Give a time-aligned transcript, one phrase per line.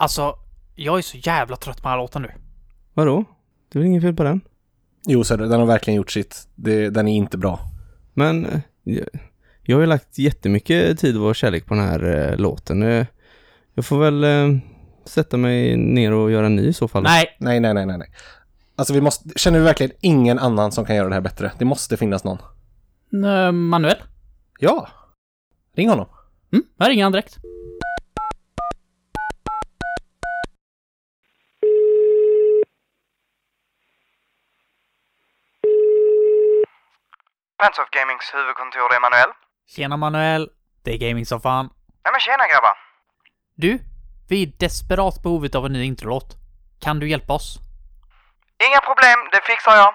[0.00, 0.34] Alltså,
[0.74, 2.30] jag är så jävla trött på den här låten nu.
[2.94, 3.24] Vadå?
[3.72, 4.40] Det är väl inget fel på den?
[5.06, 6.48] Jo, så den har verkligen gjort sitt.
[6.54, 7.60] Det, den är inte bra.
[8.14, 9.06] Men eh, jag,
[9.62, 12.82] jag har ju lagt jättemycket tid och kärlek på den här eh, låten.
[12.82, 13.06] Eh,
[13.74, 14.58] jag får väl eh,
[15.04, 17.02] sätta mig ner och göra en ny i så fall.
[17.02, 18.12] Nej, Nej, nej, nej, nej.
[18.76, 21.52] Alltså vi måste, känner vi verkligen ingen annan som kan göra det här bättre?
[21.58, 22.38] Det måste finnas någon.
[23.68, 23.96] Manuel.
[24.60, 24.88] Ja!
[25.76, 26.06] Ring honom.
[26.52, 27.38] Mm, jag ringer han direkt.
[37.60, 39.30] Pants of Gamings huvudkontor, det är Manuel.
[39.74, 40.50] Tjena Manuel.
[40.84, 41.64] Det är Gaming-soffan.
[42.04, 42.74] Nej men tjena grabbar.
[43.54, 43.78] Du,
[44.28, 46.36] vi är i desperat behovet av en ny introlåt.
[46.84, 47.58] Kan du hjälpa oss?
[48.68, 49.94] Inga problem, det fixar jag.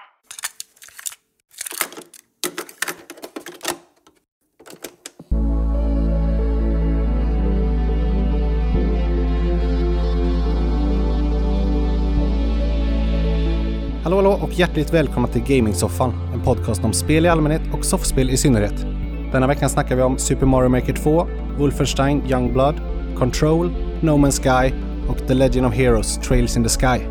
[14.06, 18.30] Hallå, hallå och hjärtligt välkomna till Gamingsoffan, En podcast om spel i allmänhet och soffspel
[18.30, 18.86] i synnerhet.
[19.31, 22.76] Denna veckan snackar vi om Super Mario Maker 2, Wolfenstein Youngblood,
[23.17, 23.70] Control,
[24.02, 24.76] No Man's Sky
[25.09, 27.06] och The Legend of Heroes Trails in the Sky.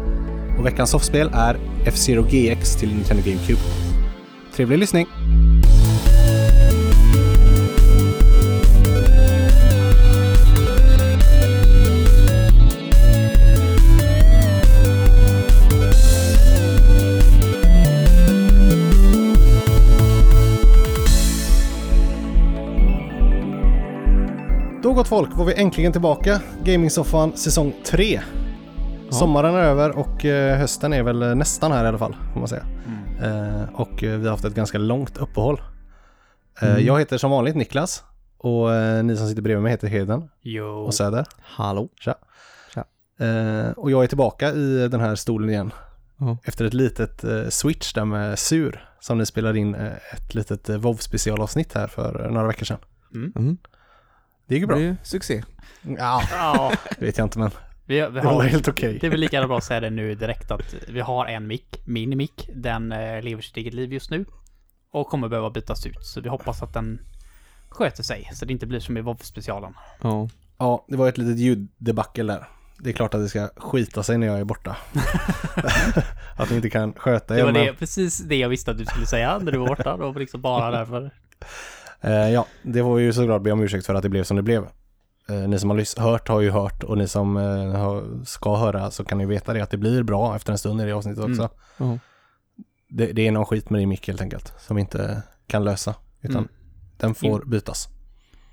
[0.58, 1.56] Och veckans soffspel är
[1.86, 3.60] F-Zero GX till Nintendo GameCube.
[4.52, 5.06] Trevlig lyssning!
[24.94, 26.40] Gott folk var vi äntligen tillbaka.
[26.64, 28.20] Gaming-soffan säsong 3.
[29.10, 32.40] Sommaren är över och eh, hösten är väl eh, nästan här i alla fall, får
[32.40, 32.64] man säga.
[33.22, 35.60] Eh, och vi har haft ett ganska långt uppehåll.
[36.62, 38.04] Eh, Jag heter som vanligt Niklas
[38.38, 40.66] och eh, ni som sitter bredvid mig heter Heden Jo.
[40.66, 41.26] och Söder.
[41.42, 41.88] Hallå?
[43.20, 45.70] Eh, och jag är tillbaka i den här stolen igen.
[46.18, 46.38] Ja.
[46.44, 50.68] Efter ett litet eh, switch där med Sur som ni spelade in eh, ett litet
[50.68, 52.78] eh, WoW specialavsnitt här för några veckor sedan.
[53.14, 53.56] Mm.
[54.46, 54.76] Det gick bra.
[54.76, 55.42] Det är succé.
[55.82, 57.50] Ja, Ja, det vet jag inte men
[57.86, 58.42] vi, vi det var har...
[58.42, 58.98] helt okej.
[59.00, 61.80] Det är väl lika bra att säga det nu direkt att vi har en mick,
[61.84, 62.50] min mick.
[62.54, 64.24] Den eh, lever sitt eget liv just nu.
[64.90, 66.04] Och kommer behöva bytas ut.
[66.04, 67.00] Så vi hoppas att den
[67.68, 68.30] sköter sig.
[68.34, 69.74] Så det inte blir som i WoW-specialen.
[70.02, 70.28] Ja.
[70.58, 72.48] Ja, det var ett litet ljuddebacle där.
[72.78, 74.76] Det är klart att det ska skita sig när jag är borta.
[76.36, 77.44] att ni inte kan sköta Det er.
[77.44, 79.96] var men, det, precis det jag visste att du skulle säga när du var borta.
[79.96, 81.10] Det var liksom bara därför.
[82.04, 84.42] Eh, ja, det var ju såklart be om ursäkt för att det blev som det
[84.42, 84.66] blev.
[85.28, 88.90] Eh, ni som har hört har ju hört och ni som eh, har, ska höra
[88.90, 91.24] så kan ni veta det att det blir bra efter en stund i det avsnittet
[91.24, 91.48] också.
[91.76, 91.98] Ja.
[92.88, 95.94] Det, det är någon skit med din mick helt enkelt som vi inte kan lösa.
[96.20, 96.48] Utan Mm.
[96.96, 97.88] den får bytas.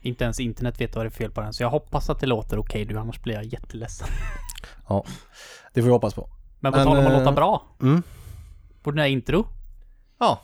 [0.01, 1.53] Inte ens internet vet vad det är fel på den.
[1.53, 2.97] Så jag hoppas att det låter okej nu.
[2.97, 4.07] Annars blir jag jätteledsen.
[5.73, 6.29] Det får vi hoppas på.
[6.59, 7.63] Men på tal om att låta bra.
[7.81, 8.03] Mm.
[8.83, 9.45] Den här intro.
[10.19, 10.41] Ja,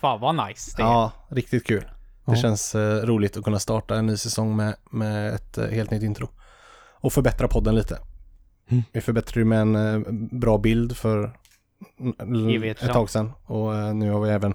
[0.00, 0.86] Fan vad nice det är.
[0.86, 1.84] ja, riktigt kul.
[2.24, 2.36] Det Ja.
[2.36, 6.02] känns eh, roligt att kunna starta en ny säsong med, med ett eh, helt nytt
[6.02, 6.28] intro.
[6.94, 7.98] Och förbättra podden lite.
[8.68, 8.82] Mm.
[8.92, 11.36] Vi förbättrade ju med en eh, bra bild för
[12.80, 13.32] ett tag sedan.
[13.44, 14.54] Och eh, nu har vi även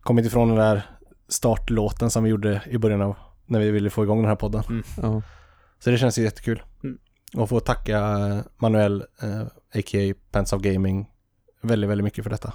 [0.00, 0.82] kommit ifrån den där
[1.28, 4.62] startlåten som vi gjorde i början av när vi ville få igång den här podden.
[5.02, 5.22] Ja.
[5.78, 6.62] Så det känns ju jättekul.
[6.84, 6.98] Mm.
[7.36, 9.40] Och få tacka eh, Manuel, eh,
[9.80, 10.14] a.k.a.
[10.30, 11.10] Pants of Gaming,
[11.62, 12.52] väldigt, väldigt mycket för detta.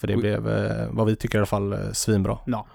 [0.00, 2.38] För det blev, eh, vad vi tycker i alla fall, eh, svinbra.
[2.46, 2.66] Ja.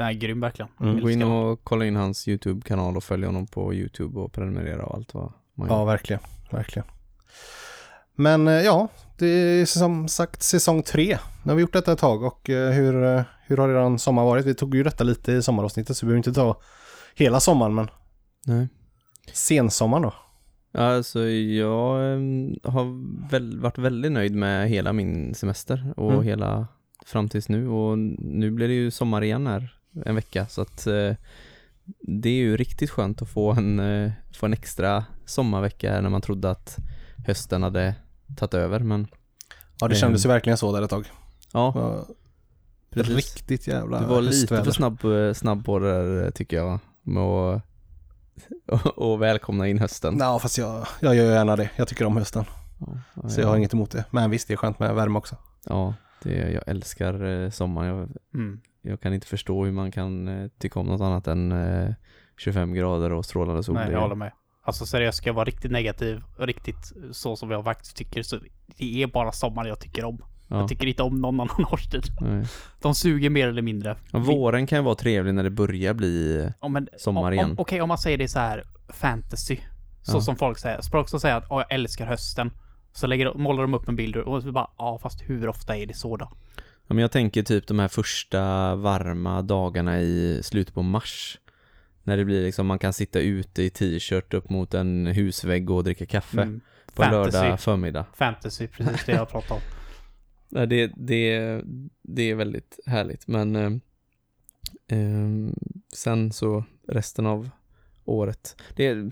[0.00, 0.68] Är grym verkligen.
[0.80, 1.00] Mm.
[1.00, 4.94] Gå in och kolla in hans YouTube-kanal och följ honom på YouTube och prenumerera och
[4.94, 5.84] allt vad man Ja, gör.
[5.86, 6.20] verkligen.
[6.50, 6.86] Verkligen.
[8.14, 11.18] Men eh, ja, det är som sagt säsong tre.
[11.42, 14.24] Nu har vi gjort detta ett tag och eh, hur, eh, hur har eran sommar
[14.24, 14.46] varit?
[14.46, 16.60] Vi tog ju detta lite i sommaravsnittet så vi behöver inte ta
[17.14, 17.88] hela sommaren men
[18.46, 18.68] Nej.
[19.32, 20.14] sensommaren då?
[20.72, 22.84] Ja, Alltså jag em, har
[23.30, 26.24] väl, varit väldigt nöjd med hela min semester och Mm.
[26.24, 26.66] hela
[27.06, 29.74] fram tills nu och nu blir det ju sommar igen här
[30.04, 31.12] en vecka så att eh,
[32.00, 36.10] det är ju riktigt skönt att få en, eh, få en extra sommarvecka här när
[36.10, 36.76] man trodde att
[37.26, 37.94] hösten hade
[38.36, 39.06] tagit över men
[39.80, 39.98] Ja, det Eh.
[40.00, 41.04] kändes ju verkligen så där ett tag.
[41.52, 42.06] ja, Det var
[42.90, 43.16] precis.
[43.16, 45.00] Riktigt jävla Du var lite för snabb,
[45.36, 45.88] snabb på det
[46.22, 47.62] där tycker jag med att
[48.66, 50.16] och, och välkomna in hösten.
[50.18, 51.70] Ja, fast jag, jag gör gärna det.
[51.76, 52.44] Jag tycker om hösten.
[53.14, 54.04] Ja, Så jag har inget emot det.
[54.10, 55.36] Men visst, det är skönt med värme också.
[55.64, 57.88] Ja, det, jag älskar sommaren.
[57.96, 58.60] Jag, Mm.
[58.82, 61.90] Jag kan inte förstå hur man kan eh, tycka om något annat än eh,
[62.38, 63.74] 25 grader och strålande sol.
[63.74, 64.32] Nej, jag håller med.
[64.62, 68.38] Alltså seriöst, ska jag vara riktigt negativ och riktigt så som jag faktiskt tycker så
[68.78, 70.24] det är bara sommar jag tycker om.
[70.48, 72.02] ja, Jag tycker inte om någon annan årstid.
[72.20, 72.44] nej.
[72.82, 73.96] De suger mer eller mindre.
[74.12, 77.54] Ja, våren kan ju vara trevlig när det börjar bli Ja, men, sommar om, igen.
[77.58, 79.56] Okej, om man säger det så här fantasy.
[80.02, 80.20] Så Ja.
[80.20, 80.80] som folk säger.
[80.90, 82.50] Folk som säger att "Åh, jag älskar hösten.
[82.92, 85.86] Så lägger, målar de upp en bild och så bara ja fast hur ofta är
[85.86, 86.28] det så då?
[86.90, 91.38] Ja, men jag tänker typ de här första varma dagarna i slutet på mars.
[92.02, 95.84] När det blir liksom, man kan sitta ute i t-shirt upp mot en husvägg och
[95.84, 96.60] dricka kaffe Mm.
[96.94, 97.38] på Fantasy.
[97.38, 98.06] lördag förmiddag.
[98.14, 99.60] Fantasy, precis det jag pratar om.
[100.48, 101.60] Nej, det, det,
[102.02, 103.72] det är väldigt härligt, men eh,
[104.88, 105.54] ehm,
[105.92, 107.50] sen så resten av
[108.04, 108.62] året.
[108.76, 109.10] Det, är-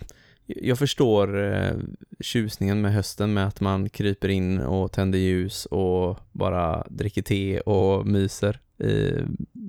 [0.49, 1.73] jag förstår eh,
[2.21, 7.61] tjusningen med hösten med att man kryper in och tänder ljus och bara dricker te
[7.61, 9.13] och myser i,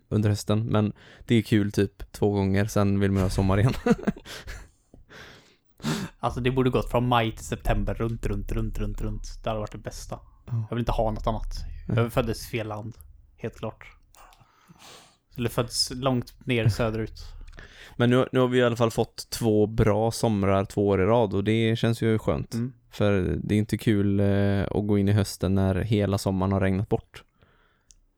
[0.10, 0.66] under hösten.
[0.66, 0.94] Men
[1.26, 3.74] det är kul typ två gånger, sen vill man ha sommar igen.
[6.20, 9.44] Alltså det borde gått från maj till september runt, runt, runt, runt, runt.
[9.44, 10.20] Det hade varit det bästa.
[10.46, 10.66] Ja.
[10.70, 11.54] Jag vill inte ha något annat.
[11.88, 12.98] Jag föddes i fel land.
[13.38, 13.86] Helt klart.
[15.38, 17.39] Eller föddes långt ner söderut.
[17.98, 21.06] Men nu, nu har vi i alla fall fått två bra somrar två år i
[21.06, 22.54] rad och det känns ju skönt.
[22.54, 22.74] Mm.
[22.92, 26.60] För det är inte kul eh, att gå in i hösten när hela sommaren har
[26.60, 27.24] regnat bort.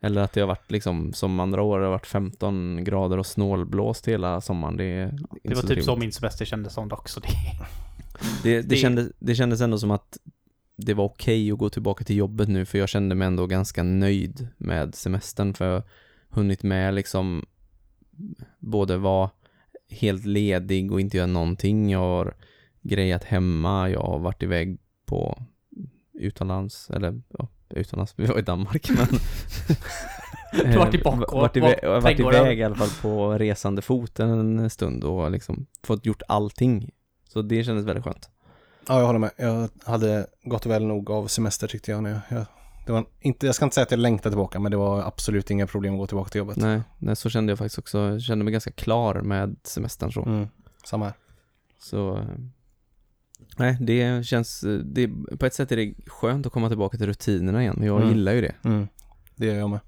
[0.03, 3.25] Eller att det har varit liksom som andra år, det har varit 15 grader och
[3.25, 4.77] snålblåst hela sommaren.
[4.77, 5.05] Det, är
[5.43, 5.85] Det var så typ trevligt.
[5.85, 7.09] så min semester kändes som dock.
[7.09, 7.27] Så det...
[8.43, 10.17] Det, det, det- kändes, det kändes ändå som att
[10.75, 13.83] det var okej att gå tillbaka till jobbet nu för jag kände mig ändå ganska
[13.83, 15.83] nöjd med semestern för jag har
[16.29, 17.45] hunnit med liksom
[18.59, 19.29] både vara
[19.89, 21.89] helt ledig och inte göra någonting.
[21.91, 22.33] Jag har
[22.81, 25.43] grejat hemma, jag har varit iväg på
[26.13, 29.07] utomlands, eller ja, utomlands, vi var i Danmark men
[30.51, 32.63] Du har varit i Eh, bak och- varit iväg, och jag har varit iväg i
[32.63, 36.91] alla fall på resande fot en stund och liksom fått gjort allting.
[37.27, 38.29] Så det kändes väldigt skönt.
[38.87, 39.31] Ja, jag håller med.
[39.37, 42.19] Jag hade gått väl nog av semester tyckte jag nu.
[42.29, 42.45] Jag,
[42.85, 45.51] det var inte, jag ska inte säga att jag längtade tillbaka, men det var absolut
[45.51, 46.57] inga problem att gå tillbaka till jobbet.
[46.57, 47.99] Nej, nej, så kände jag faktiskt också.
[47.99, 50.23] Jag kände mig ganska klar med semestern så.
[50.25, 50.47] Mm,
[50.85, 51.13] samma här.
[51.79, 52.23] Så, eh,
[53.57, 57.07] nej, det känns, eh, det, på ett sätt är det skönt att komma tillbaka till
[57.07, 57.79] rutinerna igen.
[57.83, 58.09] Jag Mm.
[58.09, 58.55] gillar ju det.
[58.63, 58.87] Mm,
[59.35, 59.79] det gör jag med.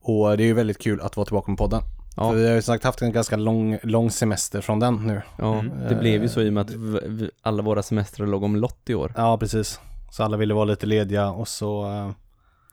[0.00, 1.82] Och det är ju väldigt kul att vara tillbaka med podden.
[2.16, 2.30] Ja.
[2.30, 5.22] För vi har ju sagt haft en ganska lång, lång semester från den nu.
[5.38, 5.88] Ja, Mm.
[5.88, 8.90] det blev ju så i och med att v- alla våra semestrar låg om lott
[8.90, 9.12] i år.
[9.16, 9.80] Ja, precis.
[10.14, 12.10] Så alla ville vara lite lediga och så, eh,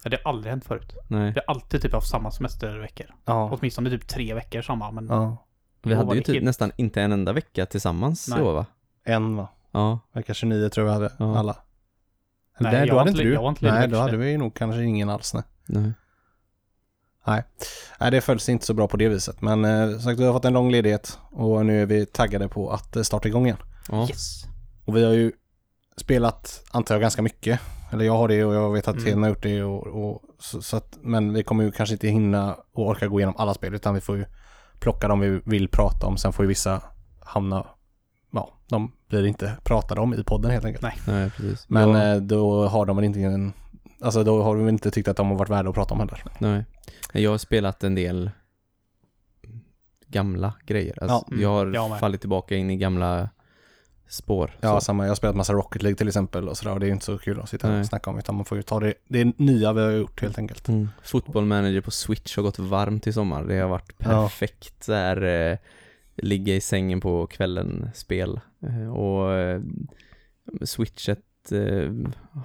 [0.03, 0.93] Ja, det har aldrig hänt förut.
[1.07, 3.15] Nej, Vi har alltid typ haft samma semesterveckor.
[3.25, 3.49] ja.
[3.53, 4.91] Åtminstone typ tre veckor samma.
[4.91, 5.37] Men ja.
[5.83, 8.41] vi då hade ju typ helt- nästan inte en enda vecka tillsammans Nej.
[8.41, 8.65] år va?
[9.03, 9.47] En va?
[9.71, 11.39] Ja, Vecka 29 tror jag vi hade Ja.
[11.39, 11.55] alla.
[12.59, 13.33] Nej, Nej, då hade inte du.
[13.47, 14.25] inte Nej, då hade 29.
[14.31, 15.33] vi nog kanske ingen alls.
[15.33, 15.43] Nej.
[17.25, 17.43] nej.
[17.99, 19.41] Nej, det följs inte så bra på det viset.
[19.41, 22.71] Men eh, sagt, vi har fått en lång ledighet och nu är vi taggade på
[22.71, 23.57] att eh, starta igång igen.
[23.91, 24.07] Ja.
[24.09, 24.43] Yes.
[24.85, 25.31] Och vi har ju
[26.01, 27.59] spelat, antar jag, ganska mycket.
[27.91, 29.21] Eller jag har det och jag vet att Mm.
[29.23, 29.63] Har gjort det.
[29.63, 33.19] Och, och, så, så att, men vi kommer ju kanske inte hinna och orka gå
[33.19, 34.25] igenom alla spel utan vi får ju
[34.79, 36.17] plocka dem vi vill prata om.
[36.17, 36.81] Sen får ju vissa
[37.19, 37.67] hamna,
[38.31, 40.83] ja, de blir inte pratade om i podden helt enkelt.
[40.83, 40.97] Nej.
[41.07, 41.65] nej, precis.
[41.69, 42.03] Men Ja.
[42.15, 43.53] eh, då har de väl inte en,
[44.01, 46.23] alltså då har väl inte tyckt att de har varit värda att prata om heller.
[46.39, 46.65] Nej.
[47.13, 48.31] Jag har spelat en del
[50.07, 50.97] gamla grejer.
[51.03, 51.99] Alltså, Ja, mm, jag har jag med.
[51.99, 53.29] fallit tillbaka in i gamla
[54.11, 54.51] spår.
[54.61, 54.85] Ja, så.
[54.85, 55.03] samma.
[55.03, 57.17] Jag har spelat massa Rocket League till exempel och sådär och det är inte så
[57.17, 57.79] kul att sitta Nej.
[57.79, 60.21] och snacka om utan man får ju ta det, det är nya vi har gjort
[60.21, 60.67] helt enkelt.
[60.67, 60.89] Mm.
[61.03, 63.43] Football manager på Switch har gått varmt i sommar.
[63.43, 64.05] Det har varit Ja.
[64.05, 65.21] perfekt så här,
[65.51, 65.57] eh,
[66.15, 68.39] ligga i sängen på kvällen spel.
[68.63, 69.61] Eh, och eh,
[70.61, 71.91] Switchet eh,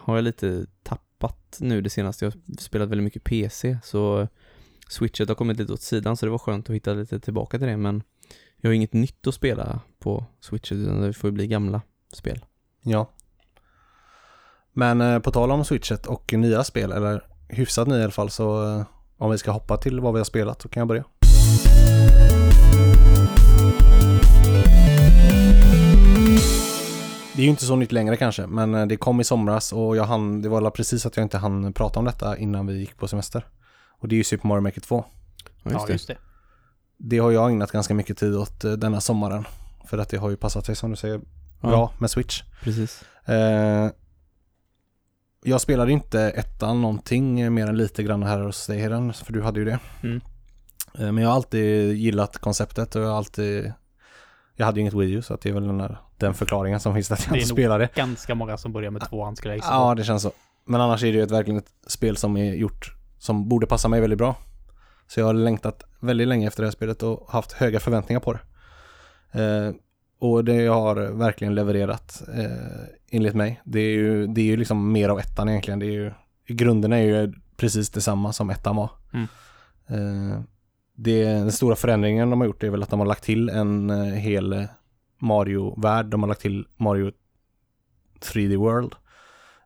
[0.01, 2.25] har jag lite tappat nu det senaste.
[2.25, 4.29] Jag har spelat väldigt mycket PC så
[4.89, 7.67] Switchet har kommit lite åt sidan så det var skönt att hitta lite tillbaka till
[7.67, 8.03] det men
[8.61, 11.81] jag har inget nytt att spela på Switchet utan det får ju bli gamla
[12.13, 12.45] spel.
[12.83, 13.11] Ja.
[14.73, 18.31] Men eh, på tal om switchet och nya spel, eller hyfsat nya i alla fall,
[18.31, 18.87] så eh,
[19.19, 21.05] om vi ska hoppa till vad vi har spelat så kan jag börja.
[27.35, 29.97] Det är ju inte så nytt längre kanske, men eh, det kom i somras och
[29.97, 32.97] jag hann, det var precis att jag inte hann prata om detta innan vi gick
[32.97, 33.47] på semester.
[34.01, 35.05] Och det är ju Super Mario Maker 2.
[35.63, 35.93] Ja, just ja, det.
[35.93, 36.17] just det.
[36.97, 39.45] Det har jag ägnat ganska mycket tid åt eh, denna sommaren.
[39.85, 41.21] För att det har ju passat sig som du säger
[41.61, 42.43] Ja, bra med Switch.
[42.63, 43.05] Precis.
[43.25, 43.91] Eh,
[45.45, 49.33] jag spelade inte ettan någonting eh, mer än lite grann här hos dig Heden, för
[49.33, 49.79] du hade ju det.
[50.03, 50.21] Mm.
[50.99, 53.73] Eh, men jag har alltid gillat konceptet och jag har alltid
[54.59, 56.81] jag hade ju inget Wii U så att det är väl den, där, den förklaringen
[56.81, 57.89] som finns att jag Det är inte nog- spelade.
[57.95, 59.69] Ganska många som börjar med tvåan skulle jag gissa.
[59.73, 60.33] Ja, det känns så.
[60.65, 63.89] Men annars är det ju ett, verkligen ett spel som är gjort som borde passa
[63.89, 64.35] mig väldigt bra.
[65.07, 68.33] Så jag har längtat väldigt länge efter det här spelet och haft höga förväntningar på
[68.33, 68.41] det.
[69.43, 69.75] Eh,
[70.19, 73.61] och det har verkligen levererat eh, enligt mig.
[73.65, 75.79] Det är, ju, det är ju liksom mer av ettan egentligen.
[75.79, 76.13] Det är ju,
[76.47, 78.91] I grunden är ju precis detsamma som ettan var.
[79.13, 79.27] Mm.
[79.87, 80.41] Eh,
[80.95, 83.91] det, den stora förändringen de har gjort är väl att de har lagt till en
[83.91, 84.65] eh, hel eh,
[85.19, 86.07] Mario-värld.
[86.07, 87.13] De har lagt till Mario
[88.21, 88.95] 3D World.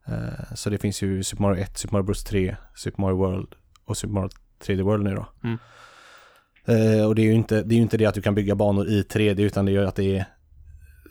[0.06, 3.54] Eh, så det finns ju Super Mario 1, Super Mario Bros 3, Super Mario World
[3.84, 4.30] och Super Mario
[4.66, 5.26] 3D World nu då.
[5.44, 5.58] Mm.
[6.64, 8.86] Eh, och det är ju inte det, är inte det att du kan bygga banor
[8.86, 10.24] i 3D utan det är ju att det är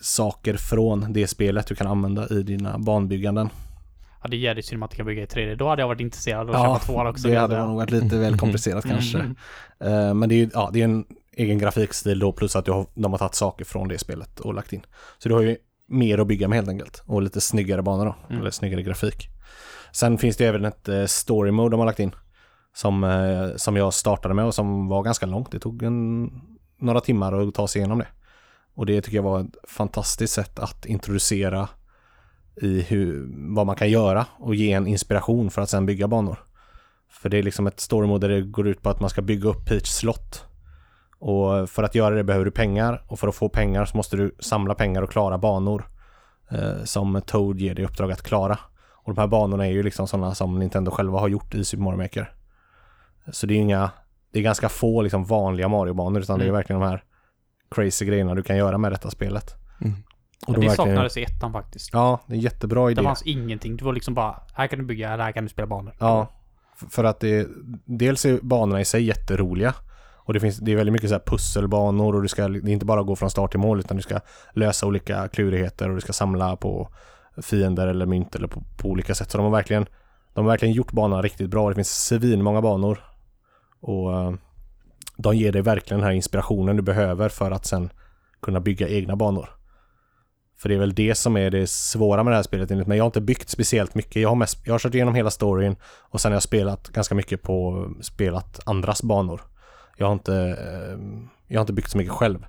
[0.02, 3.50] saker från det spelet du kan använda i dina banbygganden.
[4.22, 5.56] Ja, det är jävligt synd att man inte kan bygga i 3D.
[5.56, 7.28] Då hade jag varit intresserad av att köpa tvåan också.
[7.28, 9.18] det hade nog varit lite väl komplicerat kanske.
[9.20, 9.36] Mm.
[9.80, 11.06] Eh, men det är ju ja, det är en
[11.38, 14.54] egen grafikstil då plus att du har, de har tagit saker från det spelet och
[14.54, 14.82] lagt in.
[15.18, 18.16] Så du har ju mer att bygga med helt enkelt och lite snyggare banor då,
[18.30, 18.42] Mm.
[18.42, 19.28] eller snyggare grafik.
[19.92, 22.12] Sen finns det även ett eh, story mode de har lagt in
[22.76, 25.52] som, eh, som jag startade med och som var ganska långt.
[25.52, 26.32] Det tog en,
[26.78, 28.08] några timmar att ta sig igenom det.
[28.74, 31.70] Och det tycker jag var ett fantastiskt sätt att introducera
[32.62, 36.38] i hur, vad man kan göra och ge en inspiration för att sen bygga banor.
[37.10, 39.50] För det är liksom ett storymode där det går ut på att man ska bygga
[39.50, 40.46] upp Peach slott.
[41.20, 44.18] Och för att göra det behöver du pengar och för att få pengar så måste
[44.18, 45.88] du samla pengar och klara banor
[46.52, 48.60] eh, som Toad ger dig i uppdrag att klara.
[48.92, 51.84] Och de här banorna är ju liksom sådana som Nintendo själva har gjort i Super
[51.84, 52.34] Mario Maker.
[53.32, 53.92] Så det är inga,
[54.34, 56.56] det är ganska få liksom vanliga Mario-banor utan det är Mm.
[56.56, 57.04] verkligen de här
[57.76, 59.54] crazy grejerna du kan göra med detta spelet.
[59.82, 59.94] Mm.
[59.94, 60.00] Och
[60.48, 61.90] Ja, de det verkligen- saknades i ettan faktiskt.
[61.94, 63.04] Ja, det är en jättebra Det idé.
[63.04, 63.78] fanns ingenting.
[63.78, 65.96] Det var liksom bara, här kan du bygga, här kan du spela banor.
[66.00, 66.28] Ja,
[66.90, 67.48] för att det,
[67.86, 69.74] dels är banorna i sig jätteroliga.
[70.18, 72.74] Och det, finns, det är väldigt mycket så här pusselbanor och du ska, det är
[72.74, 74.20] inte bara gå från start till mål utan du ska
[74.54, 76.90] lösa olika klurigheter och du ska samla på
[77.42, 79.32] fiender eller mynt eller på, på olika sätt.
[79.32, 79.86] Så de har verkligen,
[80.34, 81.70] de har verkligen gjort banan riktigt bra.
[81.70, 83.00] Det finns svinmånga banor.
[83.82, 84.34] Och eh,
[85.18, 87.90] de ger dig verkligen den här inspirationen du behöver för att sen
[88.42, 89.50] kunna bygga egna banor.
[90.58, 92.98] För det är väl det som är det svåra med det här spelet enligt mig.
[92.98, 94.22] Jag har inte byggt speciellt mycket.
[94.22, 97.16] Jag har, mest, jag har kört igenom hela storyn och sen har jag spelat ganska
[97.16, 99.42] mycket på spelat andras banor.
[99.98, 101.00] Jag har inte, eh,
[101.48, 102.46] jag har inte byggt så mycket själv.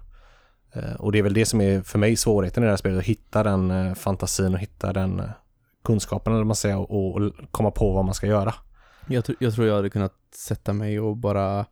[0.73, 2.99] Eh, och det är väl det som är för mig svårigheten i det här spelet.
[2.99, 5.23] Att hitta den fantasin och hitta den
[5.85, 8.55] kunskapen eller vad man säger och komma på vad man ska göra.
[9.09, 11.67] Jag, tr- jag tror jag hade kunnat sätta mig och bara eh,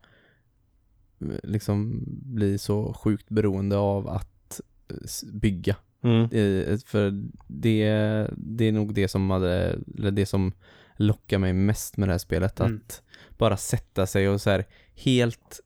[1.43, 5.75] liksom bli så sjukt beroende av att eh, bygga.
[6.01, 6.23] Mm.
[6.23, 7.89] Eh, För det,
[8.37, 10.53] det är nog det som hade, eller det som
[10.95, 12.59] lockar mig mest med det här spelet.
[12.59, 12.75] Mm.
[12.75, 13.01] Att
[13.37, 15.59] bara sätta sig och så här helt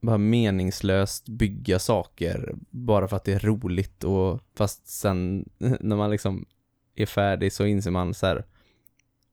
[0.00, 5.48] bara meningslöst bygga saker bara för att det är roligt och fast sen
[5.80, 6.46] när man liksom
[6.94, 8.44] är färdig så inser man så här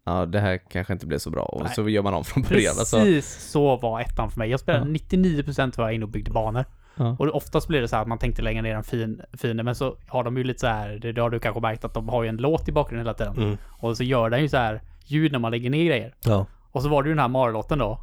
[0.10, 1.74] ja det här kanske inte blev så bra och Nej.
[1.76, 2.74] så gör man om från början.
[2.76, 4.50] Precis Alltså, så var ettan för mig.
[4.50, 5.00] Jag spelade Ja.
[5.18, 6.66] 99% var jag inne och byggde banor.
[6.96, 7.16] ja.
[7.20, 9.76] Och oftast blir det så här att man tänkte lägga ner en fin, fin men
[9.76, 12.10] så har de ju lite så här, det det har du kanske märkt att de
[12.10, 13.38] har ju en låt i bakgrunden hela tiden.
[13.38, 13.58] Mm.
[13.70, 16.14] Och så gör den ju så här ljud när man lägger ner grejer.
[16.26, 16.46] Ja.
[16.72, 18.00] Och så var det ju den här Mario-låten då.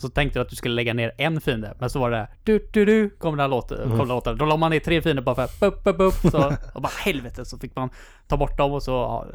[0.00, 2.68] Så tänkte du att du skulle lägga ner en fiende, men så var det du
[2.72, 4.38] du du kom den här låten, kom den låten.
[4.38, 6.92] Då la man ner tre fiender bara för att bup, bup, bup, så, och bara
[7.04, 7.90] helvete så fick man
[8.28, 9.26] ta bort dem och så, ja,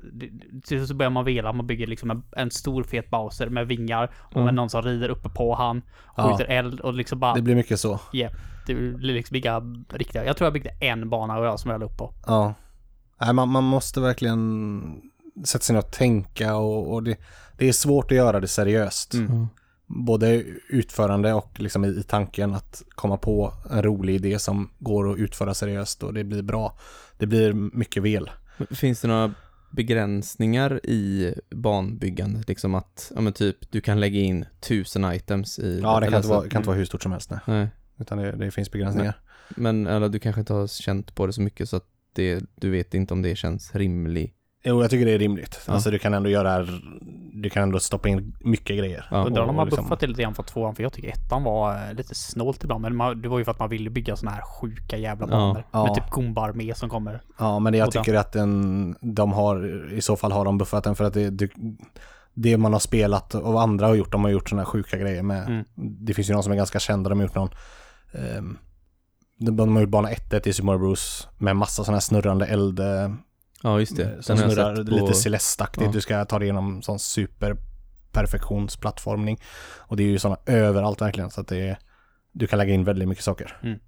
[0.63, 4.11] till så börjar man vela, man bygger liksom en, en stor fet Bowser med vingar
[4.15, 5.81] och med någon som rider uppe på han,
[6.17, 6.29] Ja.
[6.37, 7.99] skjuter eld och liksom bara, Det blir mycket så.
[8.11, 8.29] ja,
[8.67, 11.79] det blir liksom inga riktiga, jag tror jag byggde en bana och jag som jag
[11.79, 12.13] la upp på.
[12.27, 12.53] Ja.
[13.21, 15.01] Nej, man, man måste verkligen
[15.45, 17.17] sätta sig ner och tänka och, och det,
[17.57, 19.13] det är svårt att göra det seriöst.
[19.13, 19.47] Mm.
[19.87, 25.17] Både utförande och liksom i, tanken att komma på en rolig idé som går att
[25.17, 26.77] utföra seriöst och det blir bra.
[27.17, 28.29] Det blir mycket vel.
[28.71, 29.33] Finns det några
[29.71, 32.47] begränsningar i banbyggandet?
[32.47, 35.79] Liksom att, ja men typ, du kan lägga in tusen items i...
[35.83, 37.29] Ja, det kan inte vara, kan inte vara hur stort som helst.
[37.29, 37.39] Nej.
[37.45, 37.67] Nej.
[37.97, 39.19] Utan det, det finns begränsningar.
[39.49, 42.69] Men eller du kanske inte har känt på det så mycket så att det, du
[42.69, 44.35] vet inte om det känns rimligt.
[44.65, 45.61] Jo, jag tycker det är rimligt.
[45.67, 45.73] Ja.
[45.73, 46.67] Alltså du kan ändå göra,
[47.33, 49.05] du kan ändå stoppa in mycket grejer.
[49.11, 49.25] Ja.
[49.25, 51.87] Undrar om har liksom- buffat det lite grann för tvåan, för jag tycker ettan var
[51.87, 52.81] eh, lite snålt ibland.
[52.81, 55.63] Men man, det var ju för att man ville bygga såna här sjuka jävla banor.
[55.71, 55.83] Ja.
[55.85, 57.21] Med typ Goomba med som kommer.
[57.39, 60.45] Ja, men det jag Och den- tycker att den, de har, i så fall har
[60.45, 61.49] de buffat den för att det, det,
[62.33, 65.23] det man har spelat och andra har gjort, de har gjort sådana här sjuka grejer
[65.23, 65.47] med.
[65.47, 65.63] Mm.
[65.75, 67.49] Det finns ju någon som är ganska kända, de har gjort någon,
[69.39, 72.45] de, de har gjort bana 1 i Super Mario Bros med massa sådana här snurrande
[72.45, 73.09] eld, eh,
[73.65, 74.23] Ja, just det.
[74.23, 75.85] som Den snurrar sett lite på- celestaktigt.
[75.85, 75.91] Ja.
[75.91, 77.57] Du ska ta dig igenom sån super
[78.11, 79.39] perfektionsplattformning.
[79.77, 81.77] Och det är ju sådana överallt verkligen så att det är,
[82.31, 83.57] du kan lägga in väldigt mycket saker.
[83.63, 83.79] Mm.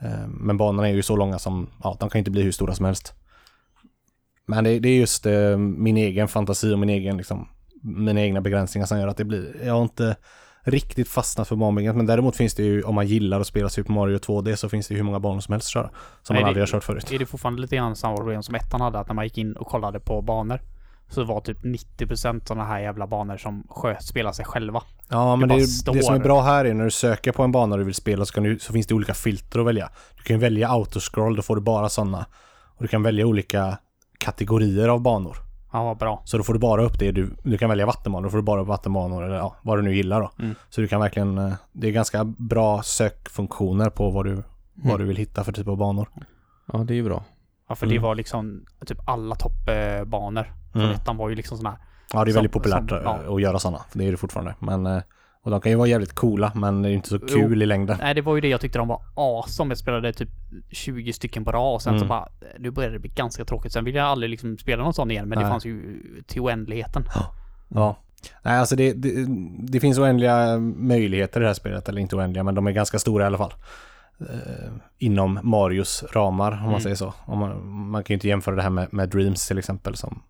[0.00, 2.74] Eh, Men banorna är ju så långa som, ja, de kan inte bli hur stora
[2.74, 3.14] som helst.
[4.46, 7.48] Men det, det är just eh, min egen fantasi och min egen, liksom,
[7.82, 10.16] mina egna begränsningar som gör att det blir, jag har inte
[10.64, 11.96] riktigt fastnat för banbyggandet.
[11.96, 14.88] Men däremot finns det ju, om man gillar att spela Super Mario 2D så finns
[14.88, 15.90] det ju hur många banor som helst att köra.
[16.22, 17.12] Som Nej, man det- aldrig har kört förut.
[17.12, 18.98] Är det fortfarande lite grann samma problem som ettan hade?
[18.98, 20.60] Att när man gick in och kollade på banor
[21.08, 24.82] så var typ 90% sådana här jävla banor som sjö, spelar sig själva.
[25.08, 25.94] Ja, men det, står.
[25.94, 28.24] det som är bra här är när du söker på en bana du vill spela
[28.24, 29.90] så, du, så finns det olika filter att välja.
[30.16, 32.26] Du kan välja autoscroll, då får du bara sådana.
[32.76, 33.78] Och du kan välja olika
[34.18, 35.36] kategorier av banor.
[35.72, 36.22] Ja, vad bra.
[36.24, 38.42] Så då får du bara upp det du, du kan välja vattenbanor, då får du
[38.42, 40.30] bara upp vattenbanor eller ja, vad du nu gillar då.
[40.38, 40.54] Mm.
[40.70, 44.42] Så du kan verkligen, eh, det är ganska bra sökfunktioner på vad du,
[44.74, 46.08] vad du vill hitta för typ av banor.
[46.72, 47.24] Ja, det är ju bra.
[47.68, 47.96] Ja, för Mm.
[47.96, 50.52] det var liksom typ alla toppbanor.
[50.74, 50.90] Mm.
[50.90, 51.84] ettan var ju liksom sådana här.
[52.12, 53.34] Ja, det är Som- väldigt populärt som- ja.
[53.36, 53.80] att göra sådana.
[53.92, 54.54] Det är det fortfarande.
[54.58, 55.02] Men, eh,
[55.44, 57.66] och de kan ju vara jävligt coola, men det är ju inte så kul i
[57.66, 57.96] längden.
[58.00, 59.70] Nej, det var ju det jag tyckte de var awesome.
[59.70, 60.28] Jag spelade typ
[60.70, 62.08] 20 stycken på rad och sen så Mm.
[62.08, 63.72] bara, nu började det bli ganska tråkigt.
[63.72, 65.50] Sen ville jag aldrig liksom spela någon sån igen, men det Nej.
[65.52, 67.04] fanns ju till oändligheten.
[67.68, 67.96] Ja.
[68.42, 69.26] Nej, alltså det, det,
[69.68, 72.98] det finns oändliga möjligheter i det här spelet, eller inte oändliga, men de är ganska
[72.98, 73.54] stora i alla fall.
[74.20, 76.80] Eh, inom Marios ramar, om man Mm.
[76.80, 77.14] säger så.
[77.28, 80.22] Man, man kan ju inte jämföra det här med, med Dreams till exempel, som,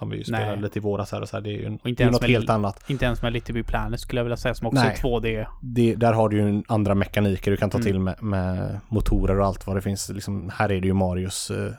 [0.00, 0.60] som vi ju spelade Nej.
[0.60, 1.42] lite i våras här och så här.
[1.42, 2.90] Det är ju Och inte det är ens något med- helt annat.
[2.90, 4.92] Inte ens med Little Big Planet skulle jag vilja säga, som också Nej.
[4.92, 5.46] är 2D.
[5.62, 7.86] Det, där har du ju andra mekaniker du kan ta Mm.
[7.86, 10.08] till med, med motorer och allt vad det finns.
[10.08, 11.72] Liksom, här är det ju Marios eh,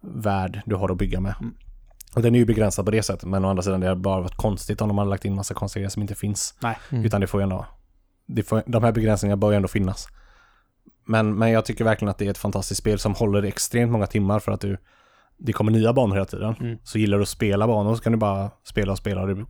[0.00, 1.34] värld du har att bygga med.
[1.40, 1.54] Mm.
[2.14, 4.20] Och den är ju begränsad på det sättet, men å andra sidan det har bara
[4.20, 6.54] varit konstigt om de hade lagt in massa konstiga grejer som inte finns.
[6.62, 6.78] Nej.
[6.92, 7.04] Mm.
[7.04, 7.66] Utan det får ju ändå,
[8.26, 10.08] det får, de här begränsningarna bör ju ändå finnas.
[11.04, 14.06] Men, men jag tycker verkligen att det är ett fantastiskt spel som håller extremt många
[14.06, 14.76] timmar för att du,
[15.38, 16.54] det kommer nya banor hela tiden.
[16.60, 16.78] Mm.
[16.82, 19.46] Så gillar du att spela banor så kan du bara spela och spela och du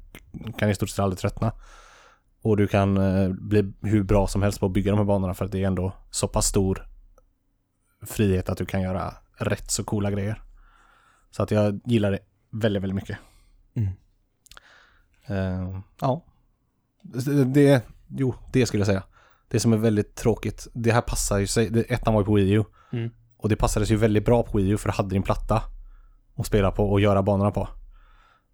[0.59, 1.53] kan i stort sett aldrig tröttna.
[2.43, 5.35] Och du kan eh, bli hur bra som helst på att bygga de här banorna
[5.35, 6.87] för att det är ändå så pass stor
[8.07, 10.43] frihet att du kan göra rätt så coola grejer.
[11.31, 12.19] Så att jag gillar det
[12.51, 13.19] väldigt, väldigt mycket.
[13.75, 13.89] Mm.
[15.27, 16.25] Eh, ja.
[17.47, 19.03] Det, jo, det skulle jag säga.
[19.49, 22.53] Det som är väldigt tråkigt, det här passar ju sig, ettan var ju på Wii
[22.53, 22.65] U.
[22.93, 23.11] Mm.
[23.37, 25.63] Och det passade sig ju väldigt bra på Wii U för det hade din platta
[26.37, 27.69] att spela på och göra banorna på.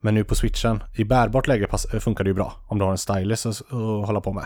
[0.00, 2.92] Men nu på switchen, i bärbart läge pass, funkar det ju bra om du har
[2.92, 4.44] en stylus att, att hålla på med.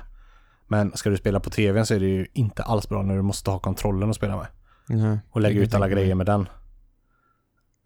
[0.68, 3.22] Men ska du spela på tvn så är det ju inte alls bra när du
[3.22, 4.46] måste ha kontrollen att spela med.
[4.88, 5.18] Nej.
[5.31, 6.49] Och lägga ut alla grejer med den.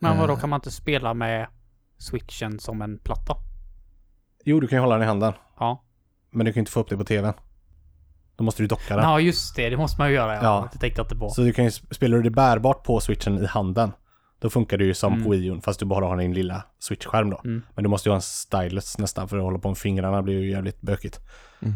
[0.00, 0.38] Men vadå, Eh.
[0.40, 1.46] kan man inte spela med
[1.98, 3.36] switchen som en platta?
[4.44, 5.32] Jo, du kan ju hålla den i handen.
[5.58, 5.84] Ja.
[6.30, 7.32] Men du kan ju inte få upp det på tvn.
[8.36, 9.04] Då måste du docka den.
[9.04, 9.68] Ja, just det.
[9.70, 10.34] Det måste man ju göra.
[10.34, 10.40] Ja.
[10.42, 10.68] Ja.
[10.72, 11.30] Jag tänkte inte på.
[11.30, 13.92] Så du kan ju, spelar du det bärbart på switchen i handen,
[14.40, 15.24] då funkar det ju som Mm.
[15.24, 17.40] på Wii U, fast du bara har din lilla switchskärm då.
[17.44, 17.62] Mm.
[17.74, 20.40] Men du måste ju ha en stylus nästan för att hålla på med fingrarna blir
[20.40, 21.20] ju jävligt bökigt.
[21.62, 21.74] Mm.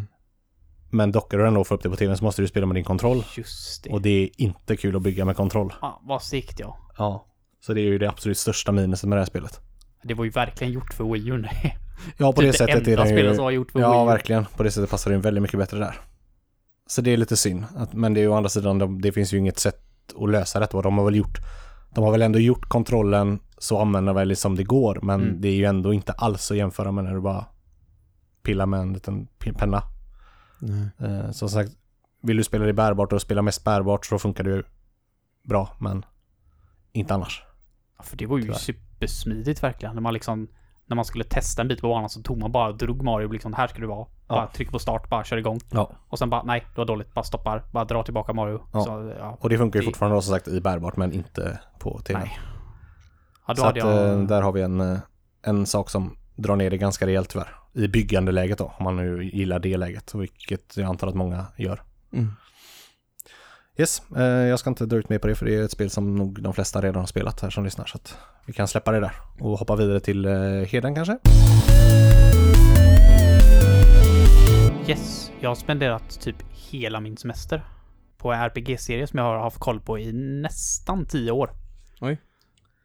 [0.91, 2.75] Men dockar du den då får upp det på tvn så måste du spela med
[2.77, 3.25] din kontroll.
[3.37, 3.91] Just det.
[3.91, 5.75] Och det är inte kul att bygga med kontroll.
[5.81, 6.79] Ja, vad sikt ja.
[6.99, 7.27] Ja.
[7.61, 9.61] Så det är ju det absolut största minuset med det här spelet.
[10.03, 11.45] Det var ju verkligen gjort för Wii U.
[12.17, 13.35] Ja, på Typ det sättet är det ju...
[13.35, 14.07] som var gjort för Wii Ja, U.
[14.07, 14.45] verkligen.
[14.57, 16.01] På det sättet passar den väldigt mycket bättre där.
[16.87, 17.65] Så det är lite synd.
[17.93, 19.81] Men det är ju å andra sidan, de, det finns ju inget sätt
[20.17, 20.83] att lösa detta.
[20.83, 21.39] De har väl gjort,
[21.95, 24.99] de har väl ändå gjort kontrollen så användarvänligt som det går.
[25.03, 25.41] Men Mm.
[25.41, 27.45] det är ju ändå inte alls att jämföra med när du bara
[28.43, 29.83] pillar med en liten penna.
[30.99, 31.71] Eh, som sagt,
[32.23, 34.63] vill du spela det bärbart och spela mest bärbart så funkar det ju
[35.43, 36.05] bra, men
[36.93, 37.43] inte annars.
[37.99, 38.57] Ja, För det var ju Tyvärr.
[38.59, 39.95] supersmidigt verkligen.
[39.95, 40.49] När man liksom,
[40.87, 43.53] när man skulle testa en bit på banan så tog man bara, drog Mario liksom,
[43.53, 44.07] här ska du vara.
[44.29, 45.61] Bara tryck på start, bara kör igång.
[45.71, 45.91] Ja.
[46.09, 47.15] Och sen bara, nej, det var dåligt.
[47.15, 48.61] Bara stoppar, bara dra tillbaka Mario.
[48.73, 48.85] Ja.
[48.85, 49.37] Så, ja.
[49.41, 52.19] Och det funkar ju fortfarande som sagt i bärbart, men inte på tv.
[52.19, 52.39] Nej.
[53.47, 54.09] Ja, Så att, jag...
[54.09, 54.99] eh, där har vi en, eh,
[55.43, 57.57] en sak som drar ner det ganska rejält tyvärr.
[57.73, 61.83] I byggandeläget då, om man nu gillar det läget, vilket jag antar att många gör.
[62.13, 62.33] Mm.
[63.77, 65.91] Yes, eh, jag ska inte dra ut mer på det för det är ett spel
[65.91, 67.85] som nog de flesta redan har spelat här som lyssnar.
[67.85, 70.27] Så att vi kan släppa det där och hoppa vidare till
[70.67, 71.19] Heden kanske.
[74.89, 77.65] Yes, jag har spenderat typ hela min semester
[78.19, 81.51] på en RPG-serie som jag har haft koll på i nästan tio år.
[82.01, 82.21] Oj.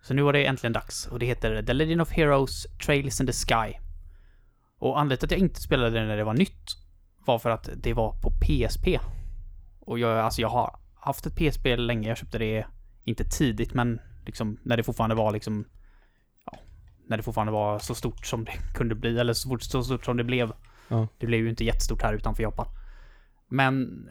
[0.01, 3.27] Så nu var det äntligen dags och det heter The Legend of Heroes Trails in
[3.27, 3.77] the Sky.
[4.77, 6.77] Och anledningen till att jag inte spelade det när det var nytt
[7.25, 8.87] var för att det var på PSP.
[9.79, 12.65] Och jag, alltså jag har haft ett PSP länge, jag köpte det
[13.03, 15.65] inte tidigt men liksom när det fortfarande var liksom
[16.45, 16.57] ja,
[17.07, 20.05] när det fortfarande var så stort som det kunde bli eller så fort så stort
[20.05, 20.53] som det blev.
[20.89, 21.07] Ja.
[21.17, 22.67] Det blev ju inte jättestort här utanför Japan.
[23.47, 24.07] Men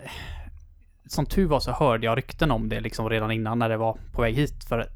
[1.06, 3.98] som tur var så hörde jag rykten om det liksom redan innan när det var
[4.12, 4.64] på väg hit.
[4.64, 4.88] För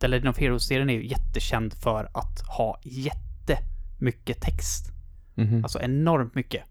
[0.00, 4.92] The Legend of Heroes-serien är ju jättekänd för att ha jättemycket text.
[5.34, 5.64] Mhm.
[5.64, 6.64] Alltså enormt mycket.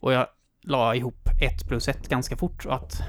[0.00, 0.26] Och jag
[0.62, 2.66] la ihop ett plus ett ganska fort.
[2.66, 3.02] Och att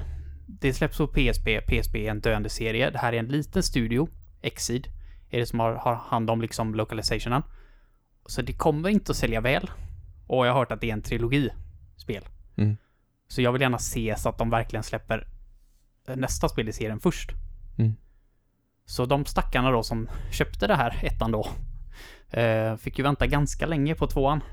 [0.48, 1.62] det släpps på PSP.
[1.68, 2.90] PSP är en döende serie.
[2.90, 4.08] Det här är en liten studio.
[4.42, 4.88] Exid
[5.30, 7.44] är det som har, har hand om liksom localizationen.
[8.26, 9.72] Så det kommer inte att sälja väl.
[10.28, 12.24] Och jag har hört att det är en trilogi-spel.
[12.56, 12.78] Mm.
[13.28, 15.28] Så jag vill gärna se så att de verkligen släpper
[16.16, 17.32] nästa spel i serien först.
[17.78, 17.94] Mm.
[18.86, 21.48] Så de stackarna då som köpte det här ettan då
[22.34, 24.44] Eh, fick ju vänta ganska länge på tvåan.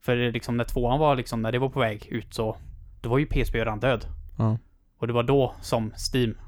[0.00, 2.56] För liksom när tvåan var liksom, när det var på väg ut så,
[3.00, 4.06] då var ju PSP redan död.
[4.38, 4.58] Ja.
[4.98, 6.38] Och det var då som Steam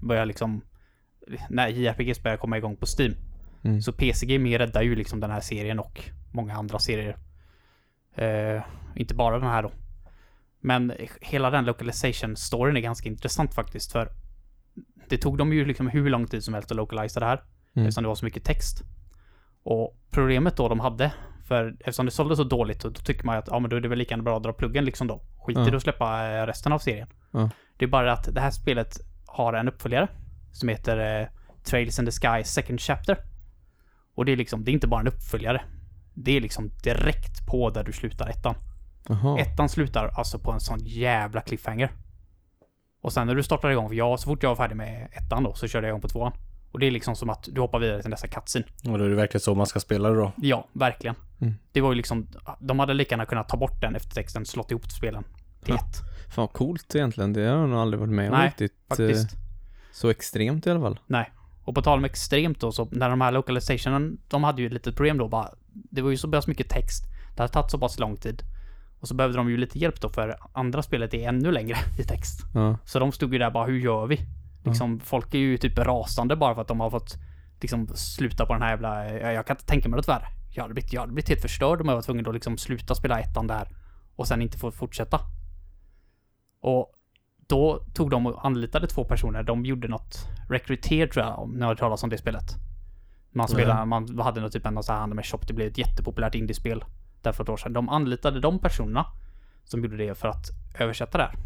[0.00, 0.60] började liksom,
[1.50, 3.14] när JRPGs började komma igång på Steam.
[3.62, 3.82] Mm.
[3.82, 7.16] Så PC Gaming räddar ju liksom den här serien och många andra serier.
[8.14, 8.62] Eh,
[8.96, 9.72] inte bara den här då.
[10.60, 14.08] Men hela den localization-storyn är ganska intressant faktiskt för
[15.08, 17.42] det tog dem ju liksom hur lång tid som helst att localisera det här.
[17.76, 17.86] Mm.
[17.86, 18.82] Eftersom det var så mycket text.
[19.62, 21.12] Och problemet då de hade,
[21.44, 23.80] för eftersom det sålde så dåligt, då tycker man ju att ja men då är
[23.80, 25.20] det väl lika bra att dra pluggen liksom då.
[25.46, 25.74] Skit i Ja.
[25.74, 27.08] och släppa eh, resten av serien.
[27.30, 27.50] Ja.
[27.76, 30.08] Det är bara att det här spelet har en uppföljare
[30.52, 31.28] som heter eh,
[31.64, 33.16] Trails in the Sky Second Chapter.
[34.14, 35.62] Och det är liksom, det är inte bara en uppföljare.
[36.14, 38.54] Det är liksom direkt på där du slutar ettan.
[39.08, 39.38] Jaha.
[39.38, 41.92] Ettan slutar alltså på en sån jävla cliffhanger.
[43.02, 45.42] Och sen när du startar igång, för jag, så fort jag var färdig med ettan
[45.42, 46.32] då, så körde jag igång på tvåan.
[46.72, 48.64] Och det är liksom som att du hoppar vidare till nästa cutscene.
[48.88, 50.32] Och då är det verkligen så man ska spela det då.
[50.36, 51.16] Ja, verkligen.
[51.40, 51.54] Mm.
[51.72, 52.28] Det var ju liksom,
[52.60, 55.24] de hade lika gärna kunnat ta bort den eftertexten, slått ihop spelen
[55.64, 55.86] till Ja.
[55.88, 55.96] ett.
[56.34, 57.32] Fan vad coolt egentligen.
[57.32, 58.72] Det har jag nog aldrig varit med om Nej, riktigt.
[58.88, 59.32] Faktiskt.
[59.34, 59.38] eh,
[59.92, 61.00] Så extremt i alla fall.
[61.64, 64.72] Och på tal om extremt då, så när de här localizationen, de hade ju ett
[64.72, 65.48] litet problem då bara.
[65.74, 67.04] Det var ju så pass mycket text.
[67.36, 68.42] Det hade tagit så pass lång tid.
[69.00, 72.04] Och så behövde de ju lite hjälp då, för andra spelet är ännu längre i
[72.04, 72.40] text.
[72.54, 72.78] Ja.
[72.84, 74.20] Så de stod ju där bara, hur gör vi?
[74.64, 77.16] Liksom, folk är ju typ rasande bara för att de har fått
[77.60, 79.10] liksom sluta på den här jävla...
[79.10, 80.26] Jag, jag kan inte tänka mig något värre.
[80.50, 82.94] Jag hade blivit, jag hade blivit helt förstörd om jag var tvungen att liksom sluta
[82.94, 83.68] spela ettan där
[84.16, 85.20] och sen inte få fortsätta.
[86.60, 86.92] Och
[87.48, 89.42] då tog de och anlitade två personer.
[89.42, 92.44] De gjorde något Recruiter tror jag, om ni har hört talas om det spelet.
[93.32, 95.38] Man spelade, man hade något typ en sån här anime shop.
[95.46, 96.84] Det blev ett jättepopulärt indiespel
[97.22, 97.72] där för ett år sedan.
[97.72, 99.06] De anlitade de personerna
[99.64, 101.36] som gjorde det för att översätta det här.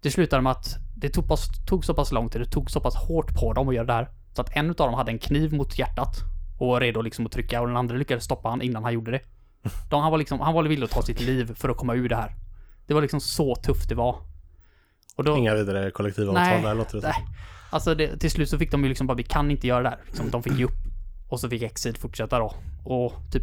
[0.00, 2.80] Det slutade med att det tog, pass, tog så pass lång tid, det tog så
[2.80, 4.08] pass hårt på dem att göra det här.
[4.32, 6.16] Så att en av dem hade en kniv mot hjärtat
[6.58, 9.10] och var redo liksom att trycka och den andra lyckades stoppa han innan han gjorde
[9.10, 9.20] det.
[9.90, 12.08] De, han var liksom, han var villig att ta sitt liv för att komma ur
[12.08, 12.34] det här.
[12.86, 14.16] Det var liksom så tufft det var.
[15.16, 17.26] Och då, Inga vidare kollektivavtal Nej, där låter det nej.
[17.70, 19.88] Alltså det, till slut så fick de ju liksom bara, vi kan inte göra det
[19.88, 19.98] här.
[20.06, 20.86] Liksom, de fick ge upp.
[21.28, 22.54] Och så fick Exid fortsätta då.
[22.84, 23.42] Och typ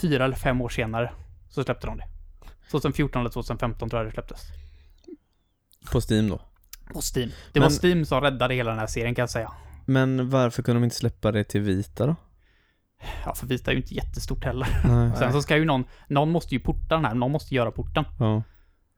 [0.00, 1.12] fyra eller fem år senare
[1.50, 2.04] så släppte de det.
[2.70, 4.40] 2014 eller 2015 tror jag det släpptes.
[5.92, 6.40] På Steam då.
[6.94, 7.30] På Steam.
[7.52, 9.52] Det var Men- Steam som räddade hela den här serien kan jag säga.
[9.86, 12.16] Men varför kunde de inte släppa det till Vita då?
[13.24, 14.68] Ja, för Vita är ju inte jättestort heller.
[14.88, 15.12] Nej.
[15.18, 18.04] Sen så ska ju någon, någon måste ju porta den här, någon måste göra porten.
[18.18, 18.42] Ja.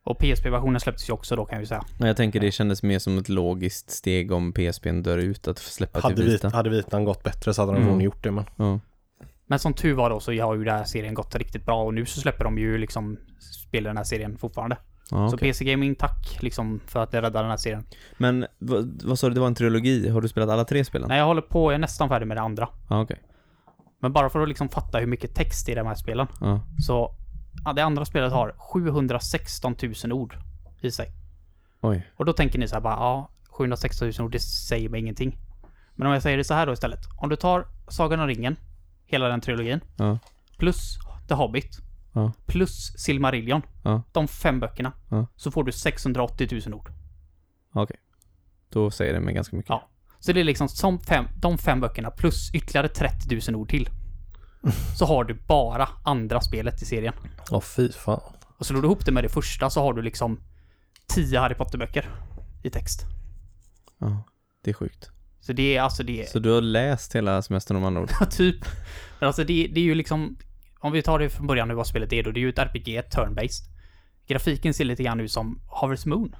[0.07, 1.85] Och PSP-versionen släpptes ju också då kan ju säga.
[1.99, 5.59] Men jag tänker det kändes mer som ett logiskt steg om PSPn dör ut att
[5.59, 6.49] släppa Hade, till vit, Vita.
[6.49, 8.01] hade vitan gått bättre så hade de Mm.
[8.01, 8.45] gjort det men.
[8.57, 8.81] Ja.
[9.47, 11.95] Men som tur var då så har ju den här serien gått riktigt bra och
[11.95, 13.17] nu så släpper de ju liksom
[13.69, 14.77] spel den här serien fortfarande.
[15.11, 15.39] Ja, Så.
[15.39, 17.85] PC Gaming, tack liksom för att det räddade den här serien.
[18.19, 20.09] Men vad, vad sa du, det var en trilogi?
[20.09, 21.09] Har du spelat alla tre spelen?
[21.09, 22.69] Nej, jag håller på, jag är nästan färdig med det andra.
[22.89, 23.21] Ja, okej.
[24.01, 26.27] Men bara för att liksom fatta hur mycket text i de här spelen.
[26.41, 26.61] Ja.
[26.87, 27.15] Så,
[27.75, 30.37] det andra spelet har 716 000 ord
[30.81, 31.13] i sig.
[31.81, 32.07] Oj.
[32.17, 35.39] Och då tänker ni så här bara, ja, 716 000 ord, det säger mig ingenting.
[35.95, 37.01] Men om jag säger det så här då istället.
[37.17, 38.57] Om du tar Sagan om ringen,
[39.07, 40.19] hela den trilogin, Ja.
[40.59, 41.79] plus The Hobbit,
[42.13, 42.33] Ja.
[42.47, 44.03] plus Silmarillion, Ja.
[44.13, 44.93] de fem böckerna,
[45.37, 46.93] så får du 680 000 ord.
[47.73, 47.97] Okej.
[48.69, 49.69] Då säger det mig ganska mycket.
[49.71, 49.89] Ja.
[50.19, 53.89] Så det är liksom som fem, de fem böckerna plus ytterligare 30 000 ord till.
[54.99, 57.15] Så har du bara andra spelet i serien.
[57.51, 58.21] Åh fy fan.
[58.59, 60.41] Och slår du ihop det med det första så har du liksom
[61.07, 62.11] 10 Harry Potter-böcker
[62.63, 63.07] i text.
[63.99, 64.23] Ja.
[64.65, 65.11] Det är sjukt.
[65.41, 68.11] Så det är alltså det Så du har läst hela semestern om andra ord?
[68.31, 68.65] typ.
[69.21, 70.37] Men alltså det, det är ju liksom,
[70.81, 72.59] om vi tar det från början nu vad spelet är då, det är ju ett
[72.59, 73.71] RPG, turn-based.
[74.27, 76.37] Grafiken ser lite grann ut som Harvest Moon.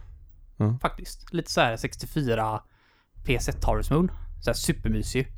[0.57, 0.79] Ja.
[0.83, 1.33] Faktiskt.
[1.33, 2.63] Lite så här 64
[3.27, 4.11] PS1 Harvest Moon.
[4.45, 5.29] Så här supermysig.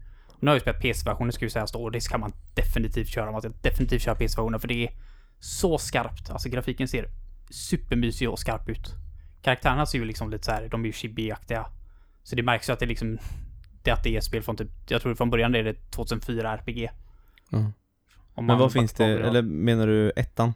[0.40, 3.30] Nu har jag spelat PS-versionen ska ju sägas då, och det ska man definitivt köra.
[3.30, 4.90] Man ska definitivt köra PS-versionen för det är
[5.38, 6.30] så skarpt.
[6.30, 7.08] Alltså grafiken ser
[7.50, 8.94] supermysig och skarp ut.
[9.42, 11.66] Karaktärerna ser ju liksom lite så här, de är ju chibi-aktiga.
[12.22, 13.18] Så det märks ju att det liksom,
[13.82, 16.90] det att det är spel från typ, jag tror från början är det 2004 RPG.
[18.34, 20.54] Om Men vad finns det, eller menar du ettan?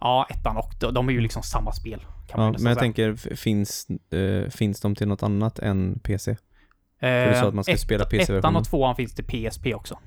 [0.00, 2.06] Ja, ettan och de, de är ju liksom samma spel.
[2.28, 2.74] Ja, men jag säga.
[2.74, 6.36] tänker, finns, eh, finns de till något annat än PC?
[7.00, 8.38] Eh, du sa att man ska ett- spela PC-versionen.
[8.38, 9.98] Ettan och tvåan finns till PSP också.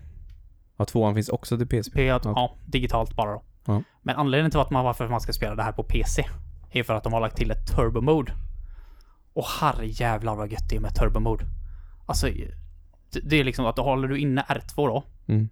[0.78, 1.94] Ja, tvåan finns också till PSP.
[1.94, 2.20] P, Ja.
[2.24, 2.56] ja.
[2.66, 3.44] digitalt bara då.
[3.66, 3.84] Ja.
[4.02, 6.26] Men anledningen till att man, varför man ska spela det här på PC
[6.72, 8.34] är för att de har lagt till ett turbo mode.
[9.34, 11.46] Och herre jävlar vad gött det är med turbo mode.
[12.06, 12.28] Alltså,
[13.24, 15.50] det, är liksom att håller du inne R2 då, Mm.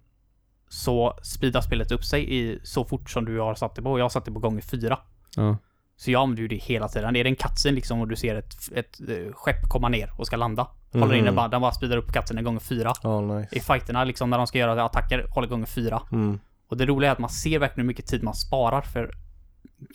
[0.68, 3.98] så speedar spelet upp sig i så fort som du har satt det på.
[3.98, 4.98] Jag har satt det på gånger fyra.
[5.36, 5.56] Ja.
[5.96, 7.16] Så jag använder ju det hela tiden.
[7.16, 10.26] Är det en cutscene liksom och du ser ett, ett eh, skepp komma ner och
[10.26, 10.66] ska landa.
[10.92, 11.36] Håller inne Mhm.
[11.36, 12.92] bara, den bara speedar upp cutscenen gånger fyra.
[13.02, 13.56] Ja, nice.
[13.56, 16.02] I fighterna liksom när de ska göra attacker håller gånger fyra.
[16.12, 16.38] Mm.
[16.68, 19.10] Och det roliga är att man ser verkligen hur mycket tid man sparar för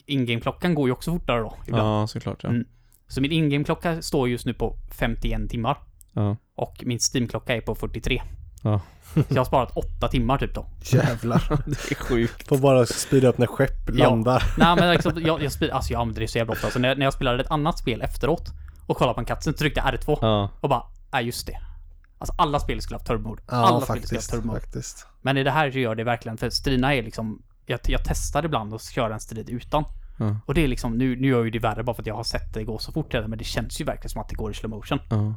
[0.06, 1.54] in-game-klockan går ju också fortare då.
[1.68, 1.88] Ibland.
[2.04, 2.50] Ja, såklart ja.
[2.50, 2.66] Mm.
[3.08, 5.78] Så min in-game-klocka står just nu på 51 timmar.
[6.14, 6.36] Ja.
[6.56, 8.22] Och min Steam-klocka är på 43.
[8.64, 8.82] Ja.
[9.14, 10.66] Så jag har sparat 8 timmar typ då.
[10.82, 11.44] Jävlar.
[11.66, 12.48] Det är sjukt.
[12.48, 14.10] Får bara speeda upp när skepp Ja.
[14.10, 14.44] landar.
[14.58, 16.70] Nej men liksom, jag, jag, spel, alltså jag använder det så jävla ofta.
[16.70, 18.50] Så när, när jag spelade ett annat spel efteråt
[18.88, 20.50] och kollade på en cutscene så tryckte jag R2 Ja.
[20.62, 21.58] och bara, nej just det.
[22.20, 23.38] Alltså alla spel skulle ha haft turbo.
[23.48, 24.32] Ja, alla spel skulle ha haft faktiskt.
[24.32, 25.08] turbo faktiskt.
[25.22, 28.46] Men i det här så gör det verkligen, för striderna är liksom, jag, jag testar
[28.46, 29.84] ibland att köra en strid utan.
[30.20, 30.36] Ja.
[30.46, 32.24] Och det är liksom, nu, nu gör ju det värre bara för att jag har
[32.24, 34.52] sett det gå så fort redan, men det känns ju verkligen som att det går
[34.52, 35.00] i slow motion.
[35.10, 35.36] Ja.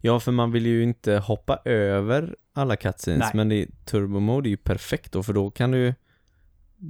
[0.00, 3.30] Ja, för man vill ju inte hoppa över alla cutscenes, Nej.
[3.34, 5.94] men i turbo mode är ju perfekt då, för då kan du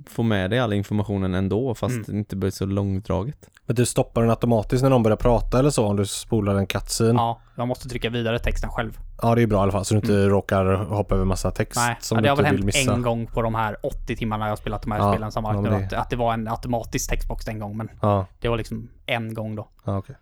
[0.06, 2.04] få med dig all informationen ändå, fast Mm.
[2.06, 3.50] det inte blir så långdraget.
[3.66, 6.66] Men du stoppar den automatiskt när någon börjar prata eller så om du spolar en
[6.66, 7.08] cutscene?
[7.12, 7.14] Ja.
[7.16, 8.98] Ja, jag måste trycka vidare texten själv.
[9.36, 11.96] det är bra i alla fall så du inte råkar hoppa över massa text Nej,
[12.00, 14.50] som ja, du det har väl hänt en gång på de här 80 timmarna jag
[14.52, 16.34] har spelat de här Ja, spelen sammanlagt ja, nu, men att, det- att det var
[16.34, 19.68] en automatisk textbox en gång, men Ja, det var liksom en gång då.
[19.84, 20.16] ja okej.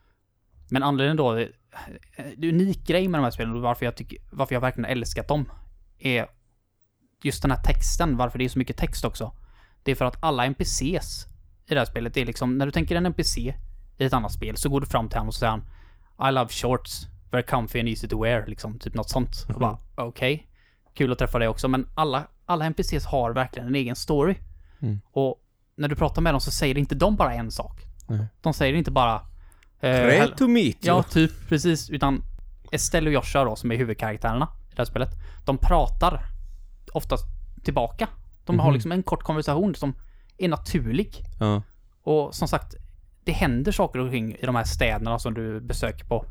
[0.71, 1.49] Men anledningen då, det
[2.37, 5.29] det unik grej med de här spelen och varför jag tycker, varför jag verkligen älskat
[5.29, 5.45] dem
[5.99, 6.27] är
[7.23, 9.33] just den här texten, varför det är så mycket text också.
[9.87, 11.27] Det är för att alla NPCs
[11.66, 13.55] i det här spelet, det är liksom, när du tänker en NPC
[13.99, 16.49] i ett annat spel så går du fram till honom och säger han I love
[16.49, 19.46] shorts, very comfy and easy to wear, liksom, typ något sånt.
[19.55, 20.49] Och bara, okej,
[20.94, 24.35] kul att träffa dig också, men alla, alla NPCs har verkligen en egen story.
[24.81, 25.01] Mm.
[25.12, 25.42] Och
[25.77, 27.85] när du pratar med dem så säger inte de bara en sak.
[28.09, 28.27] Nej.
[28.40, 29.20] De säger inte bara
[29.81, 30.77] eh, to meet you!
[30.96, 31.90] Ja, typ precis.
[31.90, 32.22] Utan
[32.72, 35.11] Estelle och Joshua då, som är huvudkaraktärerna i det här spelet,
[35.44, 36.27] de pratar
[36.92, 37.25] oftast
[37.64, 38.09] tillbaka.
[38.47, 38.75] De har Mhm.
[38.75, 39.95] liksom en kort konversation som
[40.39, 41.17] är naturlig.
[41.41, 41.63] Ja.
[42.03, 42.75] Och som sagt,
[43.25, 46.25] det händer saker omkring i de här städerna som du besöker på.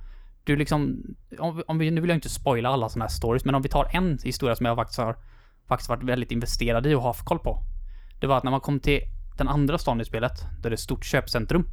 [0.43, 1.03] Du liksom,
[1.39, 3.61] om, vi- om vi, nu vill jag inte spoila alla sådana här stories, men om
[3.61, 5.15] vi tar en historia som jag faktiskt har
[5.67, 7.59] faktiskt varit väldigt investerad i och har haft koll på.
[8.19, 9.01] Det var att när man kom till
[9.37, 11.67] den andra stan i spelet, där det är ett stort köpcentrum.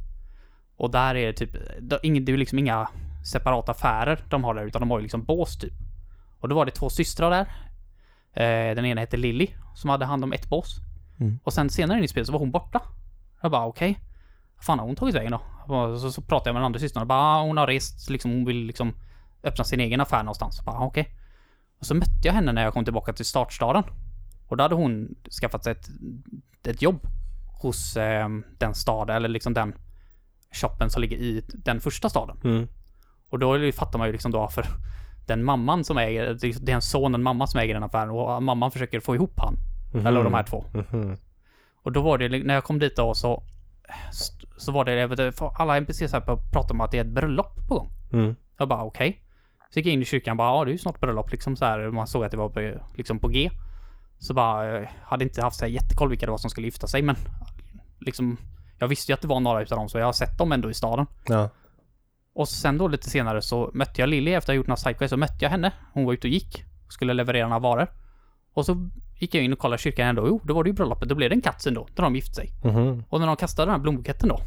[0.77, 1.51] Och där är det typ,
[1.81, 2.89] det är liksom inga
[3.25, 5.73] separata affärer de har där, utan de har ju liksom bås typ.
[6.39, 7.47] Och då var det två systrar där.
[8.33, 10.77] Eh, den ena hette Lilly, som hade hand om ett bås.
[11.19, 11.39] Mm.
[11.43, 12.81] Och sen senare in i spelet så var hon borta.
[13.41, 13.99] Jag bara okej.
[14.55, 15.31] Vad fan har hon tagit vägen
[15.67, 15.97] då?
[15.99, 18.31] Så, så pratade jag med den andra systern och bara ah, hon har rest, liksom
[18.31, 18.93] hon vill liksom
[19.43, 20.57] öppna sin egen affär någonstans.
[20.57, 21.09] Jag bara ah, okej.
[21.79, 23.83] Och så mötte jag henne när jag kom tillbaka till startstaden.
[24.47, 25.89] Och då hade hon skaffat sig ett,
[26.67, 27.07] ett jobb
[27.61, 29.75] hos eh, den staden, eller liksom den
[30.51, 32.37] shoppen som ligger i den första staden.
[32.43, 32.67] Mm.
[33.29, 34.65] Och då fattar man ju liksom då för
[35.27, 38.09] den mamman som äger, det är en son och en mamma som äger den affären
[38.09, 39.57] och mamman försöker få ihop han.
[40.07, 40.65] Eller de här två.
[40.73, 41.17] Mhm.
[41.83, 43.43] Och då var det, när jag kom dit då så
[44.57, 47.67] så var det, jag vet alla NPCs här pratade om att det är ett bröllop
[47.67, 47.89] på gång.
[48.13, 48.35] Mm.
[48.57, 49.21] Jag bara okej.
[49.69, 51.55] Så gick jag in i kyrkan och bara, ja det är ju snart bröllop liksom
[51.55, 51.89] så här.
[51.89, 53.49] Man såg att det var på, liksom på G.
[54.19, 56.87] Så bara, eh, hade inte haft så här jättekoll vilka det var som skulle gifta
[56.87, 57.15] sig men
[57.99, 58.37] liksom,
[58.79, 60.69] jag visste ju att det var några utav dem så jag har sett dem ändå
[60.69, 61.05] i staden.
[61.27, 61.49] Ja.
[62.35, 65.09] Och sen då lite senare så mötte jag Lilly efter att ha gjort några sidequests
[65.09, 65.71] så mötte jag henne.
[65.93, 66.65] Hon var ute och gick.
[66.87, 67.87] och Skulle leverera några varor.
[68.53, 70.27] Och så gick jag in och kollade kyrkan ändå.
[70.27, 71.09] Jo, då var det ju bröllopet.
[71.09, 71.87] Då blev det en katt då.
[71.95, 72.49] Där de gifte sig.
[72.63, 73.03] Mhm.
[73.09, 74.39] Och när de kastade den här blombuketten då.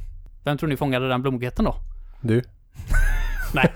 [0.45, 1.75] Vem tror ni fångade den blombuketten då?
[2.21, 2.43] Du?
[3.55, 3.73] Nej,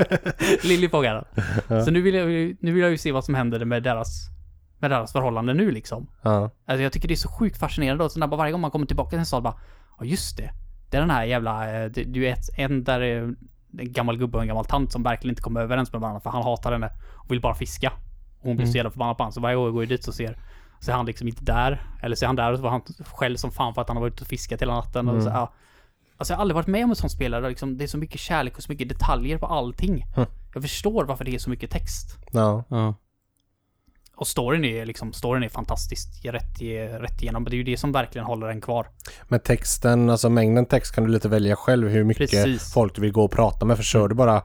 [0.64, 1.24] Lilly fångade
[1.68, 1.84] den.
[1.84, 4.28] Så nu vill, jag, ju- nu vill jag ju se vad som händer med deras,
[4.78, 6.06] med deras förhållande nu liksom.
[6.22, 6.50] Ja.
[6.66, 8.70] Alltså jag tycker det är så sjukt fascinerande och så när bara varje gång man
[8.70, 9.54] kommer tillbaka till en stad bara
[9.98, 10.50] Ja just det.
[10.90, 13.34] Det är den här jävla, eh, du vet en där är
[13.78, 16.30] en gammal gubbe och en gammal tant som verkligen inte kommer överens med varandra för
[16.30, 17.92] han hatar henne och vill bara fiska.
[18.40, 20.12] Och hon blir så jävla förbannad på honom så varje gång jag går dit så
[20.12, 20.38] ser
[20.80, 21.82] så är han liksom inte där.
[22.02, 23.96] Eller så är han där och så var han själv som fan för att han
[23.96, 25.08] har varit ute och fiskat hela natten.
[25.08, 25.52] Och så, ja.
[26.16, 27.48] Alltså jag har aldrig varit med om en sån spelare.
[27.48, 30.04] Liksom, det är så mycket kärlek och så mycket detaljer på allting.
[30.54, 32.18] Jag förstår varför det är så mycket text.
[32.32, 32.64] Ja.
[32.68, 32.94] Ja.
[34.20, 36.24] Och storyn är liksom, storyn är fantastisk.
[36.24, 36.60] Rätt,
[37.00, 37.44] rätt igenom.
[37.44, 38.86] Det är ju det som verkligen håller en kvar.
[39.28, 42.72] Men texten, alltså mängden text kan du lite välja själv hur mycket Precis.
[42.72, 43.76] folk du vill gå och prata med.
[43.76, 44.42] För kör du bara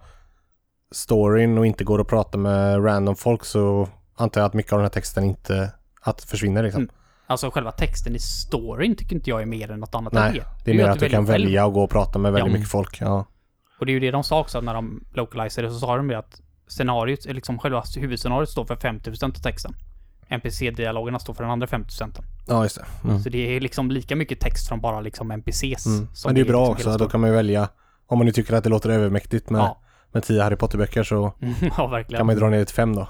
[0.91, 4.79] storyn och inte går och prata med random folk så antar jag att mycket av
[4.79, 6.81] den här texten inte att försvinner liksom.
[6.81, 6.93] Mm.
[7.27, 10.71] Alltså själva texten i storyn tycker inte jag är mer än något annat Nej, det
[10.71, 11.45] är mer att du kan väljer själv.
[11.45, 12.57] välja och gå och prata med väldigt Ja.
[12.57, 13.01] mycket folk.
[13.01, 13.25] Ja.
[13.79, 16.15] Och det är ju det de sa också när de localiserade så sa de ju
[16.15, 19.73] att scenariot, liksom själva huvudscenariot står för 50% av texten.
[20.29, 22.23] NPC-dialogerna står för den andra 50%.
[22.47, 23.19] ja, just det.
[23.19, 25.85] Så det är liksom lika mycket text från bara liksom NPCs.
[25.85, 26.07] Mm.
[26.13, 27.69] som Men det är bra liksom också, då kan man ju välja
[28.07, 29.81] om man nu tycker att det låter övermäktigt med, Ja.
[30.11, 31.55] med tio Harry Potter-böcker så storyn.
[31.77, 32.17] ja, verkligen.
[32.19, 33.07] kan man ju dra ner det till fem då.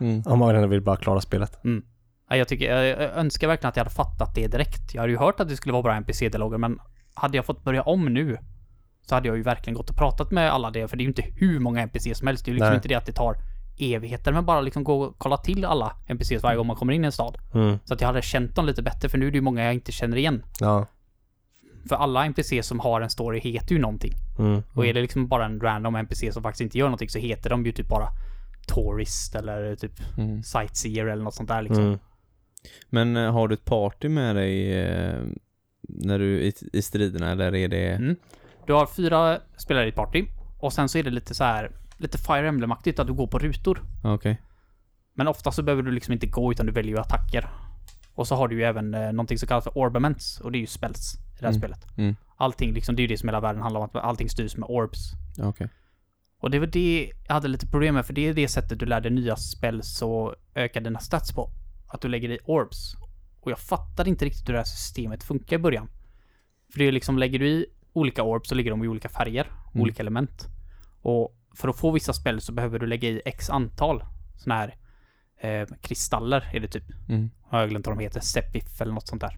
[0.00, 0.22] Mm.
[0.26, 1.64] Om man ändå vill bara klara spelet.
[1.64, 1.84] Mm.
[2.30, 4.94] Ja, jag, tycker, jag jag önskar verkligen att jag hade fattat det direkt.
[4.94, 6.78] Jag hade ju hört att det skulle vara bra NPC-dialoger, men
[7.14, 8.38] hade jag fått börja om nu
[9.06, 11.08] så hade jag ju verkligen gått och pratat med alla det, för det är ju
[11.08, 12.44] inte hur många NPC som helst.
[12.44, 12.76] Det är ju liksom Nej.
[12.76, 13.36] inte det att det tar
[13.78, 17.04] evigheter med bara liksom gå och kolla till alla NPCs varje gång man kommer in
[17.04, 17.38] i en stad.
[17.54, 17.78] Mm.
[17.84, 19.74] Så att jag hade känt dem lite bättre, för nu är det ju många jag
[19.74, 20.42] inte känner igen.
[20.60, 20.86] Ja.
[21.88, 24.12] För alla NPCs som har en story heter ju någonting.
[24.38, 24.62] Mm.
[24.72, 27.50] Och är det liksom bara en random NPC som faktiskt inte gör någonting så heter
[27.50, 28.08] de ju typ bara
[28.66, 30.42] Tourist eller typ Mm.
[30.42, 31.84] Sightseer eller något sånt där liksom.
[31.84, 31.98] Mm.
[32.90, 35.22] Men eh, har du ett party med dig eh,
[35.82, 37.88] när du i, i striderna eller är det...
[37.88, 38.16] Mm.
[38.66, 40.26] Du har fyra spelare i ett party.
[40.58, 43.38] Och sen så är det lite så här lite Fire Emblem-aktigt att du går på
[43.38, 43.82] rutor.
[44.04, 44.42] Okej.
[45.14, 47.48] Men ofta så behöver du liksom inte gå utan du väljer ju attacker.
[48.14, 50.60] Och så har du ju även eh, någonting som kallas för orbaments och det är
[50.60, 51.60] ju spells i det här Mm.
[51.60, 51.98] spelet.
[51.98, 52.16] Mm.
[52.36, 54.68] Allting liksom, det är ju det som hela världen handlar om, att allting styrs med
[54.68, 55.12] orbs.
[55.42, 55.68] Okej.
[56.40, 58.86] Och det var det jag hade lite problem med, för det är det sättet du
[58.86, 61.50] lär dig nya spells och ökar dina stats på.
[61.88, 62.94] Att du lägger i orbs.
[63.40, 65.88] Och jag fattade inte riktigt hur det här systemet funkar i början.
[66.72, 69.46] För det är liksom, lägger du i olika orbs så ligger de i olika färger,
[69.74, 69.82] Mm.
[69.82, 70.48] olika element.
[71.02, 74.04] Och för att få vissa spel så behöver du lägga i x antal
[74.36, 74.74] såna här
[75.40, 76.84] eh, kristaller, är det typ.
[77.08, 77.30] Mm.
[77.42, 79.36] Har jag glömt vad de heter, Sepif eller något sånt där.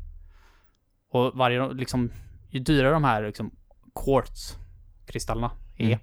[1.11, 2.13] Och varje, liksom,
[2.51, 3.51] ju dyrare de här liksom
[3.95, 5.99] quartz-kristallerna är,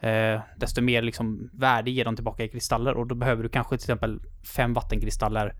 [0.00, 3.76] eh, desto mer liksom värde ger de tillbaka i kristaller och då behöver du kanske
[3.78, 4.20] till exempel
[4.56, 5.54] fem vattenkristaller,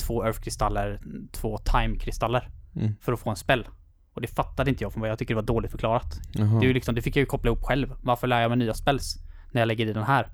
[0.00, 1.00] två earth-kristaller,
[1.32, 2.94] två time-kristaller Mm.
[3.00, 3.66] för att få en spell.
[4.14, 5.10] Och det fattade inte jag från början.
[5.12, 6.20] Jag tycker det var dåligt förklarat.
[6.32, 6.60] Jaha.
[6.60, 7.94] Det, är ju liksom, det fick jag ju koppla ihop själv.
[8.02, 9.16] Varför lär jag mig nya spells
[9.52, 10.28] när jag lägger i den här?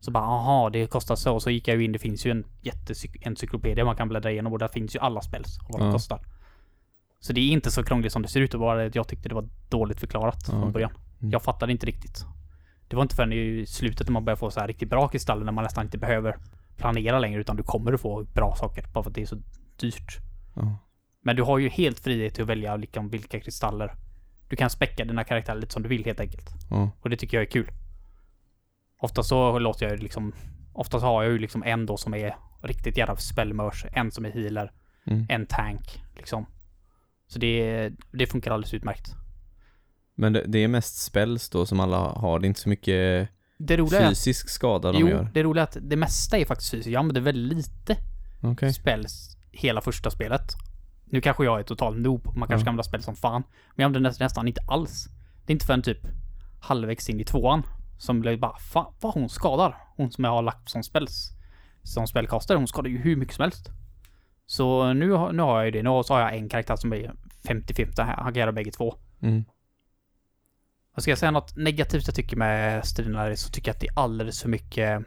[0.00, 1.34] Så bara, aha, det kostar så.
[1.34, 4.52] Och så gick jag ju in, det finns ju en jätteencyklopedier man kan bläddra igenom
[4.52, 5.92] och där finns ju alla spells och vad de Ja.
[5.92, 6.20] kostar.
[7.20, 9.28] Så det är inte så krångligt som det ser ut och bara att jag tyckte
[9.28, 10.90] det var dåligt förklarat Ja, från början.
[11.20, 11.32] Mm.
[11.32, 12.24] Jag fattade inte riktigt.
[12.88, 15.44] Det var inte förrän i slutet när man börjar få så här riktigt bra kristaller
[15.44, 16.36] när man nästan inte behöver
[16.76, 19.38] planera längre utan du kommer att få bra saker bara för att det är så
[19.80, 20.18] dyrt.
[20.56, 20.76] Ja.
[21.28, 23.94] Men du har ju helt frihet till att välja liksom vilka kristaller.
[24.48, 26.50] Du kan späcka dina karaktärer lite som du vill helt enkelt.
[26.70, 26.90] Ja.
[27.00, 27.70] Och det tycker jag är kul.
[29.00, 30.32] Ofta så låter jag liksom...
[30.72, 34.24] Ofta så har jag ju liksom en då som är riktigt jävla spellmörs, en som
[34.24, 34.72] är healer,
[35.06, 35.26] Mm.
[35.28, 36.46] en tank liksom.
[37.26, 39.14] Så det, det funkar alldeles utmärkt.
[40.14, 42.38] Men det, det är mest spells då som alla har.
[42.38, 43.28] Det är inte så mycket
[43.68, 45.30] är att, fysisk skada de Jo, gör.
[45.34, 46.90] det roliga är att det mesta är faktiskt fysiskt.
[46.92, 47.96] Jag använder väldigt lite
[48.42, 48.72] Okej.
[48.72, 50.42] spells hela första spelet.
[51.10, 53.42] Nu kanske jag är total noob, man kanske kan använda spel som fan.
[53.68, 55.08] Men jag använder nästan, nästan inte alls.
[55.46, 55.98] Det är inte förrän typ
[56.60, 57.62] halvvägs in i tvåan
[57.98, 59.76] som blev bara fan vad hon skadar.
[59.96, 61.30] Hon som jag har lagt som spells.
[61.82, 63.70] Som spellcaster, hon skadar ju hur mycket som helst.
[64.46, 65.82] Så nu, har- nu har jag ju det.
[65.82, 67.12] Nu så har jag en karaktär som är
[67.44, 68.16] 50-50 här.
[68.16, 68.94] Han kan göra bägge två.
[69.22, 69.44] Mm.
[70.96, 73.86] Och ska jag säga något negativt jag tycker med striderna så tycker jag att det
[73.88, 75.02] är alldeles för mycket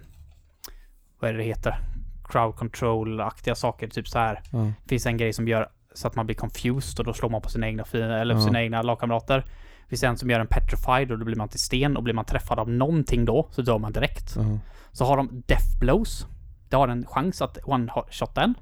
[1.19, 1.75] vad är det det heter?
[2.23, 3.87] Crowd control-aktiga saker.
[3.87, 4.41] Typ så här.
[4.83, 7.41] Det finns en grej som gör så att man blir confused och då slår man
[7.41, 8.41] på sina egna eller Ja.
[8.41, 9.37] sina egna lagkamrater.
[9.83, 12.13] Det finns en som gör en petrified och då blir man till sten och blir
[12.13, 14.35] man träffad av någonting då så dör man direkt.
[14.35, 14.59] Ja.
[14.91, 16.25] Så har de death blows.
[16.69, 18.53] Det har en chans att one-shotta en.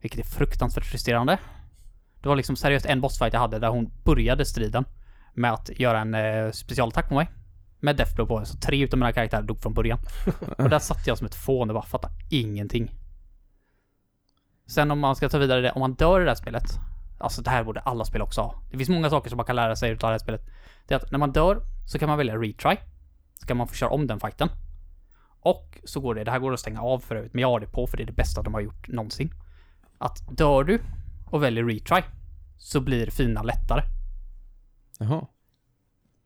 [0.00, 1.38] Vilket är fruktansvärt frustrerande.
[2.22, 4.84] Det var liksom seriöst en bossfight jag hade där hon började striden
[5.34, 7.30] med att göra en eh, specialattack på mig.
[7.80, 8.46] Med death blow på mig.
[8.46, 9.98] Så tre utav mina karaktärer dog från början.
[10.58, 12.90] och där satt jag som ett fån och bara fattade ingenting.
[14.66, 16.64] Sen om man ska ta vidare det, om man dör i det här spelet.
[17.18, 18.62] Alltså det här borde alla spel också ha.
[18.70, 20.42] Det finns många saker som man kan lära sig utav det här spelet.
[20.86, 22.76] Det är att när man dör så kan man välja retry.
[23.40, 24.48] Så kan man få köra om den fighten.
[25.40, 27.60] Och så går det, det här går att stänga av för övrigt, men jag har
[27.60, 29.30] det på för det är det bästa de har gjort någonsin.
[29.98, 30.80] Att dör du
[31.30, 32.02] och väljer retry
[32.58, 33.82] så blir fina lättare.
[34.98, 35.26] Jaha.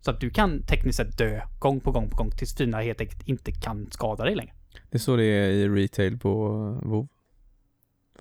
[0.01, 3.01] Så att du kan tekniskt sett dö gång på gång på gång tills fina helt
[3.01, 4.53] enkelt inte kan skada dig längre.
[4.91, 6.49] Det är så det är i retail på
[6.83, 7.09] WoW.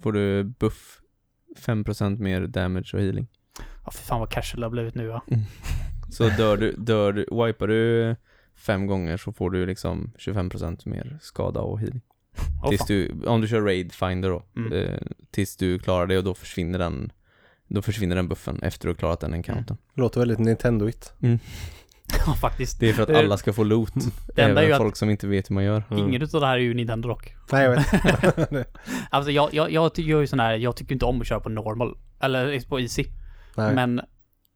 [0.02, 1.02] Får du buff
[1.58, 3.28] 5% mer damage och healing.
[3.86, 5.22] Ja, för fan vad casual det har blivit nu va.
[6.10, 8.16] Så dör du, dör du, wipar du
[8.56, 12.02] fem gånger så får du liksom 25% mer skada och healing.
[12.64, 12.88] Åh, tills fan.
[12.88, 14.44] du, om du kör raid finder då.
[14.56, 14.74] Mm.
[14.74, 15.00] Eh,
[15.32, 17.12] tills du klarar det och då försvinner den
[17.68, 19.78] då försvinner den buffen efter du har klarat den encounten.
[19.94, 21.14] Låter väldigt Nintendoigt.
[22.28, 22.80] ja, faktiskt.
[22.80, 23.93] Det är för att Det- alla ska få loot.
[24.36, 25.84] Det enda är ju att- folk som inte vet hur man gör.
[25.91, 26.08] Mm.
[26.08, 27.36] Ingen utav det här är ju Nintendo dock.
[27.51, 28.68] Nej, jag vet.
[29.10, 31.49] Alltså jag, jag, jag gör ju sån här, jag tycker inte om att köra på
[31.49, 31.97] normal.
[32.20, 33.05] Eller på easy.
[33.55, 33.76] Nej.
[33.76, 34.01] Men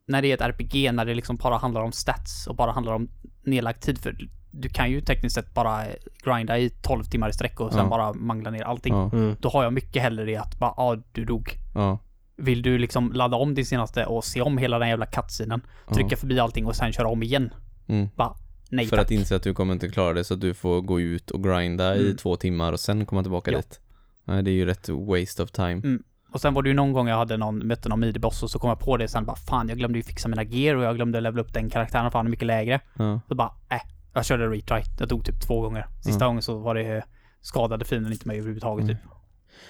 [0.08, 2.94] när det är ett RPG, när det liksom bara handlar om stats och bara handlar
[2.94, 3.10] om
[3.44, 3.98] nedlagd tid.
[4.00, 4.16] För
[4.52, 5.84] du kan ju tekniskt sett bara
[6.24, 7.90] grinda i 12 timmar i sträck och sen Ja.
[7.90, 8.94] bara mangla ner allting.
[8.94, 9.36] Ja, Mm.
[9.40, 11.50] Då har jag mycket hellre det att bara, ja ah, du dog.
[11.74, 12.00] ja,
[12.42, 15.62] Vill du liksom ladda om din senaste och se om hela den jävla cutscenen,
[15.94, 17.54] trycka förbi allting och sen köra om igen.
[17.88, 18.10] Mm.
[18.16, 18.36] Bara,
[18.70, 19.06] nej För tack.
[19.06, 21.44] att inse att du kommer inte klara det så att du får gå ut och
[21.44, 22.18] grinda i Mm.
[22.18, 23.58] två timmar och sen komma tillbaka Ja.
[23.58, 23.80] dit.
[24.26, 25.72] Nej, det är ju rätt waste of time.
[25.72, 26.04] Mm.
[26.32, 28.60] Och sen var det ju någon gång jag hade någon, mötte någon midi-boss och så
[28.60, 30.96] kom jag på det sen bara fan jag glömde ju fixa mina gear och jag
[30.96, 32.80] glömde levela upp den karaktären för han är mycket lägre.
[32.98, 33.82] Ja, Så bara, äh,
[34.14, 34.82] jag körde retry.
[34.98, 35.88] Det tog typ två gånger.
[36.04, 37.04] Sista gången så var det
[37.42, 38.98] skadade fienden inte mig överhuvudtaget typ.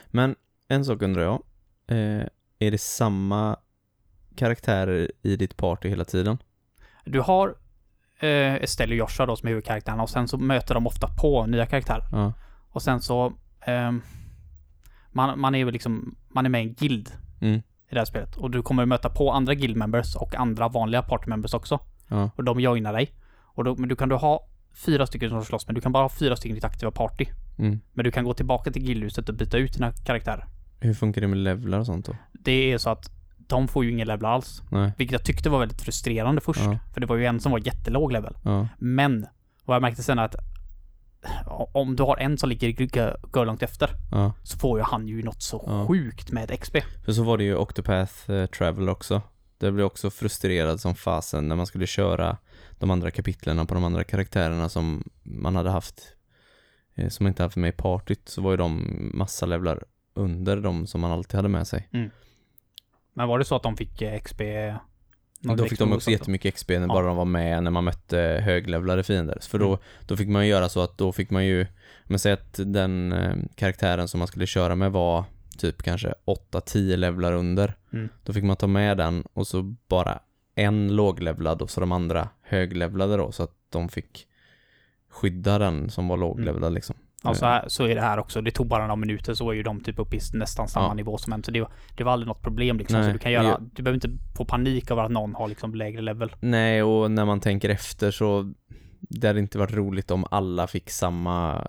[0.08, 0.36] Men
[0.68, 1.42] en sak undrar jag.
[1.98, 2.24] Eh,
[2.62, 3.58] är det samma
[4.36, 6.38] karaktärer i ditt party hela tiden?
[7.06, 7.56] Du har
[8.20, 11.46] eh, Estelle och Joshua då som är huvudkaraktärerna och sen så möter de ofta på
[11.46, 12.04] nya karaktärer.
[12.12, 12.34] Ja.
[12.70, 13.34] Och sen så...
[13.66, 14.02] ehm,
[15.12, 16.16] man, man är väl liksom...
[16.30, 17.56] Man är med i en guild Mm.
[17.60, 18.38] i det här spelet.
[18.38, 21.80] Och du kommer möta på andra guild members och andra vanliga party members också.
[22.08, 22.30] Ja.
[22.36, 23.14] Och de joinar dig.
[23.42, 24.48] Och då, men du kan då ha
[24.86, 27.26] fyra stycken som slåss, men du kan bara ha fyra stycken i ditt aktiva party.
[27.58, 27.80] Mm.
[27.94, 30.46] Men du kan gå tillbaka till guildhuset och byta ut dina karaktärer.
[30.82, 32.16] Hur funkar det med levlar och sånt då?
[32.32, 34.62] Det är så att de får ju ingen level alls.
[34.72, 34.92] Nej.
[34.98, 36.62] Vilket jag tyckte var väldigt frustrerande först.
[36.62, 36.78] Ja.
[36.94, 38.38] För det var ju en som var jättelåg level.
[38.44, 38.68] Ja.
[38.80, 39.26] Men
[39.66, 40.36] vad jag märkte sen är att
[41.74, 42.86] om du har en som ligger g-
[43.34, 44.34] g- långt efter Ja.
[44.44, 46.78] så får ju han ju något så sjukt med XP.
[47.06, 49.22] För så var det ju Octopath eh, Travel också.
[49.58, 52.38] Det blev också frustrerad som fasen när man skulle köra
[52.80, 56.02] de andra kapitlen på de andra karaktärerna som man hade haft
[56.96, 59.84] eh, som inte haft med i partyt så var ju de massa levlar
[60.22, 61.90] under de som man alltid hade med sig.
[63.14, 64.42] Men var det så att de fick eh, XP?
[65.40, 66.88] Då fick de också jättemycket XP när Ja.
[66.88, 69.38] bara de var med när man mötte höglevlade fiender.
[69.42, 69.80] För då, Mm.
[70.08, 71.68] då fick man ju göra så att då fick man ju,
[72.06, 75.24] men säg att den eh, karaktären som man skulle köra med var
[75.58, 77.74] typ kanske 8-10 levlar under.
[77.94, 78.10] Mm.
[78.24, 80.20] Då fick man ta med den och så bara
[80.56, 84.28] en låglevlad och så de andra höglevlade då så att de fick
[85.10, 86.96] skydda den som var låglevlad liksom.
[87.24, 88.42] Ja, så, här, så är det här också.
[88.42, 90.94] Det tog bara några minuter så var ju de typ uppe i nästan samma Ja.
[90.94, 91.44] nivå som en.
[91.44, 93.00] Så det var, det var aldrig något problem liksom.
[93.00, 95.48] Nej, så du kan göra, det- du behöver inte få panik över att någon har
[95.48, 96.32] liksom lägre level.
[96.40, 98.54] Nej, och när man tänker efter så
[99.00, 101.68] det hade inte varit roligt om alla fick samma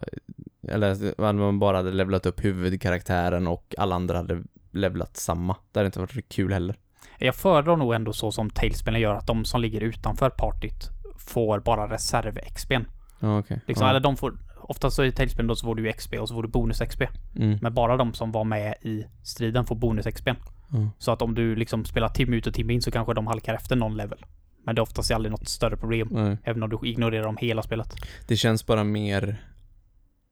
[0.68, 4.42] eller om man bara hade levlat upp huvudkaraktären och alla andra hade
[4.72, 5.56] levlat samma.
[5.72, 6.76] Det hade inte varit kul heller.
[7.18, 10.88] Jag föredrar nog ändå så som Tailspelen gör att de som ligger utanför partyt
[11.18, 12.84] får bara reserv-XP'n.
[13.20, 13.60] Ja, okej.
[13.66, 13.90] Liksom, ja.
[13.90, 14.32] Eller de får,
[14.62, 17.08] oftast så i Tailspelen då så får du ju XP och så får du bonus-XP.
[17.36, 17.58] Mm.
[17.62, 20.36] Men bara de som var med i striden får bonus-XP'n.
[20.72, 20.88] Ja.
[20.98, 23.54] Så att om du liksom spelar timme ut och timme in så kanske de halkar
[23.54, 24.24] efter någon level.
[24.64, 26.08] Men det är oftast aldrig något större problem.
[26.12, 26.36] Nej.
[26.44, 27.94] Även om du ignorerar dem hela spelet.
[28.28, 29.44] Det känns bara mer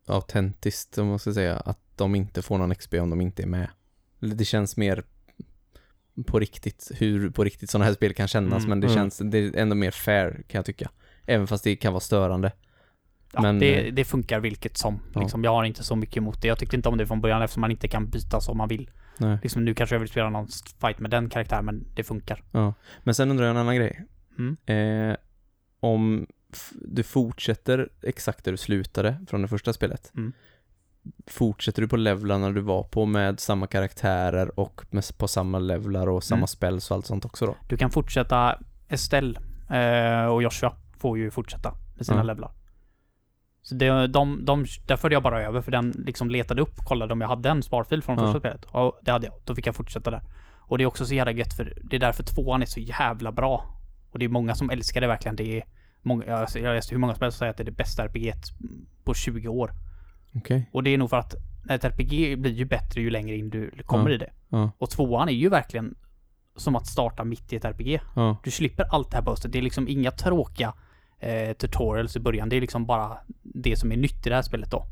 [0.07, 3.47] autentiskt om man ska säga att de inte får någon XP om de inte är
[3.47, 3.69] med.
[4.21, 5.03] Det känns mer
[6.27, 8.69] på riktigt, hur på riktigt sådana här spel kan kännas Mm.
[8.69, 8.97] men det Mm.
[8.97, 10.91] känns, det är ändå mer fair kan jag tycka.
[11.27, 12.53] Även fast det kan vara störande.
[13.33, 15.01] Ja, Men, det, eh, det funkar vilket som.
[15.15, 15.21] ja.
[15.21, 16.49] Liksom, jag har inte så mycket emot det.
[16.49, 18.91] Jag tyckte inte om det från början eftersom man inte kan byta som man vill.
[19.19, 19.39] Nej.
[19.43, 20.49] Liksom, nu kanske jag vill spela någon
[20.81, 22.43] fight med den karaktären men det funkar.
[22.51, 22.75] Ja.
[23.03, 24.05] Men sen undrar jag en annan grej.
[24.39, 24.57] Mm.
[25.11, 25.17] Eh,
[25.81, 26.27] om
[26.75, 30.13] du fortsätter exakt där du slutade från det första spelet.
[30.17, 30.33] Mm.
[31.27, 36.07] Fortsätter du på levlarna du var på med samma karaktärer och med, på samma levlar
[36.07, 36.47] och samma Mm.
[36.47, 37.57] spells och allt sånt också då?
[37.69, 38.59] Du kan fortsätta
[38.89, 42.23] Estelle eh, och Joshua får ju fortsätta med sina Ja.
[42.23, 42.53] levlar.
[43.71, 47.13] Så det, de, de, där förde jag bara över för den liksom letade upp, kollade
[47.13, 48.25] om jag hade en sparfil från Ja.
[48.25, 48.65] första spelet.
[48.65, 49.35] Och det hade jag.
[49.45, 50.23] Då fick jag fortsätta där.
[50.59, 53.33] Och det är också så jävla gött för det är därför tvåan är så jävla
[53.33, 53.65] bra.
[54.11, 55.37] Och det är många som älskar det verkligen.
[55.37, 55.65] Det är
[56.03, 58.33] många, jag jag läste hur många som säger att det är det bästa RPG
[59.05, 59.71] på 20 år.
[60.35, 60.71] Okej.
[60.73, 61.35] Och det är nog för att
[61.71, 64.15] ett RPG blir ju bättre ju längre in du kommer Ja.
[64.15, 64.31] i det.
[64.49, 64.71] Ja.
[64.79, 65.95] Och tvåan är ju verkligen
[66.57, 68.01] som att starta mitt i ett RPG.
[68.17, 68.37] Ja.
[68.45, 69.53] Du slipper allt det här buzzet.
[69.53, 70.75] Det är liksom inga tråkiga
[71.21, 72.49] eh, tutorials i början.
[72.49, 74.87] Det är liksom bara det som är nytt i det här spelet då.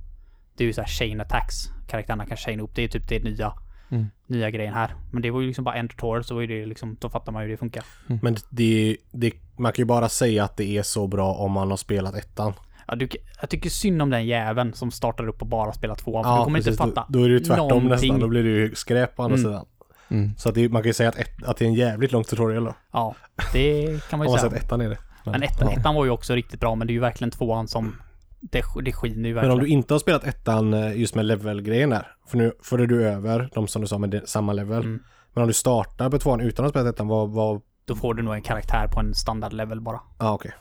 [0.57, 1.55] Det är ju så här chain attacks.
[1.89, 2.71] Karaktärerna kan chain upp.
[2.75, 3.53] Det är typ det nya,
[3.91, 4.07] Mm.
[4.27, 4.95] nya grejen här.
[5.13, 7.33] Men det var ju liksom bara en tutorial så var ju det liksom, då fattar
[7.33, 7.85] man ju hur det funkar.
[8.23, 11.71] Men det, det, man kan ju bara säga att det är så bra om man
[11.71, 12.53] har spelat ettan.
[12.87, 13.09] Ja, du,
[13.41, 16.25] jag tycker synd om den jäveln som startar upp och bara spelar tvåan.
[16.25, 16.81] För du kommer precis.
[16.81, 17.89] inte fatta Då, då är det ju tvärtom någonting.
[17.91, 18.21] nästan.
[18.21, 19.51] Då blir det ju skräp på andra Mm.
[19.51, 19.67] sidan.
[20.11, 20.31] Mm.
[20.37, 22.25] Så att det, man kan ju säga att, ett, att det är en jävligt lång
[22.25, 22.75] tutorial då.
[22.93, 23.15] Ja,
[23.53, 24.51] det kan man Om ju man säga.
[24.51, 24.99] säger att ettan är det.
[25.31, 25.81] Men ettan, ja.
[25.81, 27.95] ettan var ju också riktigt bra, men det är ju verkligen tvåan som...
[28.41, 29.53] Det, det skiner ju Men verkligen.
[29.53, 32.07] om du inte har spelat ettan eh, just med level-grejen där.
[32.27, 34.83] För nu för du över de som du sa med samma level.
[34.83, 35.03] Mm.
[35.35, 37.31] Men om du startar på tvåan utan att ha spelat ettan, vad...
[37.31, 40.01] vad Då får du nog en karaktär på en standardlevel bara.
[40.19, 40.53] ah, okej.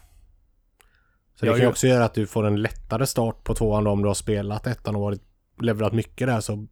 [1.36, 3.84] Så Jag det kan ju också göra att du får en lättare start på tvåan
[3.84, 5.22] då om du har spelat ettan och varit
[5.61, 6.68] levlat mycket där så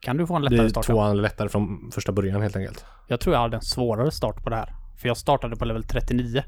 [0.00, 0.84] Kan du få en lättare start?
[0.88, 0.94] ja.
[0.94, 2.84] tvåan lättare från första början helt enkelt.
[3.08, 4.74] Jag tror jag hade en svårare start på det här.
[5.00, 6.42] För jag startade på level 39.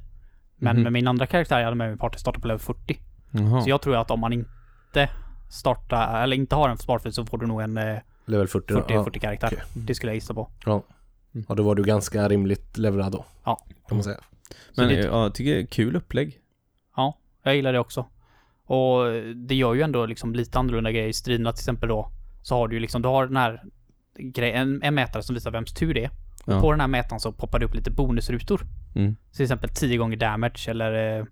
[0.60, 0.82] Men Mhm.
[0.82, 3.00] med min andra karaktär jag hade med mig party startade på level 40.
[3.30, 3.62] Jaha.
[3.62, 5.08] Så jag tror att om man inte
[5.50, 8.80] startar, eller inte har en sparfil så får du nog en eh, Level 40 då.
[8.80, 9.04] 40, ja.
[9.04, 9.48] 40 karaktär.
[9.52, 9.62] okej.
[9.74, 10.48] Det skulle jag gissa på.
[10.64, 10.82] Ja.
[11.48, 13.24] ja, då var du ganska rimligt levelad då.
[13.44, 13.58] Ja.
[13.88, 14.18] Kan man säga.
[14.76, 16.38] Men det- ja, jag tycker det är kul upplägg.
[16.96, 18.06] Ja, jag gillar det också.
[18.64, 19.04] Och
[19.34, 22.10] det gör ju ändå liksom lite annorlunda grejer i striderna till exempel då.
[22.42, 23.62] Så har du ju liksom, du har den här
[24.18, 26.10] grejen, en, en mätare som visar vems tur det är.
[26.44, 26.60] Och Ja.
[26.60, 28.60] på den här mätaren så poppar det upp lite bonusrutor.
[28.94, 29.16] Mm.
[29.32, 31.24] Till exempel 10 gånger damage eller eh,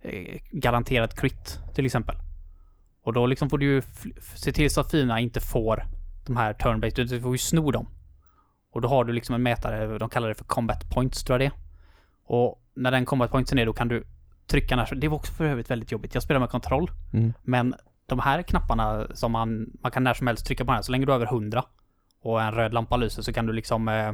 [0.00, 2.16] eh, garanterat crit till exempel.
[3.02, 3.82] Och då liksom får du ju
[4.34, 5.84] se till så att fienderna inte får
[6.26, 7.86] de här turn-based, du får ju sno dem.
[8.72, 11.50] Och då har du liksom en mätare, de kallar det för combat points tror jag
[11.50, 11.56] det.
[12.24, 14.04] Och när den combat pointsen är då kan du
[14.46, 16.14] trycka när, det var också för övrigt väldigt jobbigt.
[16.14, 17.32] Jag spelar med kontroll, Mm.
[17.42, 17.74] men
[18.06, 21.06] de här knapparna som man, man kan när som helst trycka på den så länge
[21.06, 21.64] du är över 100
[22.22, 24.12] och en röd lampa lyser så kan du liksom eh,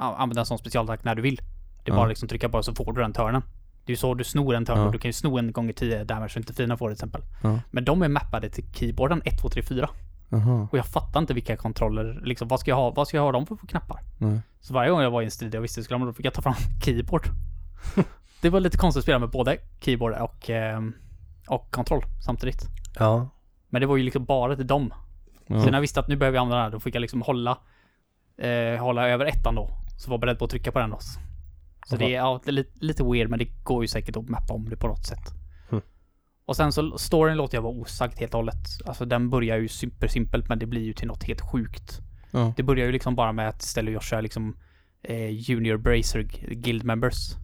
[0.00, 1.40] använda en sån specialattack när du vill.
[1.86, 3.42] Det är bara liksom trycka på så får du den turnen.
[3.84, 6.04] Det är ju så du snor en och du kan ju sno en gånger 10
[6.04, 7.22] damage så inte fina får till exempel.
[7.70, 9.88] Men de är mappade till keyboarden 1, 2, 3, 4.
[10.28, 10.68] Jaha.
[10.72, 13.32] Och jag fattar inte vilka kontroller, liksom vad ska jag ha, vad ska jag ha
[13.32, 14.00] dem för, för knappar?
[14.18, 14.40] Nej.
[14.60, 16.34] Så varje gång jag var i en strid jag visste skulle ha, då fick jag
[16.34, 17.28] ta fram keyboard.
[18.40, 20.80] det var lite konstigt att spela med både keyboard och, eh,
[21.48, 22.66] och kontroll samtidigt.
[22.98, 23.28] Ja.
[23.68, 24.94] Men det var ju liksom bara till dem.
[25.46, 25.60] Ja.
[25.60, 27.22] Så när jag visste att nu behöver jag använda den här, då fick jag liksom
[27.22, 27.58] hålla,
[28.38, 29.70] eh, hålla över ettan då.
[29.98, 30.98] Så var beredd på att trycka på den då.
[31.88, 34.68] Så det är, ja, lite, lite weird, men det går ju säkert att mappa om
[34.68, 35.34] det på något sätt.
[35.70, 35.82] Mm.
[36.44, 38.66] Och sen så, storyn låter jag vara osagt helt och hållet.
[38.86, 42.00] Alltså den börjar ju supersimpelt, men det blir ju till något helt sjukt.
[42.30, 42.52] Ja.
[42.56, 44.56] Det börjar ju liksom bara med att Stella och Joshua är liksom
[45.02, 47.34] eh, Junior Bracer Guild Members.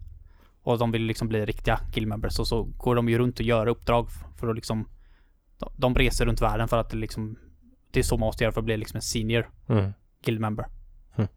[0.62, 3.46] Och de vill liksom bli riktiga Guild Members och så går de ju runt och
[3.46, 4.88] gör uppdrag för att liksom
[5.58, 7.38] de, de reser runt världen för att det liksom
[7.90, 9.92] Det är så man måste göra för att bli liksom en senior Mm.
[10.24, 10.66] Guild Member.
[11.16, 11.28] Mm.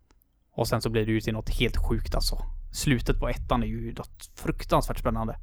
[0.51, 2.54] Och sen så blir det ju till något helt sjukt alltså.
[2.75, 5.37] Slutet på ettan är ju något fruktansvärt spännande.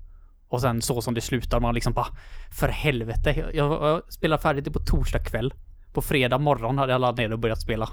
[0.49, 2.07] Och sen så som det slutar, man liksom bara
[2.51, 5.55] För helvete, jag, jag, jag spelar färdigt det på torsdag kväll.
[5.93, 7.89] På fredag morgon hade jag laddat ner och börjat spela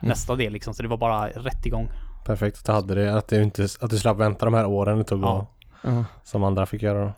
[0.00, 1.90] nästa del liksom, så det var bara rätt igång.
[2.24, 3.14] Perfekt att du hade det.
[3.14, 5.46] Att du, inte, att du slapp vänta de här åren det tog Ja.
[5.82, 7.04] och, som andra fick göra.
[7.04, 7.12] Då.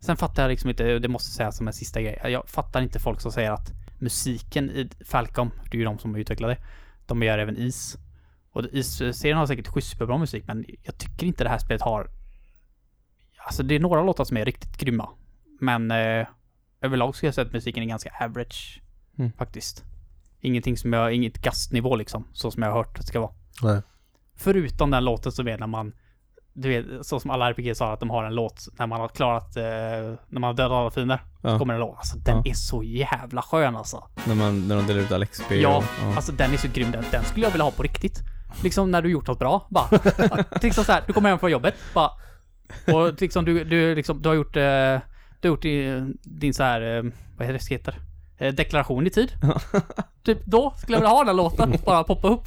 [0.00, 2.20] Sen fattar jag liksom inte, det måste sägas som en sista grej.
[2.24, 6.16] Jag fattar inte folk som säger att musiken i Falcom, det är ju de som
[6.16, 6.60] utvecklade det,
[7.06, 7.96] de gör även Is.
[8.56, 12.10] Och Is-serien har säkert superbra musik, men jag tycker inte det här spelet har...
[13.46, 15.08] Alltså det är några låtar som är riktigt grymma.
[15.60, 16.26] Men eh,
[16.80, 18.82] överlag skulle jag säga att musiken är ganska average.
[19.18, 19.32] Mm.
[19.32, 19.84] Faktiskt.
[20.40, 23.32] Ingenting som jag, inget gastnivå liksom, så som jag har hört att det ska vara.
[23.62, 23.82] Nej.
[24.36, 25.92] Förutom den låten som är när man
[26.52, 29.08] du vet, så som alla RPG sa att de har en låt när man har
[29.08, 31.16] klarat, eh, när man har dödat alla fiender.
[31.42, 31.58] Så Ja.
[31.58, 31.96] kommer en låt.
[31.96, 32.50] Alltså den Ja.
[32.50, 34.08] är så jävla skön alltså.
[34.26, 36.16] När, man, när de delar ut all XP Ja, och, ja.
[36.16, 36.90] alltså den är så grym.
[36.90, 38.22] Den, den skulle jag vilja ha på riktigt.
[38.62, 39.66] Liksom när du gjort något bra.
[39.70, 39.88] Bara,
[40.62, 41.74] liksom så här, du kommer hem från jobbet.
[41.94, 42.10] Bara,
[42.94, 44.62] och liksom du, du, liksom, du har gjort, eh,
[45.40, 47.02] du har gjort i, din så här, eh,
[47.36, 47.98] vad heter det heter?
[48.38, 49.32] Eh, deklaration i tid.
[50.24, 51.74] typ då skulle jag vilja ha den låten.
[51.84, 52.44] Bara poppa upp.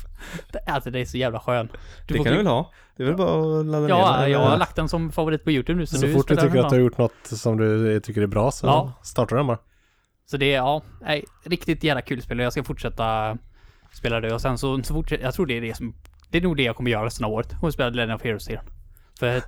[0.51, 1.69] Det, alltså det är så jävla skön.
[2.07, 2.71] Du det kan du väl ha?
[2.97, 4.49] Det är väl bara att ladda ner Ja, den, jag eller?
[4.51, 5.85] har lagt den som favorit på YouTube nu.
[5.85, 8.27] Så, Så, nu fort du tycker att du har gjort något som du tycker är
[8.27, 8.93] bra så Ja.
[9.03, 9.57] startar du den bara.
[10.25, 13.37] Så det är, ja, nej, riktigt jävla kul spel och jag ska fortsätta
[13.91, 15.93] spela det och sen så, så fortsätter, jag tror det är det som,
[16.29, 17.59] det är nog det jag kommer göra resten av året.
[17.59, 18.63] Kommer spela Legend of Heroes-serien.
[19.19, 19.41] För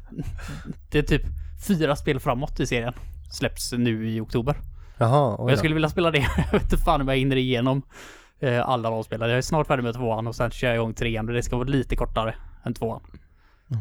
[0.92, 1.22] det är typ
[1.68, 2.94] fyra spel framåt i serien.
[3.32, 4.56] Släpps nu i oktober.
[4.98, 7.82] Jaha, Och jag skulle vilja spela det, jag vet inte fan om jag hinner igenom
[8.40, 9.30] eh, alla de spelen.
[9.30, 11.56] Jag är snart färdig med tvåan och sen kör jag igång trean och det ska
[11.56, 13.02] vara lite kortare än tvåan.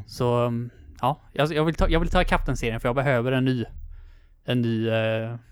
[0.07, 2.97] Så, um, ja, jag, jag vill ta, jag vill ta ikapp den serien för jag
[2.97, 3.65] behöver en ny,
[4.45, 4.95] en ny eh,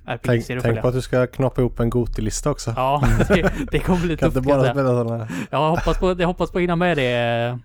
[0.07, 0.83] Tänk, RPG-serie tänk följa.
[0.83, 2.73] på att du ska knoppa ihop en Goti-lista också.
[2.77, 5.29] Ja, det, det kommer bli tufft kan jag bara spela sådana.
[5.51, 7.59] Jag hoppas på, jag hoppas på att hinna med det.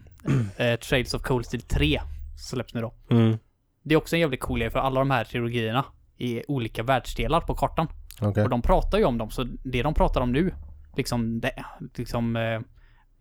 [0.57, 2.01] Eh, Trails of Cold Steel 3
[2.37, 2.93] släpps nu då.
[3.11, 3.37] Mm.
[3.83, 5.85] Det är också en jävligt cool grej för alla de här trilogierna
[6.17, 7.87] är olika världsdelar på kartan.
[8.21, 8.43] Okej.
[8.43, 10.53] Och de pratar ju om dem, så det de pratar om nu,
[10.97, 11.63] liksom, det,
[11.95, 12.59] liksom eh,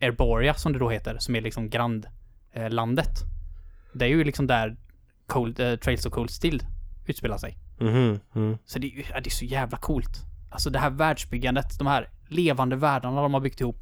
[0.08, 3.22] Erboria som det då heter, som är liksom grannlandet.
[3.22, 3.28] Eh,
[3.94, 4.76] det är ju liksom där
[5.26, 6.62] Cold, eh, Trails of Cold Steel
[7.06, 7.58] utspelar sig.
[7.80, 8.58] Mhm, mm.
[8.64, 10.20] Så det ja, det är så jävla coolt.
[10.50, 13.80] Alltså det här världsbyggandet, de här levande världarna de har byggt ihop.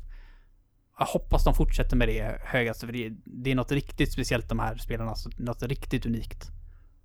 [0.98, 4.48] Jag hoppas de fortsätter med det högaste, för det, är- det är något riktigt speciellt
[4.48, 5.10] de här spelarna.
[5.10, 6.48] Alltså, något riktigt unikt.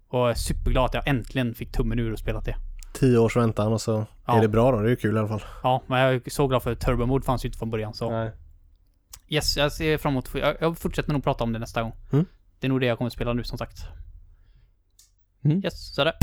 [0.07, 2.55] Och jag är superglad att jag äntligen fick tummen ur och spelat det.
[2.93, 4.37] Tio års väntan och så Ja.
[4.37, 4.79] är det bra då.
[4.79, 5.43] Det är ju kul i alla fall.
[5.63, 8.11] Ja, men jag är så glad för Turbo Mode fanns ju inte från början så.
[8.11, 8.31] Nej.
[9.27, 11.93] Yes, jag ser fram emot, jag, jag fortsätter nog prata om det nästa gång.
[12.11, 12.25] Mm.
[12.59, 13.77] Det är nog det jag kommer att spela nu som sagt.
[15.45, 15.61] Mm.
[15.63, 16.15] Yes, så är det.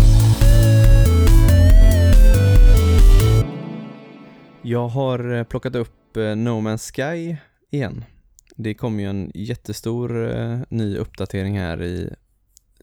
[4.62, 7.36] Jag har eh, plockat upp eh, No Man's Sky
[7.70, 8.04] igen.
[8.56, 12.14] Det kom ju en jättestor eh, ny uppdatering här i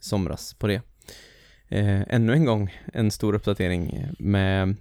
[0.01, 0.81] somras på det.
[1.67, 4.75] Eh, ännu en gång en stor uppdatering med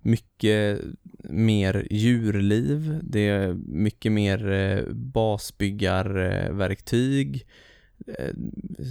[0.00, 0.80] mycket
[1.24, 3.00] mer djurliv.
[3.02, 7.36] Det är mycket mer eh, basbyggarverktyg.
[7.36, 7.42] Eh,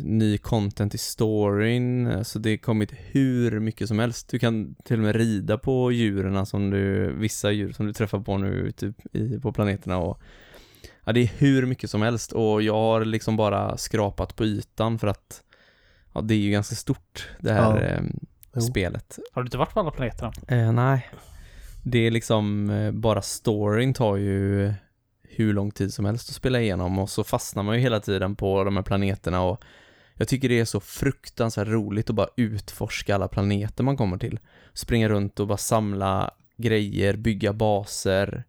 [0.04, 2.08] ny content i storyn.
[2.08, 4.28] Alltså det har kommit hur mycket som helst.
[4.30, 8.20] Du kan till och med rida på djuren som du, vissa djur som du träffar
[8.20, 10.22] på nu typ i, på planeterna och
[11.06, 15.00] ja, det är hur mycket som helst och jag har liksom bara skrapat på ytan
[15.00, 15.44] för att
[16.14, 18.60] ja, det är ju ganska stort det här Ja.
[18.60, 19.20] eh, spelet.
[19.34, 20.34] Har du inte varit på alla planeterna?
[20.48, 21.08] Eh, nej.
[21.84, 24.74] Det är liksom, eh, bara storyn tar ju
[25.36, 28.36] hur lång tid som helst att spela igenom och så fastnar man ju hela tiden
[28.36, 29.64] på de här planeterna och
[30.14, 34.40] jag tycker det är så fruktansvärt roligt att bara utforska alla planeter man kommer till.
[34.74, 38.44] Springa runt och bara samla grejer, bygga baser.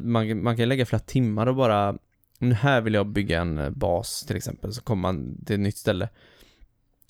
[0.00, 1.98] Man, man kan lägga flera timmar och bara,
[2.38, 5.60] "Nu här vill jag bygga en eh, bas till exempel, så kommer man till ett
[5.60, 6.08] nytt ställe.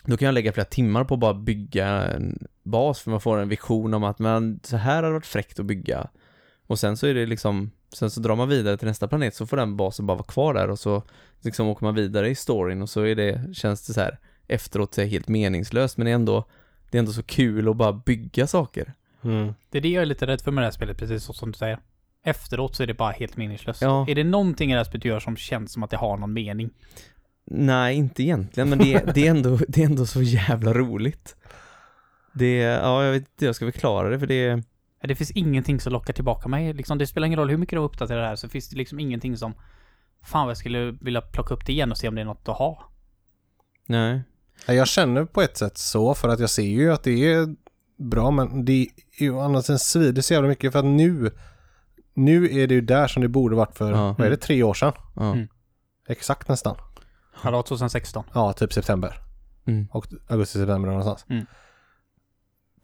[0.04, 3.38] Då kan jag lägga flera timmar på att bara bygga en bas för man får
[3.38, 6.08] en vision om att men så här hade det varit fräckt att bygga.
[6.66, 9.46] Och sen så är det liksom, sen så drar man vidare till nästa planet så
[9.46, 11.02] får den basen bara vara kvar där och så
[11.40, 14.18] liksom åker man vidare i storyn och så är det, känns det så här
[14.48, 16.44] efteråt så är helt meningslöst men det är ändå,
[16.90, 18.92] det är ändå så kul att bara bygga saker.
[19.24, 19.54] Mm.
[19.70, 21.52] Det är det jag är lite rädd för med det här spelet, precis så som
[21.52, 21.78] du säger.
[22.24, 23.82] Efteråt så är det bara helt meningslöst.
[23.82, 24.06] Ja.
[24.08, 26.16] Är det någonting i det här spelet du gör som känns som att det har
[26.16, 26.70] någon mening?
[27.46, 31.36] Nej, inte egentligen, men det, är- det, är, ändå, det är ändå så jävla roligt.
[32.34, 34.62] Det, ja jag vet inte, jag ska förklara det för det är,
[35.02, 36.72] Det finns ingenting som lockar tillbaka mig.
[36.72, 39.00] Liksom, det spelar ingen roll hur mycket du uppdaterar det här så finns det liksom
[39.00, 39.54] ingenting som...
[40.24, 42.48] Fan vad jag skulle vilja plocka upp det igen och se om det är något
[42.48, 42.84] att ha.
[43.86, 44.22] nej.
[44.66, 47.54] Ja, Jag känner på ett sätt så för att jag ser ju att det är
[47.96, 51.30] bra men det är ju å andra sidan svider så jävla mycket för att nu
[52.14, 54.14] nu är det ju där som det borde varit för, Ja.
[54.18, 54.92] vad är det, tre år sedan?
[55.16, 55.32] Ja.
[55.32, 55.48] Mm.
[56.08, 56.76] Exakt nästan.
[57.42, 58.24] Ja, det var 2016.
[58.34, 59.14] Ja, typ september.
[59.66, 59.88] Mm.
[59.90, 61.26] Och augusti-september någonstans.
[61.28, 61.46] Mm.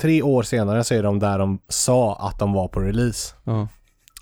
[0.00, 3.34] Tre år senare så är de där de sa att de var på release.
[3.44, 3.68] Ja.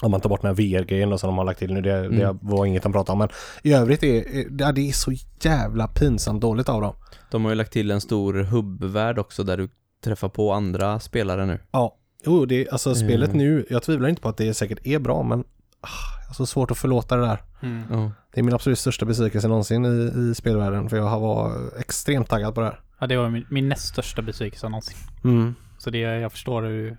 [0.02, 1.80] Om man tar bort den här VR-grejen som de har lagt till nu.
[1.80, 2.38] Det, det Mm.
[2.42, 3.18] var inget de pratade om.
[3.18, 3.28] Men
[3.62, 6.94] i övrigt är är- ja, det är så jävla pinsamt dåligt av dem.
[7.30, 9.68] De har ju lagt till en stor hubbvärld också där du
[10.04, 11.58] träffar på andra spelare nu.
[11.70, 11.96] Ja.
[12.26, 13.38] Jo, det är, alltså spelet Mm.
[13.38, 15.40] nu, jag tvivlar inte på att det säkert är bra men
[15.80, 15.88] ah,
[16.22, 17.42] jag har så svårt att förlåta det där.
[17.62, 17.82] Mm.
[17.90, 18.10] Ja.
[18.34, 22.28] Det är min absolut största besvikelse någonsin i, i spelvärlden för jag har varit extremt
[22.28, 22.80] taggad på det här.
[23.00, 24.96] Ja, det var min, min näst största besvikelse någonsin.
[25.78, 26.96] Så det, jag förstår hur...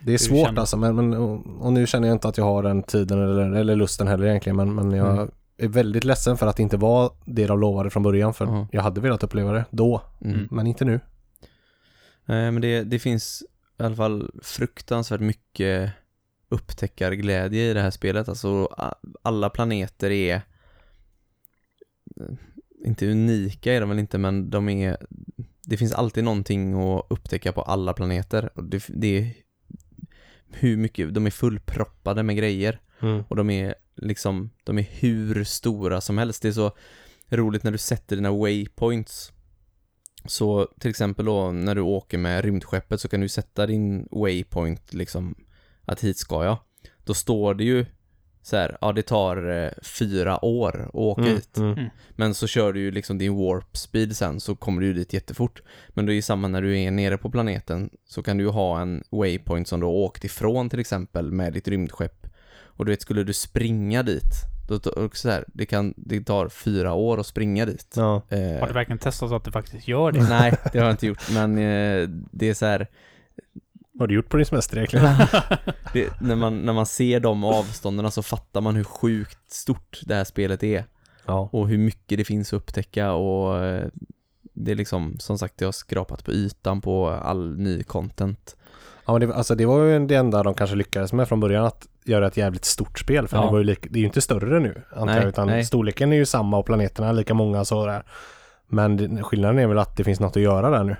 [0.00, 2.44] Det är Hur svårt alltså men, men och, och nu känner jag inte att jag
[2.44, 5.30] har den tiden eller, eller lusten heller egentligen men, men jag Mm.
[5.56, 8.68] är väldigt ledsen för att det inte var det de lovade från början för Ja.
[8.72, 10.34] jag hade velat uppleva det då Mm.
[10.34, 10.48] Mm.
[10.50, 11.00] men inte nu.
[12.24, 13.42] Nej, men det, det finns
[13.78, 15.92] i alla fall fruktansvärt mycket
[16.48, 18.28] upptäckarglädje i det här spelet.
[18.28, 18.68] Alltså
[19.22, 20.40] alla planeter är
[22.84, 24.96] inte unika är de väl inte, men de är
[25.66, 29.32] det finns alltid någonting att upptäcka på alla planeter och det, det är
[30.52, 32.80] hur mycket, de är fullproppade med grejer
[33.28, 36.42] och de är liksom, de är hur stora som helst.
[36.42, 36.72] Det är så
[37.30, 39.32] roligt när du sätter dina waypoints.
[40.26, 44.94] Så till exempel då när du åker med rymdskeppet så kan du sätta din waypoint
[44.94, 45.34] liksom
[45.84, 46.58] att hit ska jag.
[47.04, 47.86] Då står det ju
[48.46, 51.56] så här, ja det tar eh, fyra år att åka Mm, hit.
[51.56, 51.88] mm.
[52.10, 55.12] Men så kör du ju liksom din warp speed sen så kommer du ju dit
[55.12, 55.62] jättefort.
[55.88, 58.50] Men det är ju samma när du är nere på planeten så kan du ju
[58.50, 62.26] ha en waypoint som du har åkt ifrån till exempel med ditt rymdskepp.
[62.76, 64.32] Och du vet, skulle du springa dit,
[64.68, 64.80] då
[65.12, 67.94] så här, det kan, det tar fyra år att springa dit.
[67.96, 68.22] Ja.
[68.28, 70.28] Eh, Har du verkligen testat så att du faktiskt gör det?
[70.28, 72.86] nej, det har jag inte gjort, men eh, det är så här,
[73.98, 75.06] har du gjort på din semester egentligen?
[75.92, 80.14] det, när, man, när man ser de avstånden så fattar man hur sjukt stort det
[80.14, 80.84] här spelet är.
[81.26, 81.48] ja.
[81.52, 83.86] och hur mycket det finns att upptäcka och eh,
[84.54, 88.56] det är liksom, som sagt, det har skrapat på ytan på all ny content.
[89.06, 91.64] Ja men det, alltså det var ju det enda de kanske lyckades med från början
[91.64, 93.44] att göra ett jävligt stort spel för Ja.
[93.44, 95.64] det var ju lik, det är ju inte större nu antar jag utan nej.
[95.64, 98.04] storleken är ju samma och planeterna är lika många så där.
[98.68, 100.96] Men skillnaden är väl att det finns något att göra där nu.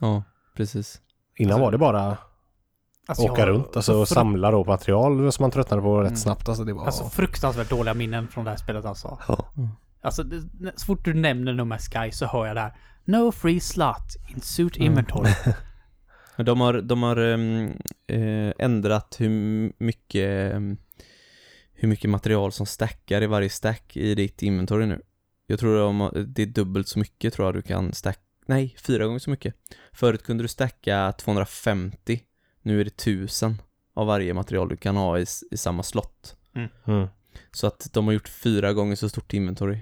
[0.00, 0.22] Ja,
[0.56, 1.00] precis.
[1.36, 2.16] Innan Alltså, var det bara
[3.08, 6.06] Alltså, åka jag- runt alltså, så och samla då material som man tröttnade på rätt
[6.06, 6.16] Mm.
[6.16, 6.48] snabbt.
[6.48, 6.86] Alltså det var...
[6.86, 9.18] Alltså fruktansvärt dåliga minnen från det här spelet alltså.
[9.28, 9.48] ja.
[10.02, 10.42] Alltså, det,
[10.76, 12.72] så fort du nämner No Man's Sky så hör jag det här.
[13.04, 14.86] No free slot in suit Mm.
[14.86, 15.32] inventory.
[16.36, 17.70] Men de har, de har ehm,
[18.06, 19.30] eh, ändrat hur
[19.84, 20.76] mycket, ehm,
[21.74, 25.00] hur mycket material som stackar i varje stack i ditt inventory nu.
[25.46, 29.06] Jag tror de, det är dubbelt så mycket tror jag du kan stack, nej, fyra
[29.06, 29.54] gånger så mycket.
[29.92, 32.20] Förut kunde du stacka 250,
[32.62, 33.62] nu är det 1000
[33.94, 36.36] av varje material du kan ha i, i samma slott.
[36.86, 37.06] Mm.
[37.52, 39.78] Så att de har gjort fyra gånger så stort inventory.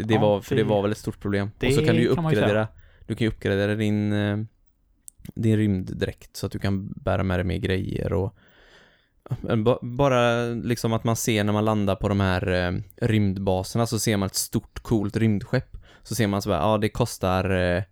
[0.00, 1.50] Det Ja, var, för det det- var väl ett stort problem.
[1.66, 2.68] och så kan du ju uppgradera,
[3.06, 4.38] du kan ju uppgradera din, eh,
[5.34, 8.36] din rymddräkt så att du kan bära med dig mer grejer och
[9.64, 12.72] ba- bara liksom att man ser när man landar på de här eh,
[13.06, 15.76] rymdbaserna så ser man ett stort coolt rymdskepp.
[16.02, 17.82] Så ser man så bara, ja det kostar eh,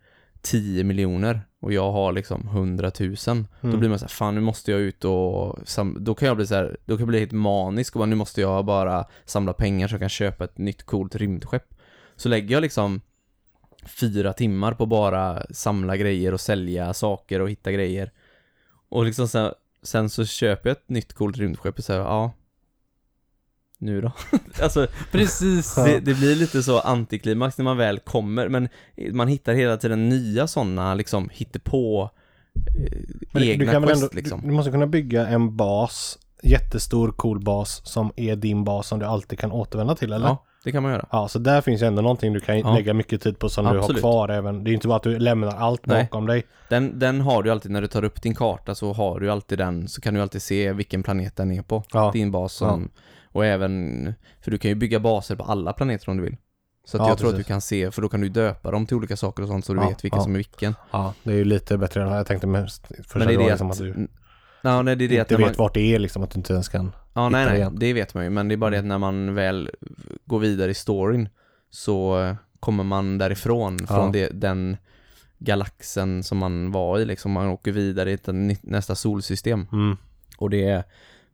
[0.42, 3.14] 10 miljoner och jag har liksom 100 000.
[3.60, 3.78] Då Mm.
[3.80, 5.58] blir man så här, fan nu måste jag ut och
[6.00, 8.16] då kan jag bli så här, då kan jag bli helt manisk och bara, nu
[8.16, 11.74] måste jag bara samla pengar så jag kan köpa ett nytt coolt rymdskepp.
[12.16, 13.00] Så lägger jag liksom
[14.00, 18.12] fyra timmar på bara samla grejer och sälja saker och hitta grejer.
[18.88, 22.32] Och liksom sen, sen så köper jag ett nytt coolt rymdskepp och säger ja,
[23.80, 24.12] nu då?
[24.62, 25.74] alltså, Precis.
[25.74, 28.68] det, det blir lite så antiklimax när man väl kommer, men
[29.12, 32.10] man hittar hela tiden nya sådana liksom hittepå
[33.34, 34.40] eh, egna du, kan quest ändå, liksom.
[34.40, 38.98] du, du måste kunna bygga en bas, jättestor cool bas som är din bas som
[38.98, 40.26] du alltid kan återvända till eller?
[40.26, 41.06] Ja, det kan man göra.
[41.12, 42.74] Ja, så där finns ju ändå någonting du kan Ja.
[42.74, 44.00] lägga mycket tid på som du har Absolut.
[44.00, 44.64] kvar även.
[44.64, 46.02] Det är ju inte bara att du lämnar allt Nej.
[46.02, 46.44] bakom dig.
[46.68, 49.58] Den, den har du alltid, när du tar upp din karta så har du alltid
[49.58, 51.82] den, så kan du alltid se vilken planet den är på.
[51.92, 52.10] Ja.
[52.12, 52.90] Din bas som,
[53.32, 56.36] och även, för du kan ju bygga baser på alla planeter om du vill.
[56.84, 57.46] Så att Ja, jag tror att precis.
[57.46, 59.74] du kan se, för då kan du döpa dem till olika saker och sånt så
[59.74, 60.24] du Ja, vet vilken ja.
[60.24, 60.74] som är vilken.
[60.90, 63.48] Ja, det är ju lite bättre än jag tänkte mest första Men det är det
[63.48, 64.08] liksom att, att du
[64.62, 66.30] ja, nej, det är det att inte när vet man, vart det är liksom, att
[66.30, 66.92] du inte ens kan.
[67.12, 67.76] Ja, nej, nej, igen.
[67.78, 69.70] det vet man ju, men det är bara det att när man väl
[70.26, 71.28] går vidare i storyn
[71.70, 74.76] så kommer man därifrån, från det, den
[75.38, 79.66] galaxen som man var i liksom, man åker vidare till ny- nästa solsystem.
[79.72, 79.96] Mm.
[80.38, 80.84] Och det är,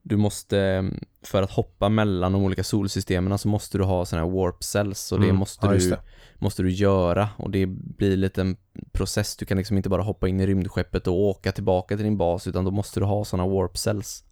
[0.08, 0.90] du måste,
[1.22, 5.12] för att hoppa mellan de olika solsystemen så måste du ha sådana här warp cells
[5.12, 5.36] och det Mm.
[5.36, 5.98] måste Ja, du det.
[6.38, 8.56] måste du göra och det blir lite en
[8.92, 9.36] process.
[9.36, 12.46] Du kan liksom inte bara hoppa in i rymdskeppet och åka tillbaka till din bas
[12.46, 14.24] utan då måste du ha sådana warp cells.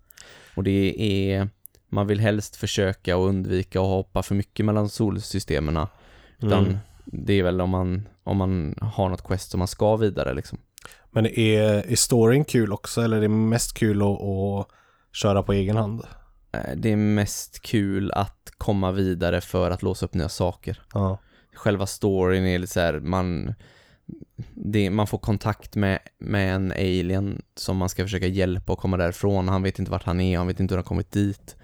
[0.57, 1.49] Och det är,
[1.89, 5.87] man vill helst försöka att undvika att hoppa för mycket mellan solsystemen
[6.39, 6.77] utan Mm.
[7.05, 10.59] det är väl om man, om man har något quest som man ska vidare liksom.
[11.11, 11.63] Men är,
[11.93, 14.67] är storyn kul också eller är det mest kul att
[15.15, 16.03] köra på egen hand?
[16.53, 20.83] Eh, Det är mest kul att komma vidare för att låsa upp nya saker.
[20.95, 21.19] Ja.
[21.55, 23.55] Själva storyn är lite så här, man
[24.55, 28.97] det, man får kontakt med, med en alien som man ska försöka hjälpa att komma
[28.97, 29.49] därifrån.
[29.49, 31.57] Han vet inte vart han är, han vet inte hur han kommit dit.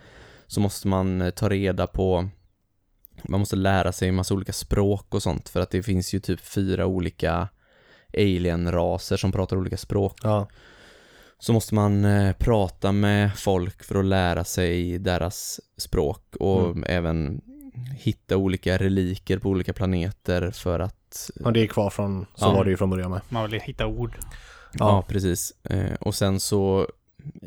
[0.46, 2.28] Så måste man eh, ta reda på
[3.24, 6.20] man måste lära sig en massa olika språk och sånt för att det finns ju
[6.20, 7.48] typ fyra olika
[8.14, 10.18] alien-raser som pratar olika språk.
[10.22, 10.48] Ja.
[11.40, 16.84] Så måste man eh, prata med folk för att lära sig deras språk och Mm.
[16.86, 17.40] även
[17.98, 22.52] hitta olika reliker på olika planeter för att ja, det är kvar från, så Ja.
[22.52, 23.20] var det ju från början med.
[23.28, 24.18] Man vill hitta ord.
[24.72, 25.52] Ja, precis.
[25.64, 26.88] Eh, och sen så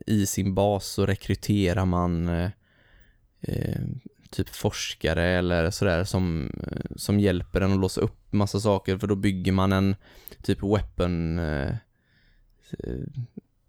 [0.05, 2.49] i sin bas så rekryterar man eh,
[3.41, 3.81] eh,
[4.29, 9.07] typ forskare eller sådär som, eh, som hjälper en att låsa upp massa saker för
[9.07, 9.95] då bygger man en
[10.43, 11.69] typ weapon eh,
[12.79, 13.05] eh,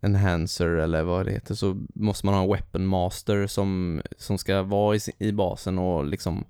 [0.05, 4.63] enhancer eller vad det heter så måste man ha en weapon master som, som ska
[4.63, 6.45] vara i, i basen och liksom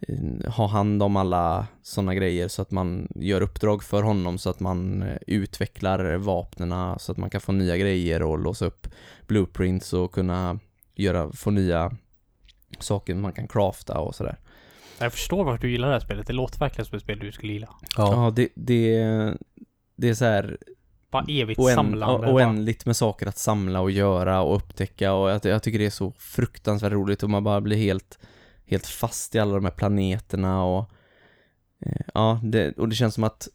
[0.00, 4.50] eh, ha hand om alla sådana grejer så att man gör uppdrag för honom så
[4.50, 8.88] att man eh, utvecklar vapnena så att man kan få nya grejer och låsa upp
[9.26, 10.58] blueprints och kunna
[10.94, 11.92] göra, få nya
[12.78, 14.38] saker man kan crafta och sådär.
[14.98, 16.26] Jag förstår varför du gillar det här spelet.
[16.26, 17.68] Det låter verkligen som ett spel du skulle gilla.
[17.96, 19.04] Ja, det, det,
[19.96, 20.58] det är så här
[21.14, 22.32] Bara evigt oänd, samlande.
[22.32, 25.90] oändligt med saker att samla och göra och upptäcka och jag, jag tycker det är
[25.90, 28.18] så fruktansvärt roligt och man bara blir helt,
[28.66, 30.90] helt fast i alla de här planeterna och
[31.86, 33.48] eh, ja, det, och det känns som att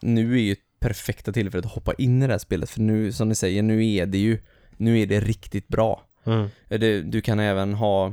[0.00, 3.28] nu är ju perfekta tillfället att hoppa in i det här spelet för nu, som
[3.28, 4.42] ni säger, nu är det ju,
[4.76, 6.02] nu är det riktigt bra.
[6.24, 6.48] Mm.
[6.68, 8.12] Eh, Det, du kan även ha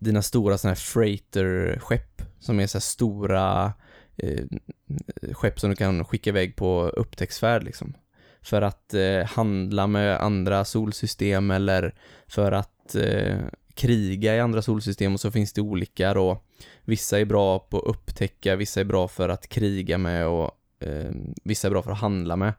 [0.00, 3.72] dina stora sådana här freighter-skepp som är så här stora
[4.16, 4.44] eh,
[5.32, 7.94] skepp som du kan skicka iväg på upptäcktsfärd liksom.
[8.42, 11.94] För att eh, handla med andra solsystem eller
[12.26, 13.36] för att eh,
[13.74, 16.42] kriga i andra solsystem och så finns det olika då.
[16.84, 20.50] Vissa är bra på att upptäcka, vissa är bra för att kriga med och
[20.80, 21.10] eh,
[21.44, 22.52] vissa är bra för att handla med.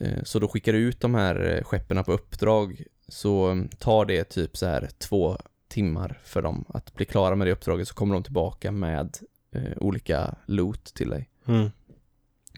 [0.00, 4.24] Eh, så då skickar du ut de här eh, skeppen på uppdrag så tar det
[4.24, 5.36] typ så här två
[5.68, 9.16] timmar för dem att bli klara med det uppdraget så kommer de tillbaka med
[9.56, 11.28] eh, olika loot till dig.
[11.46, 11.70] Mm.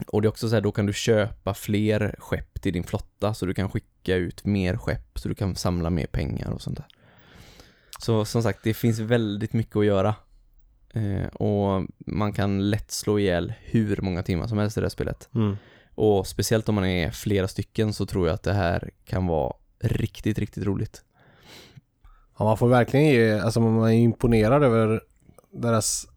[0.07, 3.33] Och det är också så här, då kan du köpa fler skepp till din flotta
[3.33, 6.77] så du kan skicka ut mer skepp så du kan samla mer pengar och sånt
[6.77, 6.85] där.
[7.99, 10.15] Så som sagt, det finns väldigt mycket att göra.
[10.93, 14.89] Eh, och man kan lätt slå ihjäl hur många timmar som helst i det här
[14.89, 15.29] spelet.
[15.35, 15.57] Mm.
[15.95, 19.53] Och speciellt om man är flera stycken så tror jag att det här kan vara
[19.79, 21.03] riktigt, riktigt roligt.
[22.37, 25.01] Ja, man får verkligen ge, alltså man är imponerad över
[25.51, 26.07] deras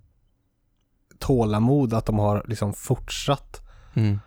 [1.22, 3.60] tålamod att de har liksom fortsatt
[3.94, 4.18] Mm.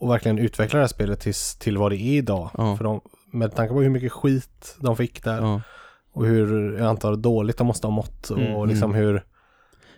[0.00, 2.50] och verkligen utveckla det här spelet tills, till vad det är idag.
[2.58, 2.76] Ja.
[2.76, 3.00] För de,
[3.32, 5.60] med tanke på hur mycket skit de fick där Ja.
[6.12, 9.24] och hur, jag antar, dåligt de måste ha mått och Mm, liksom hur...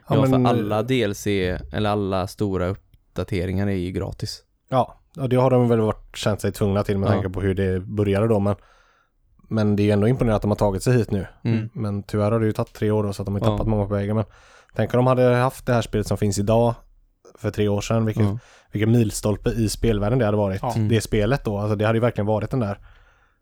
[0.08, 1.26] Ja, men- för alla DLC,
[1.72, 4.42] eller alla stora uppdateringar är ju gratis.
[4.68, 7.12] Ja, ja, det har de väl varit, känt sig tvungna till med Ja.
[7.12, 8.40] tanke på hur det började då.
[8.40, 8.56] Men,
[9.48, 11.26] men det är ju ändå imponerande att de har tagit sig hit nu.
[11.44, 11.68] Mm.
[11.72, 13.46] Men tyvärr har det ju tagit tre år då, så att de har Ja.
[13.46, 14.16] tappat många på vägen.
[14.16, 14.24] Men
[14.74, 16.74] tänk om de hade haft det här spelet som finns idag
[17.38, 18.04] för tre år sedan.
[18.06, 18.38] Vilket, Ja.
[18.72, 20.58] vilken milstolpe i spelvärlden det hade varit.
[20.62, 20.74] Ja.
[20.74, 20.88] Mm.
[20.88, 22.78] Det spelet då, alltså det hade ju verkligen varit den där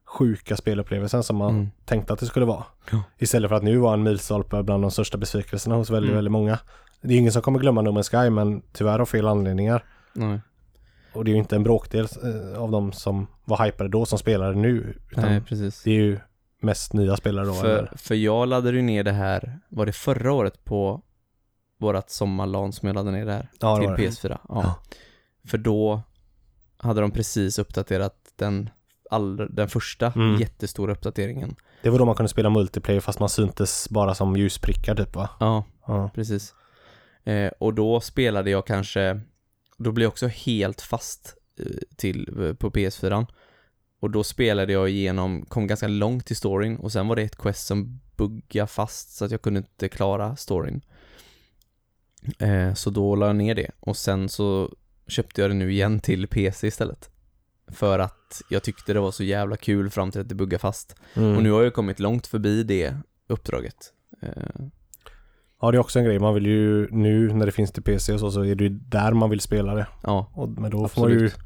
[0.04, 1.70] sjuka spelupplevelsen som man Mm.
[1.84, 2.64] tänkte att det skulle vara.
[2.90, 3.02] Ja.
[3.18, 6.16] Istället för att nu vara en milstolpe bland de största besvikelserna hos väldigt, Mm.
[6.16, 6.58] väldigt många.
[7.02, 9.84] Det är ingen som kommer glömma No Man's Sky men tyvärr av fel anledningar.
[10.12, 10.40] Nej.
[11.12, 12.06] Och det är ju inte en bråkdel
[12.54, 14.98] eh, av de som var hypade då som spelar nu.
[15.16, 15.82] Nej, precis.
[15.82, 16.18] det är ju
[16.60, 17.52] mest nya spelare då.
[17.54, 17.92] För, eller?
[17.96, 21.02] för jag laddade ju ner det här, var det förra året på
[21.82, 24.02] vårat sommarlan som jag laddade ner det här Ja, till var det.
[24.08, 24.28] PS4?
[24.30, 24.38] Ja.
[24.48, 24.74] Ja.
[25.48, 26.02] För då
[26.76, 28.70] hade de precis uppdaterat den,
[29.10, 30.40] all, den första Mm.
[30.40, 31.56] jättestora uppdateringen.
[31.82, 35.28] Det var då man kunde spela multiplayer fast man syntes bara som ljusprickar typ va?
[35.40, 36.10] Ja, Ja.
[36.14, 36.54] precis.
[37.24, 39.20] Eh, och då spelade jag kanske,
[39.78, 41.66] då blev jag också helt fast eh,
[41.96, 43.26] till, eh, på PS4.
[44.00, 47.36] Och då spelade jag igenom, kom ganska långt i storyn och sen var det ett
[47.36, 50.80] quest som buggade fast så att jag kunde inte klara storyn.
[52.38, 54.70] Eh, så då la jag ner det och sen så
[55.06, 57.08] köpte jag det nu igen till PC istället.
[57.68, 60.96] För att jag tyckte det var så jävla kul fram till att det buggade fast.
[61.14, 61.36] Mm.
[61.36, 62.94] Och nu har jag kommit långt förbi det
[63.28, 63.76] uppdraget.
[64.22, 64.32] Eh,
[65.60, 68.12] Ja det är också en grej, man vill ju nu när det finns till PC
[68.12, 69.86] och så, så är det ju där man vill spela det.
[70.02, 71.38] ja, Och, men då får man ju Absolut.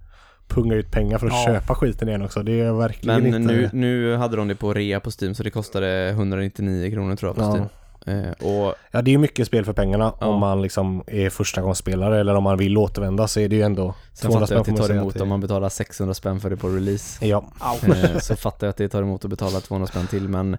[0.48, 1.44] punga ut pengar för att Ja.
[1.46, 2.42] köpa skiten igen också.
[2.42, 3.52] Det är verkligen Men inte...
[3.54, 7.28] nu, nu hade de det på rea på Steam så det kostade 199 kronor tror
[7.28, 7.50] jag på Ja.
[7.52, 7.68] Steam.
[8.06, 10.26] Eh, och Ja det är ju mycket spel för pengarna Ja.
[10.26, 13.56] om man liksom är första gångs spelare eller om man vill återvända så är det
[13.56, 15.68] ju ändå sen 200 fattar jag att spänn det tar emot det- om man betalar
[15.68, 17.26] 600 spänn för det på release.
[17.26, 17.44] Ja.
[17.82, 20.56] Eh, så fattar jag att det tar emot att betala 200 spänn till men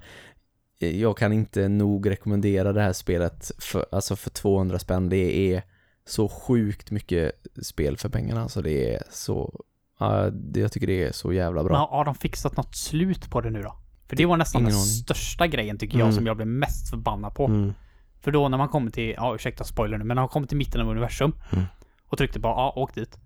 [0.81, 5.09] eh, jag kan inte nog rekommendera det här spelet för, alltså för 200 spänn.
[5.09, 5.63] Det är
[6.07, 7.31] så sjukt mycket
[7.61, 8.41] spel för pengarna.
[8.41, 9.59] Alltså det är så,
[9.99, 11.77] ja, det, jag tycker det är så jävla Men bra.
[11.77, 13.75] har har de fixat något slut på det nu då?
[14.09, 16.15] För det var nästan Ingen den största grejen tycker jag Mm.
[16.15, 17.45] som jag blev mest förbannad på.
[17.45, 17.73] mm.
[18.21, 20.57] För då när man kommer till, ja ursäkta spoiler nu, men när man kommer till
[20.57, 21.65] mitten av universum Mm.
[22.09, 23.17] och tryckte på ja, åk dit.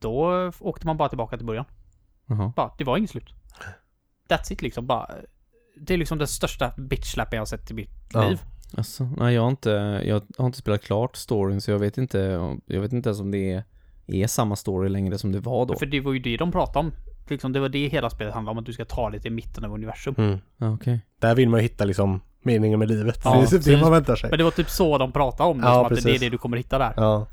[0.00, 1.64] Då åkte man bara tillbaka till början.
[2.26, 2.52] Jaha.
[2.56, 3.34] Bara, det var inget slut.
[4.28, 5.10] That's it liksom, bara.
[5.76, 8.28] Det är liksom den största bitch-slappen jag har sett i mitt Ja.
[8.28, 8.40] liv.
[8.76, 9.70] Alltså, nej jag har inte,
[10.06, 12.18] jag har inte spelat klart storyn så jag vet inte,
[12.66, 13.64] jag vet inte ens om det är,
[14.06, 15.76] är samma story längre som det var då.
[15.78, 16.92] För det var ju det de pratade om.
[17.30, 19.64] Liksom, det var det hela spelet handlade om, att du ska ta dig till mitten
[19.64, 20.14] av universum.
[20.18, 20.38] Mm.
[20.56, 21.00] Ja, okej.
[21.20, 23.20] Där vill man ju hitta liksom meningen med livet.
[23.24, 24.30] Ja, det är typ det man väntar sig.
[24.30, 26.28] Men det var typ så de pratade om det, Ja, som att det är det
[26.28, 26.92] du kommer hitta där.
[26.96, 27.26] Ja,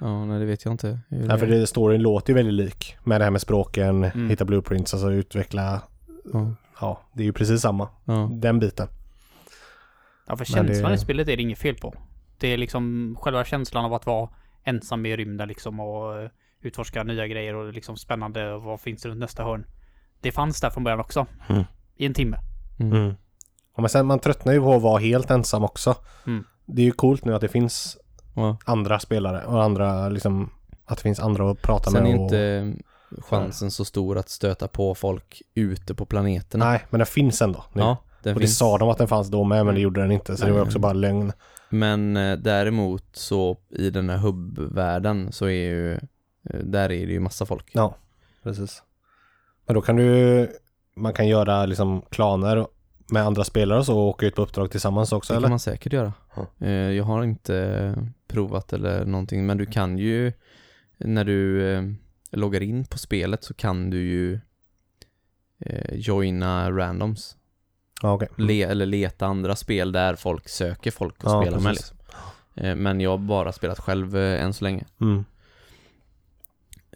[0.00, 0.98] Ja, nej det vet jag inte.
[1.08, 4.30] hur ja för det storyn låter ju väldigt lik med det här med språken, Mm.
[4.30, 5.82] hitta blueprints, alltså utveckla.
[6.32, 7.88] Ja, Ja, det är ju precis samma.
[8.04, 8.28] ja.
[8.32, 8.88] Den biten.
[10.26, 11.94] Ja, för Men det- känslan i spelet är det inget fel på.
[12.38, 14.28] Det är liksom själva känslan av att vara
[14.64, 16.30] ensam i rymden liksom och eh,
[16.62, 19.66] utforska nya grejer och liksom spännande och vad finns det runt nästa hörn.
[20.20, 21.26] Det fanns där från början också.
[21.48, 21.64] Mm.
[21.96, 22.38] I en timme.
[22.80, 22.92] Mm.
[22.92, 23.14] Mm.
[23.76, 25.94] Ja, men sen man tröttnar ju på att vara helt ensam också.
[26.26, 26.44] Mm.
[26.66, 27.98] Det är ju coolt nu att det finns
[28.34, 28.56] Ja.
[28.64, 30.50] andra spelare och andra liksom
[30.84, 32.12] att det finns andra att prata Sen med.
[32.12, 32.22] är och...
[32.22, 32.72] inte
[33.18, 36.64] chansen så stor att stöta på folk ute på planeterna.
[36.64, 37.64] Nej, men den finns ändå.
[37.72, 37.82] Nu.
[37.82, 38.58] Ja, den och det finns.
[38.58, 40.58] sa de att den fanns då med men det gjorde den inte så det var
[40.58, 40.66] Nej.
[40.66, 41.32] också bara lögn.
[41.70, 46.00] Men eh, däremot så i den här hubbvärlden så är ju,
[46.42, 47.70] där är det ju massa folk.
[47.72, 47.96] Ja,
[48.42, 48.82] precis.
[49.66, 50.48] Men då kan du,
[50.96, 52.66] man kan göra liksom klaner
[53.10, 55.46] med andra spelare och så och åka ut på uppdrag tillsammans också det eller?
[55.46, 56.12] kan man säkert göra.
[56.60, 57.94] Eh, Jag har inte
[58.28, 60.32] provat eller någonting, men du kan ju,
[60.98, 61.82] när du eh,
[62.30, 64.40] loggar in på spelet så kan du ju
[65.66, 67.36] eh, joina randoms.
[68.02, 68.28] Ja, okej.
[68.38, 71.72] Le, eller leta andra spel där folk söker folk att Ja, spela med.
[71.72, 71.92] precis.
[71.92, 72.64] Liksom.
[72.64, 74.84] Eh, Men jag har bara spelat själv eh, än så länge.
[75.00, 75.24] Mm.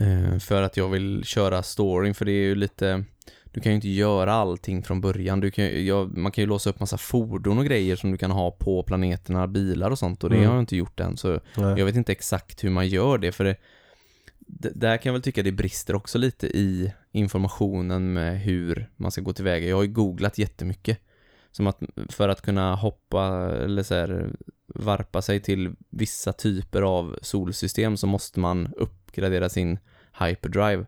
[0.01, 3.05] Eh, För att jag vill köra storyn, för det är ju lite
[3.53, 5.41] Du kan ju inte göra allting från början.
[5.41, 8.31] Du kan, jag, man kan ju låsa upp massa fordon och grejer som du kan
[8.31, 10.49] ha på planeterna, bilar och sånt och det Mm.
[10.49, 11.75] har jag inte gjort än så Nej.
[11.79, 13.57] jag vet inte exakt hur man gör det för det
[14.75, 19.21] där kan jag väl tycka det brister också lite i informationen med hur man ska
[19.21, 19.69] gå tillväga.
[19.69, 20.99] Jag har ju googlat jättemycket.
[21.51, 23.27] Som att för att kunna hoppa
[23.65, 24.31] eller så här,
[24.75, 28.73] varpa sig till vissa typer av solsystem så måste man
[29.17, 29.79] uppgradera sin
[30.21, 30.87] hyperdrive.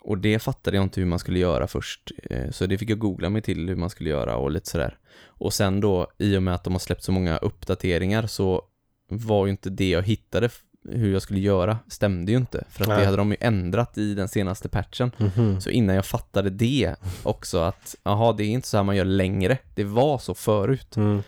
[0.00, 2.12] Och det fattade jag inte hur man skulle göra först.
[2.30, 4.98] Eh, Så det fick jag googla mig till hur man skulle göra och lite sådär.
[5.24, 8.62] Och sen då, i och med att de har släppt så många uppdateringar så
[9.08, 10.48] var ju inte det jag hittade
[10.88, 12.64] hur jag skulle göra stämde ju inte.
[12.70, 13.04] För att det Nej.
[13.04, 15.10] hade de ju ändrat i den senaste patchen.
[15.18, 15.60] Mhm.
[15.60, 19.04] Så innan jag fattade det också att, jaha, det är inte så här man gör
[19.04, 19.58] längre.
[19.74, 20.96] Det var så förut.
[20.96, 21.22] Mm.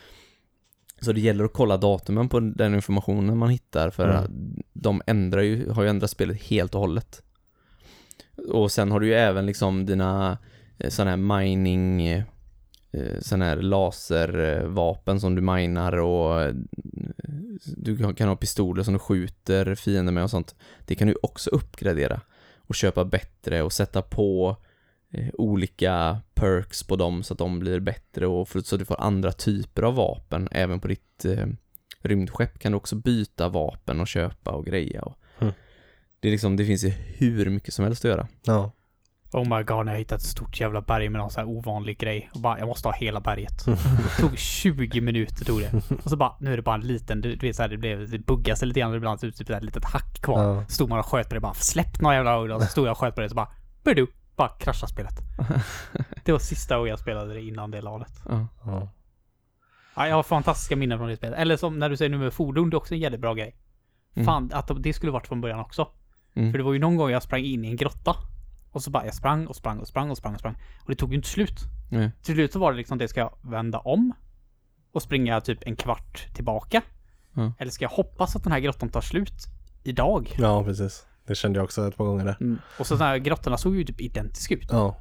[1.05, 4.62] Så det gäller att kolla datumen på den informationen man hittar för Mm.
[4.72, 7.22] de ändrar ju, har ju ändrat spelet helt och hållet.
[8.48, 10.38] Och sen har du ju även liksom dina
[10.88, 12.24] sådana här mining eh,
[12.92, 16.55] eh, sån här laservapen som du minar och eh,
[17.76, 20.55] du kan, ha pistoler som du skjuter fiender med och sånt.
[20.86, 22.20] Det kan du också uppgradera
[22.57, 24.57] och köpa bättre och sätta på eh,
[25.35, 29.01] olika perks på dem så att de blir bättre och för, så att du får
[29.01, 31.47] andra typer av vapen även på ditt eh,
[32.03, 35.55] rymdskepp kan du också byta vapen och köpa och greja och Mm.
[36.21, 38.29] det är liksom, det finns ju hur mycket som helst att göra.
[38.43, 38.73] Ja.
[39.33, 41.99] Oh my god, när jag hittade ett stort jävla berg med någon sån här ovanlig
[41.99, 42.31] grej.
[42.35, 43.65] Och bara, jag måste ha hela berget.
[43.67, 45.73] Det tog 20 minuter tog det.
[46.05, 48.11] Och så bara, nu är det bara en liten, du, du vet såhär, det blev,
[48.11, 48.93] det buggas lite grann.
[48.93, 50.43] Det blev typ ett litet hack kvar.
[50.43, 50.65] Ja.
[50.69, 52.61] Stod man och sköt på det bara, släpp några jävla ögon.
[52.61, 53.49] Så stod jag och sköt på det så bara,
[53.83, 54.07] du
[54.37, 55.14] bara kraschade spelet.
[56.24, 58.22] Det var sista gången jag spelade det innan det ladet.
[58.28, 58.47] Ja.
[58.64, 58.89] Ja.
[59.97, 61.39] Ja, jag har fantastiska minnen från det spelet.
[61.39, 63.57] Eller som när du säger nu med fordon, det är också en jävligt bra grej.
[64.14, 64.26] Mm.
[64.26, 65.89] Fan, att det skulle varit från början också.
[66.35, 66.53] Mm.
[66.53, 68.16] För det var ju någon gång jag sprang in i en grotta.
[68.70, 70.57] Och så bara, jag sprang och sprang och sprang och sprang och sprang.
[70.80, 71.61] Och det tog ju inte slut.
[71.91, 72.11] Nej.
[72.22, 74.12] Till slut så var det liksom det, ska jag vända om?
[74.93, 76.82] Och springa typ en kvart tillbaka?
[77.32, 77.53] Ja.
[77.59, 79.32] Eller ska jag hoppas att den här grottan tar slut
[79.82, 80.35] idag?
[80.39, 81.07] ja, precis.
[81.27, 82.37] Det kände jag också ett par gånger där.
[82.41, 82.59] Mm.
[82.79, 84.68] Och så här grottorna såg ju typ identiska ut.
[84.70, 84.97] Ja.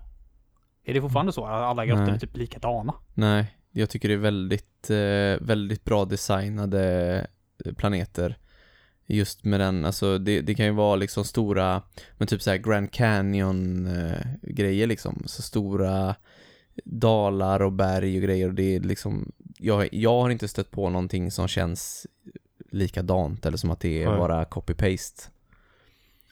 [0.86, 1.45] Är det fortfarande så?
[1.45, 2.13] att Alla grottor Nej.
[2.13, 2.93] är typ likadana?
[3.13, 7.28] Nej, jag tycker det är väldigt, eh, väldigt bra designade
[7.65, 8.38] eh, planeter.
[9.05, 11.82] Just med den, alltså det, det kan ju vara liksom stora,
[12.17, 15.24] men typ så här Grand Canyon eh, grejer liksom.
[15.26, 16.15] Så stora
[16.84, 20.89] dalar och berg och grejer och det är liksom, jag, jag har inte stött på
[20.89, 22.07] någonting som känns
[22.71, 24.17] likadant eller som att det är Nej.
[24.17, 25.30] bara copy-paste.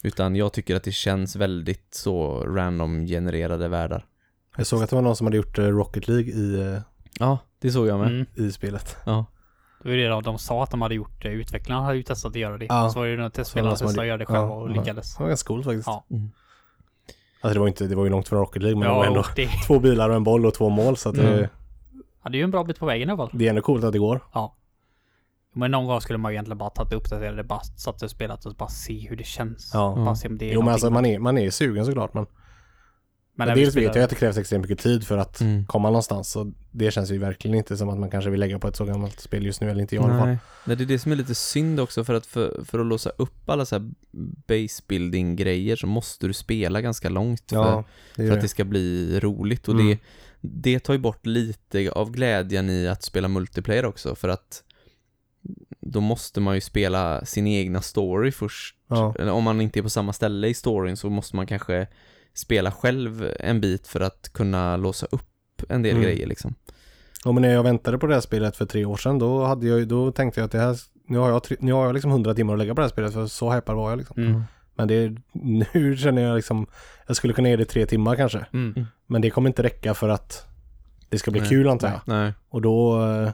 [0.03, 4.05] Utan jag tycker att det känns väldigt så random genererade världar.
[4.57, 6.81] Jag såg att det var någon som hade gjort eh, Rocket League i, eh,
[7.19, 8.07] Ja, det såg jag med.
[8.07, 8.25] Mm.
[8.35, 8.97] i spelet.
[9.05, 9.25] Ja.
[9.83, 11.29] Det var det då, de sa att de hade gjort det.
[11.29, 12.65] Utvecklarna hade ju testat att göra det.
[12.65, 12.89] Ja.
[12.89, 14.69] Så var det ju några testspelare som testade hade- att göra det själva ja, och
[14.69, 14.73] ja.
[14.81, 15.15] lyckades.
[15.15, 15.87] Det var ganska coolt faktiskt.
[15.87, 16.05] Ja.
[16.11, 16.29] Mm.
[17.41, 19.09] Alltså det var, inte, det var ju långt från Rocket League men det var Ja,
[19.09, 21.47] ändå det, två bilar och en boll och två mål så att det, Mm.
[22.23, 23.29] ja, det är ju en bra bit på vägen i alla fall.
[23.39, 24.21] det är ändå coolt att det går.
[25.53, 28.09] Men någon gång skulle man ju egentligen bara tagit upp det eller bara satt och
[28.11, 29.71] spelat och bara se hur det känns.
[29.73, 29.95] Ja.
[29.95, 32.25] Bara se om det är Jo men alltså man är, man är sugen såklart men,
[33.35, 35.65] Men men dels vet jag att det krävs extremt mycket tid för att Mm.
[35.65, 38.67] komma någonstans så det känns ju verkligen inte som att man kanske vill lägga på
[38.67, 40.27] ett så gammalt spel just nu eller inte jag i alla fall.
[40.27, 40.37] Nej.
[40.65, 43.09] Nej, det är det som är lite synd också för att för, för att låsa
[43.17, 43.91] upp alla så här
[44.47, 47.83] base building grejer så måste du spela ganska långt för, Ja,
[48.15, 48.41] det för att det.
[48.41, 49.87] det ska bli roligt och Mm.
[49.87, 49.97] det,
[50.41, 54.63] det tar ju bort lite av glädjen i att spela multiplayer också för att
[55.81, 58.75] då måste man ju spela sin egna story först.
[58.87, 59.15] Ja.
[59.19, 61.87] Eller om man inte är på samma ställe i storyn så måste man kanske
[62.33, 65.27] spela själv en bit för att kunna låsa upp
[65.69, 66.03] en del Mm.
[66.03, 66.55] grejer liksom.
[67.25, 69.67] Ja men när jag väntade på det här spelet för tre år sedan då, hade
[69.67, 70.77] jag, ju- då tänkte jag att det här,
[71.07, 73.13] nu har jag, nu har jag liksom hundra timmar att lägga på det här spelet
[73.13, 74.23] för så hypad var jag liksom.
[74.23, 74.43] Mm.
[74.75, 75.15] Men det,
[75.71, 76.67] nu känner jag liksom,
[77.07, 78.45] jag skulle kunna ge det tre timmar kanske.
[78.53, 78.85] Mm.
[79.07, 80.47] Men det kommer inte räcka för att
[81.09, 81.49] det ska bli Nej.
[81.49, 81.99] kul antar jag.
[82.05, 82.33] Nej.
[82.49, 83.31] Och då, eh,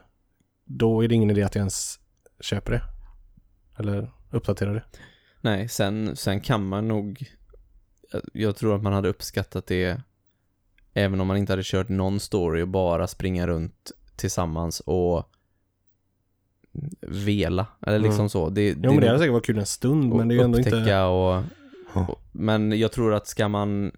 [0.66, 2.00] då är det ingen idé att jag ens
[2.40, 2.82] köper det.
[3.80, 4.84] Eller uppdaterar det.
[5.42, 7.24] Nej, sen, sen kan man nog
[8.34, 10.02] Jag tror att man hade uppskattat det
[10.94, 15.32] Även om man inte hade kört någon story och bara springa runt tillsammans och
[17.02, 18.30] Vela, eller liksom Mm.
[18.30, 20.44] så det, Jo men det hade säkert varit kul en stund men det är ju
[20.44, 21.04] ändå inte...
[21.04, 21.44] och,
[21.94, 23.92] och Men jag tror att ska man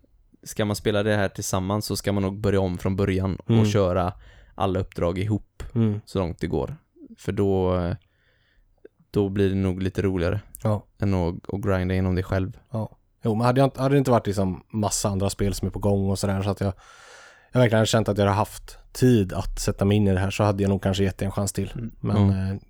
[0.43, 3.61] Ska man spela det här tillsammans så ska man nog börja om från början Mm.
[3.61, 4.13] och köra
[4.55, 6.01] alla uppdrag ihop Mm.
[6.05, 6.75] så långt det går
[7.17, 7.75] För då
[9.11, 10.85] Då blir det nog lite roligare Ja.
[10.99, 12.95] än att, att grinda igenom det själv Ja.
[13.23, 15.71] Jo, men hade, jag, inte- hade det inte varit liksom massa andra spel som är
[15.71, 16.73] på gång och sådär så att jag,
[17.51, 20.19] jag verkligen hade känt att jag hade haft tid att sätta mig in i det
[20.19, 21.71] här så hade jag nog kanske gett det en chans till.
[21.75, 21.91] Mm.
[21.99, 22.51] Men, Mm.
[22.55, 22.61] eh,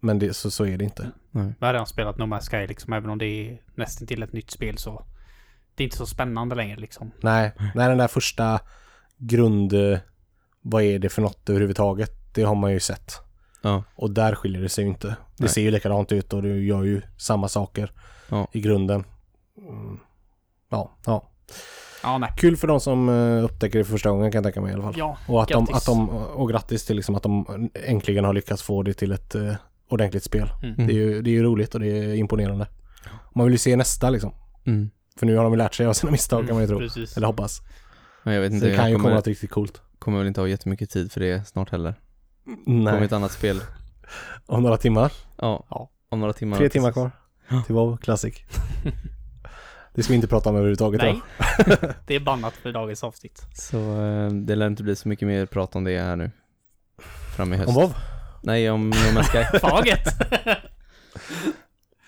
[0.00, 1.10] men det, så, så är det inte.
[1.30, 1.54] Nej.
[1.60, 4.32] Jag har redan spelat No Man's Sky liksom, även om det är nästan till ett
[4.32, 5.04] nytt spel så
[5.74, 7.10] det är inte så spännande längre liksom.
[7.22, 8.60] Nej, nej den där första
[9.18, 9.72] grund...
[9.72, 9.98] eh,
[10.62, 12.10] Vad är det för något överhuvudtaget?
[12.34, 13.12] Det har man ju sett.
[13.62, 15.06] Ja, Och där skiljer det sig ju inte.
[15.08, 15.48] Det Nej.
[15.48, 17.92] ser ju likadant ut och du gör ju samma saker
[18.28, 18.46] Ja.
[18.52, 19.04] i grunden.
[19.58, 19.98] Mm.
[20.70, 21.28] Ja, ja.
[22.02, 22.32] Ja, nej.
[22.36, 24.74] Kul för de som eh, upptäcker det för första gången kan jag tänka mig i
[24.74, 24.94] alla fall.
[24.96, 25.76] Ja, Och att de, grattis.
[25.76, 29.34] att de, och grattis till liksom att de äntligen har lyckats få det till ett
[29.34, 29.54] eh,
[29.88, 30.48] ordentligt spel.
[30.62, 30.86] Mm.
[30.86, 32.66] Det, är ju, det är ju roligt och det är imponerande.
[33.34, 34.34] Man vill ju se nästa liksom.
[34.66, 34.90] mm.
[35.18, 36.78] För nu har de ju lärt sig av sina misstag kan man ju tro.
[36.78, 37.16] Precis.
[37.16, 37.60] Eller hoppas.
[38.22, 39.80] Men jag vet Så inte, det kan jag ju kommer, komma något riktigt coolt.
[39.98, 41.94] kommer väl inte ha jättemycket tid för det snart heller.
[42.44, 43.60] Kommer Nej, ett annat spel.
[44.46, 45.12] om några timmar.
[45.36, 45.90] Ja, Ja.
[46.08, 46.56] om några timmar.
[46.56, 47.10] Tre timmar kvar.
[47.48, 47.62] Ja.
[47.66, 48.34] Till WoW Classic.
[49.94, 51.20] Det ska vi inte prata om överhuvudtaget Nej,
[52.06, 53.42] det är bannat för dagens avsnitt.
[53.54, 56.30] Så eh, det lär inte bli så mycket mer prat om det här nu.
[57.36, 57.68] Fram i höst.
[57.68, 57.94] Om WoW?
[58.42, 59.58] Nej, om No Man's Sky.
[59.58, 60.06] Fan vad gött!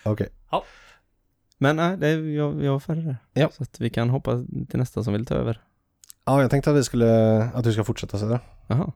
[0.02, 0.28] Okej.
[1.58, 3.16] Men nej, det, jag, jag var färdig där.
[3.32, 3.48] Ja.
[3.52, 5.60] Så att vi kan hoppa till nästa som vill ta över.
[6.24, 8.40] Ja, jag tänkte att vi skulle, att du ska fortsätta sådär.
[8.66, 8.92] Jaha.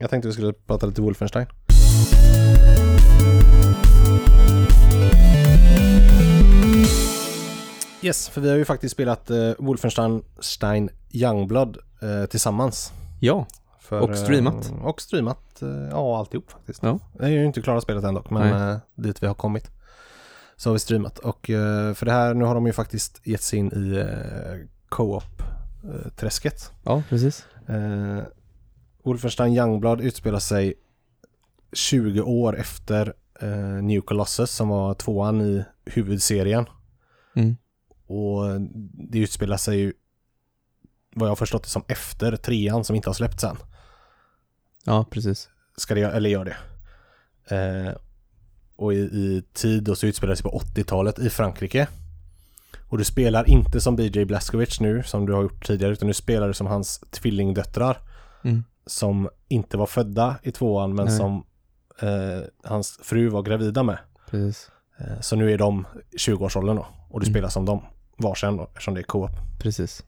[0.00, 1.46] Jag tänkte vi skulle prata lite Wolfenstein.
[8.02, 12.92] Yes, för vi har ju faktiskt spelat uh, Wolfenstein Youngblood uh, tillsammans.
[13.20, 13.46] Ja,
[13.80, 14.70] För, Och streamat.
[14.70, 16.82] eh, och streamat, eh, ja alltihop faktiskt.
[16.82, 16.98] Ja.
[17.18, 19.70] Jag är ju inte klarat spelet än dock, men eh, dit vi har kommit.
[20.56, 23.42] Så har vi streamat och eh, för det här, nu har de ju faktiskt gett
[23.42, 26.72] sig in i uh, co-op-träsket.
[26.84, 27.44] ja precis.
[29.02, 30.74] Wolfenstein Youngblood utspelar sig
[31.72, 36.66] 20 år efter uh, New Colossus som var tvåan i huvudserien.
[37.36, 37.56] Mm.
[38.06, 38.60] Och
[39.10, 39.92] det utspelar sig ju
[41.14, 43.56] vad jag har förstått det som efter trean som inte har släppts än.
[44.84, 45.48] Ja, precis.
[45.76, 46.56] Ska det, eller gör det.
[47.56, 47.94] Eh,
[48.76, 51.88] och i, i tid då så utspelar det sig på 80-talet i Frankrike.
[52.88, 56.14] Och du spelar inte som BJ Blazkowicz nu som du har gjort tidigare utan du
[56.14, 57.98] spelar som hans tvillingdöttrar.
[58.42, 58.64] Mm.
[58.88, 61.16] Som inte var födda i tvåan men Nej.
[61.16, 61.44] som
[62.02, 63.98] eh, hans fru var gravida med.
[64.30, 64.70] Precis.
[64.98, 65.86] Eh, så nu är de
[66.18, 66.86] 20-årsåldern då.
[67.10, 67.34] Och du Mm.
[67.34, 67.82] spelar som dem
[68.16, 69.30] varsin då eftersom det är co-op.
[69.58, 70.04] Precis.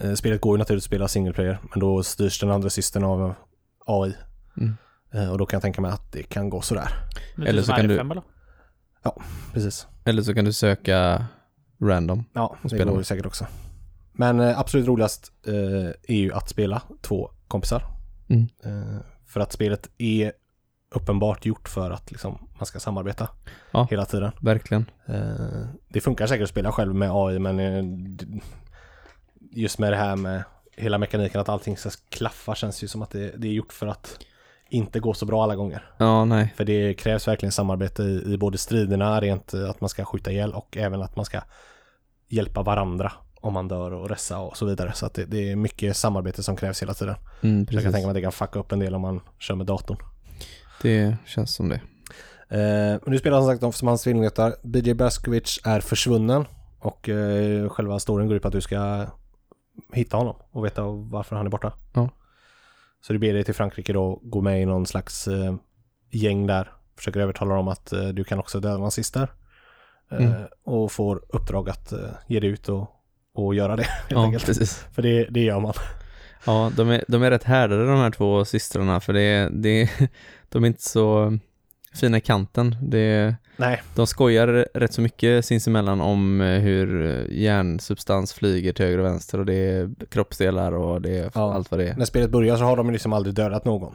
[0.00, 3.04] Eh, Spelet går ju naturligtvis att spela single player men då styrs den andra systern
[3.04, 3.34] av
[3.86, 4.14] AI.
[4.56, 4.76] Mm.
[5.12, 6.88] Eh, Och då kan jag tänka mig att det kan gå sådär.
[7.36, 8.22] Men Eller typ så kan du- R5 eller?
[9.52, 9.86] Precis.
[10.04, 11.24] Eller så kan du söka
[11.82, 12.24] random.
[12.32, 13.00] Ja, det spela går med.
[13.00, 13.46] ju säkert också.
[14.12, 15.54] Men absolut roligast eh,
[16.08, 17.84] är ju att spela två kompisar.
[18.28, 18.48] Mm.
[18.64, 20.32] Eh, för att spelet är
[20.94, 23.28] uppenbart gjort för att liksom, man ska samarbeta
[23.70, 23.86] Ja.
[23.90, 24.32] hela tiden.
[24.40, 24.90] Verkligen.
[25.06, 27.84] Eh, det funkar säkert att spela själv med AI men eh,
[29.50, 30.44] just med det här med
[30.76, 33.86] hela mekaniken att allting ska klaffa känns ju som att det, det är gjort för
[33.86, 34.18] att
[34.70, 35.90] inte gå så bra alla gånger.
[35.98, 36.54] Ja, nej.
[36.56, 40.52] För det krävs verkligen samarbete i, i både striderna, rent att man ska skjuta ihjäl
[40.52, 41.40] och även att man ska
[42.28, 43.12] hjälpa varandra
[43.46, 44.92] om man dör och ressa och så vidare.
[44.94, 47.14] Så att det, det är mycket samarbete som krävs hela tiden.
[47.40, 49.20] Mm, Så jag kan tänka mig att det kan fucka upp en del om man
[49.38, 49.98] kör med datorn.
[50.82, 51.80] Det känns som det.
[52.48, 54.54] Eh, du spelar som sagt om som hans tvillingdöttrar.
[54.62, 56.44] BJ Blazkowicz är försvunnen
[56.78, 59.06] och eh, själva storyn går ut på att du ska
[59.92, 61.72] hitta honom och veta varför han är borta.
[61.94, 62.08] Ja.
[63.06, 65.54] Så du ber dig till Frankrike då, gå med i någon slags eh,
[66.10, 69.22] gäng där, försöker övertala dem att eh, du kan också döda nazister.
[69.22, 70.32] Eh, Mm.
[70.64, 72.90] Och får uppdrag att eh, ge dig ut och,
[73.38, 74.46] och göra det Ja, enkelt.
[74.46, 74.84] precis.
[74.94, 75.72] För det, det gör man.
[76.46, 79.90] Ja, de är, de är rätt härdade de här två systrarna för det, det,
[80.48, 81.38] de är inte så
[81.94, 82.76] fina i kanten.
[82.82, 88.84] Det, Nej, de skojar rätt så mycket sinsemellan om eh, hur eh, järnsubstans flyger till
[88.84, 91.54] höger och vänster och det är kroppsdelar och det är Ja.
[91.54, 91.96] allt vad det är.
[91.96, 93.94] när spelet börjar så har de liksom aldrig dödat någon.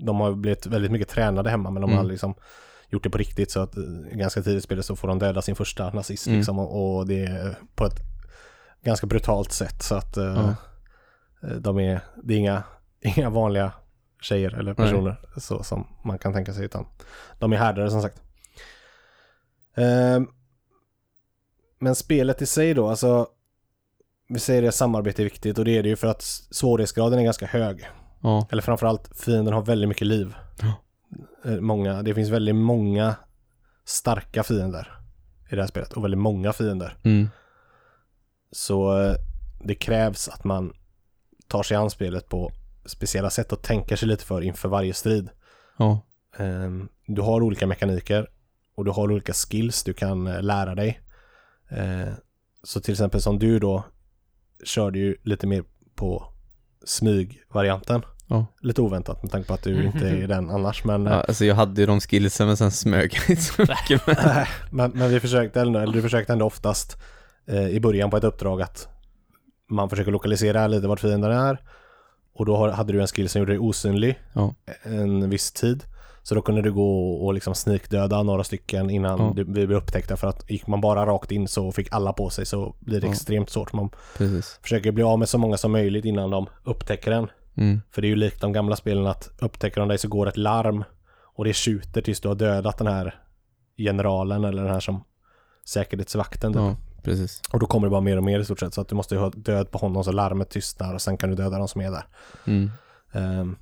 [0.00, 2.00] De har blivit väldigt mycket tränade hemma men de har Mm.
[2.00, 2.34] aldrig liksom
[2.90, 5.42] gjort det på riktigt så att eh, ganska tidigt i spelet så får de döda
[5.42, 6.38] sin första nazist Mm.
[6.38, 8.00] liksom och, och det är på ett
[8.86, 10.52] ganska brutalt sätt så att eh,
[11.60, 12.62] de är, det är inga,
[13.00, 13.72] inga vanliga
[14.20, 16.86] tjejer eller personer så som man kan tänka sig utan
[17.38, 18.22] de är härdare som sagt.
[19.74, 20.28] Ehm,
[21.78, 23.28] men spelet i sig då, alltså
[24.28, 27.24] vi säger det samarbete är viktigt och det är det ju för att svårighetsgraden är
[27.24, 27.88] ganska hög.
[28.22, 30.34] Ja, Eller framförallt fienden har väldigt mycket liv.
[30.60, 30.72] Ja.
[31.50, 33.14] Eh, Många, det finns väldigt många
[33.84, 34.92] starka fiender
[35.50, 36.96] i det här spelet och väldigt många fiender.
[37.02, 37.28] mm,
[38.52, 39.14] Så eh,
[39.64, 40.72] det krävs att man
[41.48, 42.52] tar sig an spelet på
[42.86, 45.28] speciella sätt och tänker sig lite för inför varje strid.
[45.78, 46.00] ja,
[46.38, 48.26] Ehm, Du har olika mekaniker
[48.74, 51.00] och du har olika skills du kan eh, lära dig.
[51.70, 52.12] Eh,
[52.62, 53.84] Så till exempel som du då
[54.64, 55.64] körde ju lite mer
[55.94, 56.32] på
[56.84, 58.02] smygvarianten.
[58.28, 58.46] Ja.
[58.60, 60.84] Lite oväntat med tanke på att du inte är den annars.
[60.84, 61.12] Men, ja.
[61.28, 64.16] Alltså jag hade ju de skillsen men sen smög jag inte så mycket med.
[64.34, 66.96] Nej, men, men vi försökte ändå, eller du försökte ändå oftast
[67.48, 68.88] i början på ett uppdrag att
[69.68, 71.60] man försöker lokalisera lite vart fienden är.
[72.34, 74.54] Och då hade du en skill som gjorde dig osynlig Ja.
[74.82, 75.84] en viss tid.
[76.22, 79.32] Så då kunde du gå och liksom snikdöda några stycken innan Ja.
[79.36, 82.30] du, vi blev upptäckta för att gick man bara rakt in så fick alla på
[82.30, 83.12] sig så blir det Ja.
[83.12, 83.72] extremt svårt.
[83.72, 84.58] Man Precis.
[84.62, 87.28] försöker bli av med så många som möjligt innan de upptäcker en.
[87.56, 90.28] Mm, För det är ju likt de gamla spelen att upptäcker de dig så går
[90.28, 90.84] ett larm
[91.34, 93.14] och det tjuter tills du har dödat den här
[93.76, 95.04] generalen eller den här som
[95.64, 96.62] säkerhetsvakten typ.
[96.62, 97.42] ja, precis.
[97.52, 99.14] Och då kommer det bara mer och mer i stort sett så att du måste
[99.14, 101.80] ju ha död på honom så larmet tystnar och sen kan du döda de som
[101.80, 102.06] är där.
[102.46, 102.70] Mm,
[103.12, 103.56] Ehm,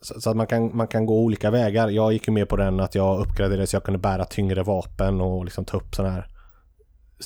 [0.00, 1.88] så, så att man kan, man kan gå olika vägar.
[1.88, 5.20] Jag gick ju med på den att jag uppgraderade så jag kunde bära tyngre vapen
[5.20, 6.28] och liksom ta upp sådana här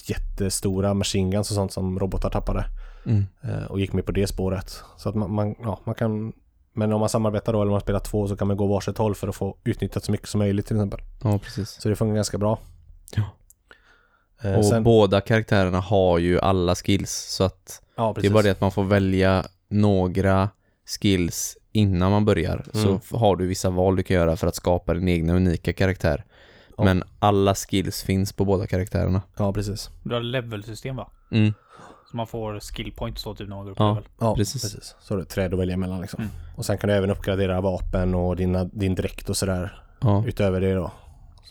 [0.05, 2.65] jättestora machine guns och sånt som robotar tappade.
[3.07, 4.83] mm, Eh, och gick med på det spåret.
[4.97, 6.33] Så att man, man, ja, man kan
[6.75, 8.99] men om man samarbetar då eller om man spelar två så kan man gå varsitt
[8.99, 11.01] håll för att få utnyttjat så mycket som möjligt till exempel.
[11.23, 11.71] ja, precis.
[11.83, 12.59] Så det funkar ganska bra.
[13.17, 13.23] Ja.
[14.45, 18.43] Eh, Och sen, båda karaktärerna har ju alla skills så att ja, det är bara
[18.43, 20.49] det att man får välja några
[21.01, 22.65] skills innan man börjar.
[22.73, 23.01] Så Mm.
[23.03, 26.25] f- har du vissa val du kan göra för att skapa din egna unika karaktär.
[26.77, 26.85] Ja.
[26.85, 29.23] Men alla skills finns på båda karaktärerna.
[29.39, 29.91] Ja, precis.
[30.03, 31.11] Du har levelsystem va?
[31.33, 31.55] Mm.
[32.11, 33.89] Så man får skill points då typ när man går upp Ja.
[33.89, 34.05] level.
[34.21, 34.63] Ja, Precis.
[34.63, 34.95] precis.
[35.01, 36.21] Så har du träd att välja mellan liksom.
[36.21, 36.33] Mm.
[36.57, 40.25] Och sen kan du även uppgradera vapen och dina, din dräkt och sådär Ja.
[40.27, 40.93] utöver det då.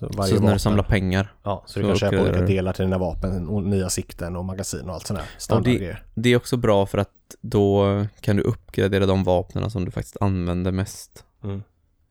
[0.01, 1.33] Så varje Så när vapen, du samlar pengar.
[1.43, 2.45] Ja, så du så kan köpa olika du.
[2.45, 5.25] delar till dina vapen och nya sikten och magasin och allt sånt där.
[5.35, 6.03] Och Standardgrejer.
[6.13, 7.85] Det är också bra för att då
[8.21, 11.25] kan du uppgradera de vapnen som du faktiskt använder mest.
[11.43, 11.63] Mm.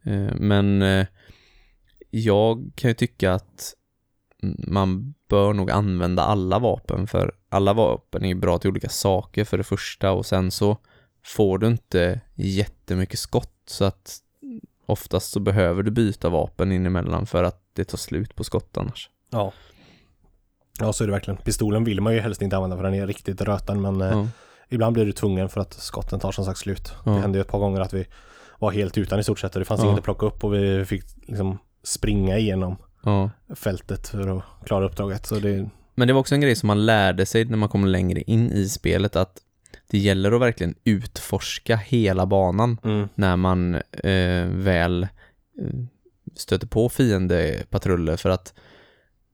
[0.04, 1.06] Eh, Men eh,
[2.10, 3.74] jag kan ju tycka att
[4.66, 9.58] man bör nog använda alla vapen för alla vapen är bra till olika saker för
[9.58, 10.76] det första och sen så
[11.24, 14.18] får du inte jättemycket skott så att
[14.86, 18.76] oftast så behöver du byta vapen in emellan för att det tar slut på skott
[18.76, 19.10] annars.
[19.30, 19.52] Ja.
[20.78, 21.36] Ja, så är det verkligen.
[21.36, 24.26] Pistolen vill man ju helst inte använda för den är riktigt röten men eh, Ja,
[24.68, 26.92] ibland blir du tvungen för att skotten tar som sagt slut.
[27.06, 27.12] Ja.
[27.12, 28.06] Det hände ju ett par gånger att vi
[28.58, 29.86] var helt utan i stort sett och det fanns Ja.
[29.86, 32.76] inget att plocka upp och vi fick liksom springa igenom
[33.54, 35.26] fältet för att klara uppdraget.
[35.26, 37.84] Så det, Men det var också en grej som man lärde sig när man kom
[37.86, 39.38] längre in i spelet att
[39.90, 45.08] det gäller att verkligen utforska hela banan mm, när man eh, väl eh,
[46.36, 48.54] stöter på fiendepatruller för att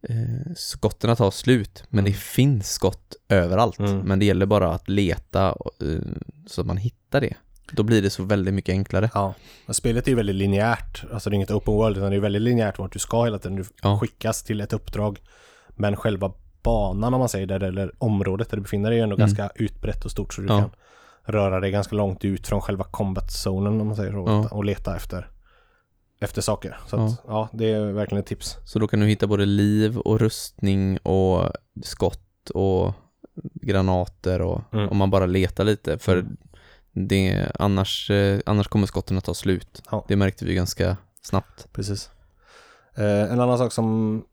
[0.09, 3.98] eh, skotten tar slut men det finns skott överallt Mm.
[3.98, 5.47] men det gäller bara att leta
[5.81, 5.98] eh,
[6.47, 7.35] så att man hittar det.
[7.73, 9.10] Då blir det så väldigt mycket enklare.
[9.14, 9.35] ja.
[9.70, 11.05] Spelet är ju väldigt linjärt.
[11.12, 13.39] Alltså det är inget open world utan det är väldigt linjärt vart du ska hela
[13.39, 13.56] tiden.
[13.56, 13.98] Du Ja.
[13.98, 15.18] skickas till ett uppdrag.
[15.68, 16.32] Men själva
[16.62, 19.27] banan om man säger det, eller området där du befinner dig är ändå Mm.
[19.27, 20.59] ganska utbrett och stort så du Ja.
[20.60, 20.70] kan
[21.35, 24.48] röra dig ganska långt ut från själva combat-zonen om man säger så Ja.
[24.48, 25.31] och leta efter
[26.20, 26.78] efter saker.
[26.86, 28.56] Så att, ja, det är verkligen ett tips.
[28.64, 31.52] Så då kan du hitta både liv och rustning och
[31.82, 32.94] skott och
[33.55, 34.88] granater och Mm.
[34.88, 36.36] om man bara letar lite för Mm.
[36.93, 39.82] det, annars, eh, annars kommer skotten att ta slut.
[39.90, 40.05] Ja.
[40.09, 41.72] Det märkte vi ganska snabbt.
[41.72, 42.10] Precis.
[42.94, 44.24] Eh, en annan sak som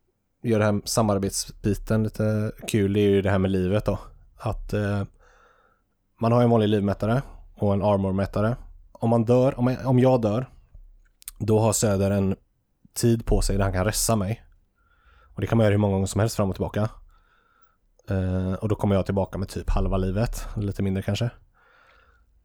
[0.42, 3.98] gör det här samarbetsbiten lite kul är ju det här med livet då.
[4.36, 5.02] Att eh,
[6.20, 7.22] man har en vanlig livmätare
[7.54, 8.56] och en armormätare.
[8.92, 10.48] Om man dör, om jag, om jag dör,
[11.38, 12.36] då har Söder en
[12.94, 14.44] tid på sig där han kan ressa mig.
[15.34, 16.88] Och det kan man göra hur många gånger som helst fram och tillbaka.
[18.10, 21.30] Eh, och då kommer jag tillbaka med typ halva livet, eller lite mindre kanske.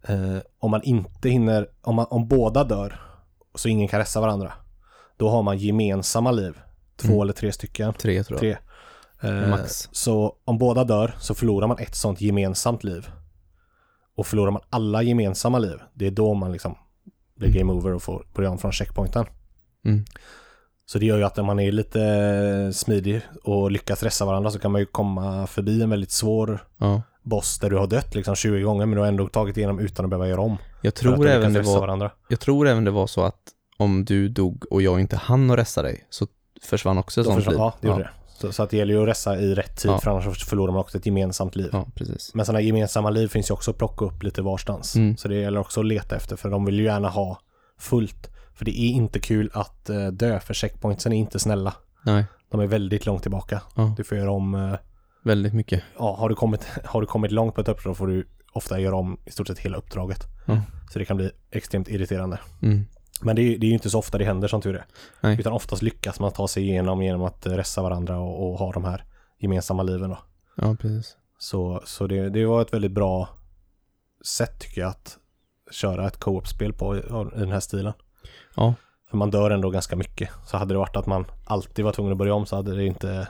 [0.02, 3.02] Eh, om man inte hinner, om, man, om båda dör
[3.56, 4.54] så ingen kan ressa varandra.
[5.18, 6.60] Då har man gemensamma liv.
[6.96, 7.22] Två Mm.
[7.22, 7.94] eller tre stycken.
[7.94, 8.58] Tre tror jag.
[9.22, 9.30] Tre.
[9.30, 9.90] Eh, Max.
[9.92, 13.10] Så om båda dör så förlorar man ett sånt gemensamt liv.
[14.16, 16.76] Och förlorar man alla gemensamma liv, det är då man liksom
[17.40, 19.26] blir game over och får börja om från checkpointen.
[19.86, 20.06] Mm.
[20.86, 24.60] Så det gör ju att när man är lite smidig och lyckas ressa varandra så
[24.60, 27.02] kan man ju komma förbi en väldigt svår Ja.
[27.24, 30.06] boss där du har dött liksom 20 gånger men du har ändå tagit igenom utan
[30.06, 30.58] att behöva göra om.
[30.82, 32.12] Jag tror, även det var, varandra.
[32.30, 33.40] jag tror även det var så att
[33.78, 36.28] om du dog och jag inte hann att ressa dig så
[36.64, 37.60] försvann också Då sånt försvann- liv.
[37.60, 38.10] Ja, det gjorde det.
[38.42, 40.00] Så, så att det gäller ju att ressa i rätt tid Ja.
[40.00, 41.70] för annars förlorar man också ett gemensamt liv.
[41.72, 42.32] Ja, precis.
[42.34, 44.96] Men sådana gemensamma liv finns ju också att plocka upp lite varstans.
[44.96, 45.18] Mm.
[45.18, 47.40] Så det gäller också att leta efter för de vill ju gärna ha
[47.80, 48.30] fullt.
[48.54, 51.74] För det är inte kul att eh, dö för checkpointsen är inte snälla.
[52.04, 53.62] Nej, De är väldigt långt tillbaka.
[53.76, 53.94] Ja.
[53.98, 54.76] Du får göra om, eh,
[55.24, 55.84] väldigt mycket.
[56.00, 58.96] ja har du, kommit, har du kommit långt på ett uppdrag får du ofta göra
[58.96, 60.24] om i stort sett hela uppdraget.
[60.46, 60.62] Ja.
[60.92, 62.40] Så det kan bli extremt irriterande.
[62.62, 62.86] Mm.
[63.22, 64.86] Men det är, ju inte så ofta det händer som tur är.
[65.22, 65.40] Nej.
[65.40, 68.84] Utan oftast lyckas man ta sig igenom genom att ressa varandra och, och ha de
[68.86, 69.04] här
[69.40, 70.18] gemensamma liven då.
[70.56, 71.18] Ja, precis.
[71.38, 73.30] Så, så det, det var ett väldigt bra
[74.26, 75.18] sätt tycker jag att
[75.72, 77.02] köra ett co-op-spel på i,
[77.36, 77.94] den här stilen.
[78.56, 78.74] Ja.
[79.10, 80.30] För man dör ändå ganska mycket.
[80.46, 82.86] Så hade det varit att man alltid var tvungen att börja om så hade det
[82.86, 83.28] inte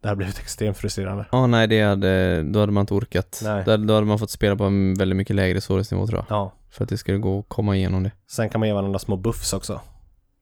[0.00, 1.26] det hade blivit extremt frustrerande.
[1.32, 3.40] Ja, nej, det hade, då hade man inte orkat.
[3.44, 3.62] Nej.
[3.64, 6.26] Då, hade- då hade man fått spela på en väldigt mycket lägre svårighetsnivå tror jag.
[6.36, 6.52] Ja.
[6.72, 8.12] För att det skulle gå att komma igenom det.
[8.30, 9.80] Sen kan man ge varandra små buffs också.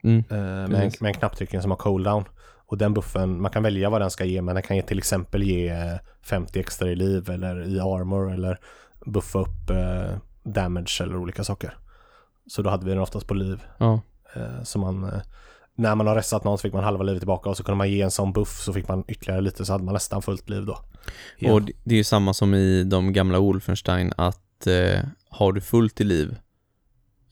[0.03, 0.25] Mm.
[0.31, 2.25] Eh, med, en, med en knapptryckning som har cooldown.
[2.67, 4.99] Och den buffen, man kan välja vad den ska ge men den kan ge till
[4.99, 8.59] exempel ge eh, 50 extra i liv eller i armor eller
[9.07, 11.79] buffa upp eh, damage eller olika saker.
[12.47, 13.63] Så då hade vi den oftast på liv.
[13.79, 14.01] Ja,
[14.35, 15.21] Eh, så man, eh,
[15.75, 17.91] när man har restat någon så fick man halva livet tillbaka och så kunde man
[17.91, 20.67] ge en sån buff så fick man ytterligare lite så hade man nästan fullt liv
[20.67, 20.79] då.
[21.39, 21.55] Igen.
[21.55, 25.61] och det det är ju samma som i de gamla Wolfenstein att eh, har du
[25.61, 26.37] fullt i liv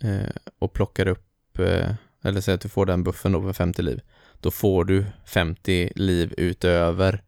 [0.03, 1.91] eh, och plockar upp, eh,
[2.25, 4.01] eller säg att du får den buffen då med 50 liv,
[4.41, 7.23] då får du 50 liv utöver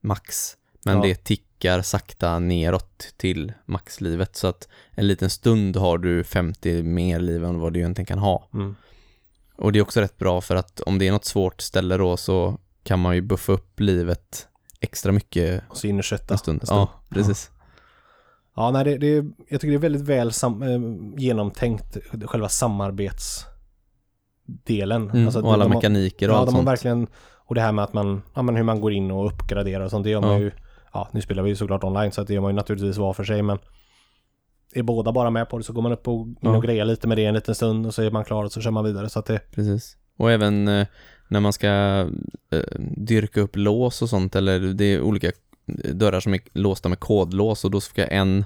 [0.00, 0.56] max.
[0.84, 1.02] Men Ja.
[1.02, 7.20] det tickar sakta neråt till maxlivet så att en liten stund har du 50 mer
[7.20, 8.48] liv än vad du egentligen kan ha.
[8.54, 8.76] Mm.
[9.56, 12.16] Och det är också rätt bra för att om det är något svårt ställe då
[12.16, 14.48] så kan man ju buffa upp livet
[14.80, 16.60] extra mycket Och så in och kötta en stund.
[16.62, 16.80] en stund.
[16.80, 17.50] Ja, precis.
[17.58, 17.59] Ja,
[18.56, 19.14] nej, det, det,
[19.48, 20.80] jag tycker det är väldigt väl sam, eh,
[21.20, 25.10] genomtänkt, själva samarbetsdelen.
[25.10, 26.68] Mm, Alltså, och alla de mekaniker och Ja, allt de har sånt.
[26.68, 27.06] verkligen,
[27.46, 29.90] och det här med att man, ja men hur man går in och uppgraderar och
[29.90, 30.38] sånt, det gör man Ja.
[30.38, 30.50] ju,
[30.92, 33.12] ja nu spelar vi ju såklart online så att det gör man ju naturligtvis var
[33.12, 33.58] för sig men
[34.74, 36.56] är båda bara med på det så går man upp och Ja.
[36.56, 38.60] och grejar lite med det en liten stund och så är man klar och så
[38.60, 39.96] kör man vidare så att det, Precis.
[40.16, 40.86] Och även eh,
[41.28, 41.68] när man ska
[42.50, 45.30] eh, dyrka upp lås och sånt eller det är olika
[45.92, 48.44] dörrar som är låsta med kodlås och då ska en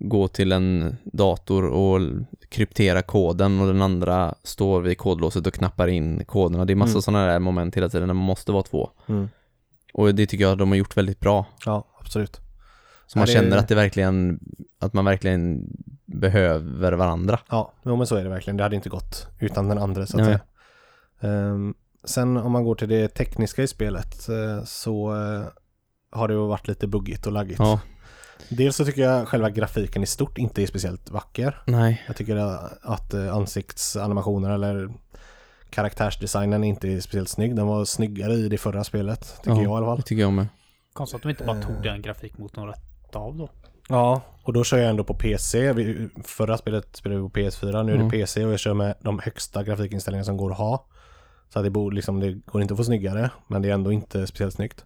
[0.00, 2.00] gå till en dator och
[2.48, 6.64] kryptera koden och den andra står vid kodlåset och knappar in koderna.
[6.64, 7.02] Det är massa Mm.
[7.02, 8.90] sådana där moment hela tiden när man måste vara två.
[9.06, 9.28] mm.
[9.92, 11.46] Och det tycker jag de har gjort väldigt bra.
[11.66, 12.40] ja absolut.
[13.06, 14.40] Så man känner att det verkligen,
[14.78, 15.68] att man verkligen
[16.06, 17.38] behöver varandra.
[17.48, 18.56] Ja, jo, men så är det verkligen.
[18.56, 20.38] Det hade inte gått utan den andra så att Nej.
[21.20, 21.32] säga.
[21.50, 21.74] Ehm,
[22.04, 25.46] sen om man går till det tekniska i spelet eh, så eh,
[26.12, 27.58] har det varit lite buggigt och laggigt.
[27.58, 27.80] Ja,
[28.48, 31.62] Dels så tycker jag själva grafiken i stort inte är speciellt vacker.
[31.66, 32.36] nej, Jag tycker
[32.82, 34.90] att eh, ansiktsanimationer eller
[35.70, 37.56] karaktärsdesignen inte är speciellt snygg.
[37.56, 39.62] Den var snyggare i det förra spelet, tycker Ja.
[39.62, 39.96] jag i alla fall.
[39.96, 40.46] det tycker jag med.
[40.92, 41.82] Konstigt att de inte bara tog Eh.
[41.82, 43.50] den grafikmotorn rätt av då.
[43.88, 45.72] Ja, och då kör jag ändå på PC.
[45.72, 48.08] Vi, förra spelet spelade vi på PS4, nu är Mm.
[48.08, 50.86] det PC och jag kör med de högsta grafikinställningar som går att ha.
[51.52, 53.92] Så att det, bor, liksom, det går inte att få snyggare, men det är ändå
[53.92, 54.84] inte speciellt snyggt.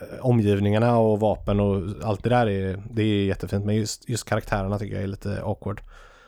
[0.00, 4.28] Eh, Omgivningarna och vapen och allt det där är, det är jättefint, men just, just
[4.28, 5.80] karaktärerna tycker jag är lite awkward.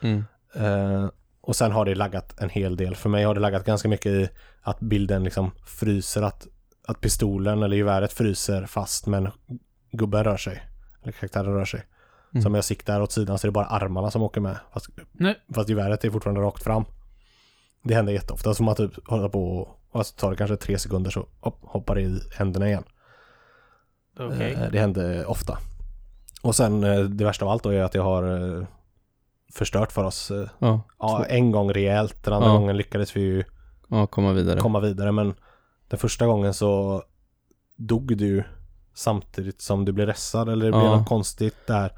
[0.03, 0.25] Mm.
[0.55, 1.09] Eh,
[1.41, 2.97] och sen har det laggat en hel del.
[2.97, 4.29] För mig har det laggat ganska mycket i
[4.63, 6.47] att bilden liksom fryser, att,
[6.87, 9.31] att pistolen eller geväret fryser fast men
[9.91, 10.63] gubben rör sig.
[11.03, 11.83] Eller karaktären rör sig.
[12.33, 12.43] Mm.
[12.43, 14.57] Så om jag siktar åt sidan så är det bara armarna som åker med.
[14.73, 15.35] Fast, Nej.
[15.55, 16.85] fast geväret är fortfarande rakt fram.
[17.83, 18.55] Det händer jätteofta.
[18.55, 21.59] Så man typ håller på och, och så tar det kanske tre sekunder så hopp,
[21.63, 22.85] hoppar det i händerna igen.
[24.19, 24.53] Okej.
[24.53, 25.59] Eh, Det händer ofta.
[26.43, 28.23] Och sen eh, det värsta av allt då är att jag har
[28.59, 28.67] eh,
[29.53, 32.25] förstört för oss Ja, Ja, en gång rejält.
[32.25, 32.55] Den andra Ja.
[32.55, 33.45] gången lyckades vi ju
[33.89, 34.61] ja, komma vidare.
[34.61, 35.13] komma vidare.
[35.13, 35.35] Men
[35.89, 37.03] den första gången så
[37.77, 38.45] dog du
[38.95, 40.49] samtidigt som du blev ressad.
[40.49, 41.93] Eller det blev något konstigt där.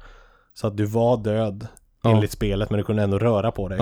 [0.53, 1.67] Så att du var död
[2.03, 3.79] enligt spelet men du kunde ändå röra på dig.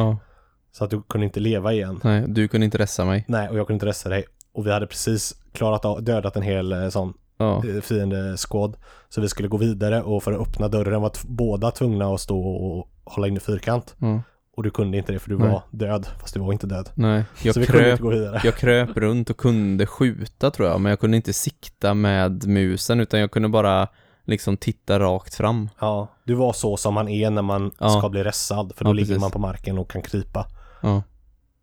[0.72, 1.99] Så att du kunde inte leva igen.
[2.03, 3.26] nej, du kunde inte ressa mig.
[3.28, 4.26] Nej, och jag kunde inte ressa dig.
[4.53, 8.76] Och vi hade precis klarat av, dödat en hel sån Ja, eh, fiende-squad.
[9.10, 12.40] Så vi skulle gå vidare och för att öppna dörren var båda tvungna att stå
[12.48, 13.95] och hålla in i fyrkant.
[13.99, 14.22] ja,
[14.57, 15.49] Och du kunde inte det för du Nej.
[15.49, 16.90] var död, fast du var inte död.
[16.95, 17.24] nej.
[17.44, 18.41] Jag så vi kunde kröp, inte gå vidare.
[18.44, 22.99] jag kröp runt och kunde skjuta tror jag, men jag kunde inte sikta med musen
[22.99, 23.88] utan jag kunde bara
[24.28, 25.70] liksom titta rakt fram.
[25.80, 27.90] Ja, du var så som man är när man Ja.
[27.90, 28.74] ska bli ressad.
[28.76, 29.22] För då Ja, ligger precis.
[29.22, 30.45] man på marken och kan krypa.
[30.82, 31.03] Ja.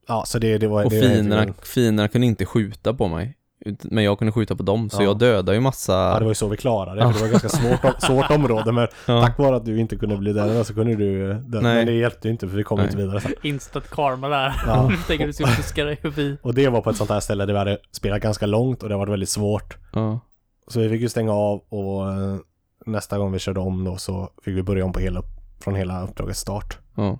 [0.09, 0.85] Ja, så det, det var...
[0.85, 3.37] Och det finerna, finerna kunde inte skjuta på mig.
[3.83, 5.05] Men jag kunde skjuta på dem, så Ja.
[5.07, 5.93] jag dödade ju massa...
[5.93, 7.13] Ja, det var ju så vi klarade det.
[7.13, 8.73] För det var ett ganska svårt, svårt område.
[8.73, 9.23] Men Ja.
[9.23, 11.61] tack vare att du inte kunde bli dödad så kunde du dö.
[11.61, 11.75] Nej.
[11.77, 12.87] Men det hjälpte ju inte för vi kom Nej.
[12.87, 13.33] inte vidare sen.
[13.43, 14.63] Instant karma där.
[14.67, 14.91] Ja.
[15.07, 16.37] Tänker du ska dig förbi.
[16.43, 18.89] Och det var på ett sånt här ställe där vi hade spelat ganska långt och
[18.89, 19.77] det var väldigt svårt.
[19.93, 20.21] Ja,
[20.67, 22.37] Så vi fick ju stänga av och eh,
[22.87, 25.23] nästa gång vi körde om då så fick vi börja om på hela,
[25.61, 26.79] från hela uppdragets start.
[26.97, 27.19] ja,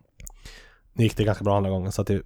[0.93, 2.23] Nu gick det ganska bra andra gången så att det,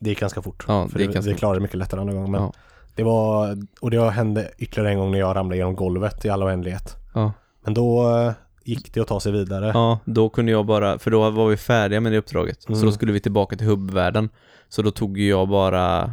[0.00, 0.64] det gick ganska fort.
[0.68, 1.38] Ja, för det det, gick ganska vi fort.
[1.38, 2.30] klarade det mycket lättare andra gången.
[2.30, 2.52] Men Ja.
[2.96, 6.42] Det var, och det hände ytterligare en gång när jag ramlade genom golvet i all
[6.42, 6.96] oändlighet.
[7.14, 7.32] ja.
[7.64, 8.32] Men då eh,
[8.64, 9.70] gick det att ta sig vidare.
[9.74, 12.68] Ja, då kunde jag bara, för då var vi färdiga med det uppdraget.
[12.68, 12.80] Mm.
[12.80, 14.28] Så då skulle vi tillbaka till hubbvärlden.
[14.68, 16.12] Så då tog jag bara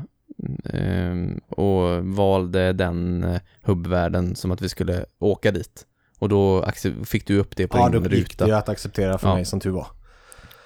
[0.66, 5.86] ehm, och valde den eh, hubbvärlden som att vi skulle åka dit.
[6.20, 6.66] Och då
[7.06, 8.46] fick du upp det på Ja, din då gick ruta.
[8.46, 9.36] det att acceptera för Ja.
[9.36, 9.88] mig som tur var.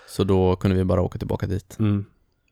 [0.09, 1.75] Så då kunde vi bara åka tillbaka dit.
[1.79, 2.05] Mm.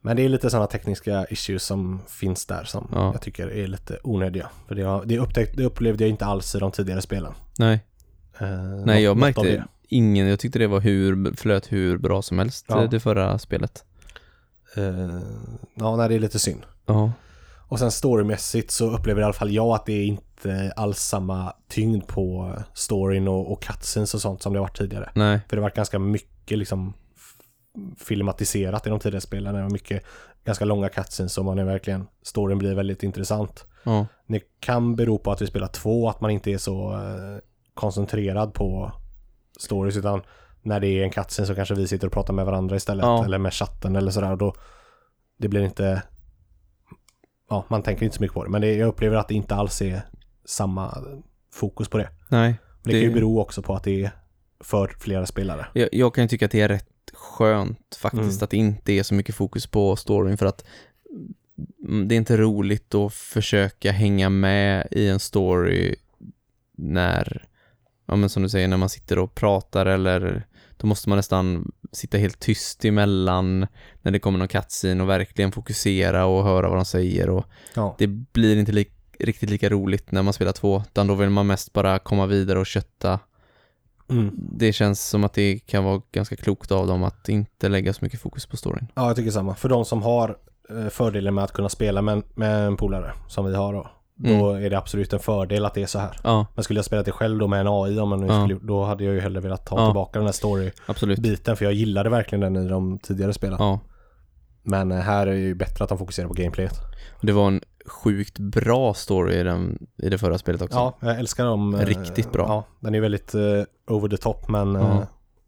[0.05, 3.11] Men det är lite sådana tekniska issues som finns där som Ja.
[3.13, 4.49] jag tycker är lite onödiga.
[4.67, 7.33] För det, har, det, upptäckt, det upplevde jag inte alls i de tidigare spelen.
[7.59, 7.79] Nej,
[8.39, 12.65] Eh, nej jag märkte ingen, jag tyckte det var hur, flöt hur bra som helst,
[12.69, 12.87] Ja.
[12.91, 13.83] det förra spelet.
[14.75, 15.19] Eh,
[15.75, 16.61] ja, nej, det är lite synd.
[16.85, 17.11] Ja,
[17.67, 21.53] Och sen storymässigt så upplever i alla fall jag att det är inte alls samma
[21.67, 25.09] tyngd på storyn och, och cutscenes och sånt som det har varit tidigare.
[25.15, 26.93] nej, För det har varit ganska mycket liksom
[27.97, 29.55] filmatiserat i de tidigare spelen.
[29.55, 30.03] Det var mycket
[30.45, 33.65] ganska långa cutscenes och man är verkligen, storyn blir väldigt intressant.
[33.83, 37.37] ja, Det kan bero på att vi spelar två, att man inte är så eh,
[37.73, 38.91] koncentrerad på
[39.59, 40.21] stories utan
[40.61, 43.25] när det är en cutscene så kanske vi sitter och pratar med varandra istället Ja.
[43.25, 44.53] eller med chatten eller sådär och då
[45.37, 46.01] det blir inte
[47.49, 49.55] ja, man tänker inte så mycket på det men det, jag upplever att det inte
[49.55, 50.01] alls är
[50.45, 50.97] samma
[51.53, 52.09] fokus på det.
[52.29, 52.55] nej.
[52.83, 54.11] Det, kan ju bero också på att det är
[54.59, 55.67] för flera spelare.
[55.73, 58.43] Jag, jag kan ju tycka att det är rätt skönt faktiskt Mm.
[58.43, 60.65] att det inte är så mycket fokus på storyn för att
[61.87, 65.95] mm, det är inte roligt att försöka hänga med i en story
[66.77, 67.45] när,
[68.05, 71.71] ja men som du säger, när man sitter och pratar eller då måste man nästan
[71.91, 73.67] sitta helt tyst emellan
[74.01, 77.95] när det kommer någon cutscene och verkligen fokusera och höra vad de säger och Ja.
[77.99, 81.47] det blir inte li- riktigt lika roligt när man spelar två, utan då vill man
[81.47, 83.19] mest bara komma vidare och kötta.
[84.09, 84.31] Mm.
[84.35, 87.99] Det känns som att det kan vara ganska klokt av dem att inte lägga så
[88.05, 88.87] mycket fokus på storyn.
[88.95, 89.55] Ja, jag tycker samma.
[89.55, 90.37] För de som har
[90.69, 94.51] eh, fördelen med att kunna spela med, med en polare, som vi har då, då
[94.53, 96.19] är det absolut en fördel att det är så här.
[96.23, 98.45] Ja, Men skulle jag spela det själv då med en AI, om man nu Ja.
[98.45, 99.87] skulle, då hade jag ju hellre velat ta Ja.
[99.87, 103.59] tillbaka den här story-biten, för jag gillade verkligen den i de tidigare spelen.
[104.63, 106.73] Men eh, här är det ju bättre att de fokuserar på gameplayet.
[107.21, 110.77] det var en sjukt bra story i, den, i det förra spelet också.
[110.77, 111.75] Ja, jag älskar dem.
[111.75, 112.45] eh, Riktigt bra.
[112.47, 113.41] Ja, den är väldigt eh,
[113.87, 115.07] over the top, men eh, Ja.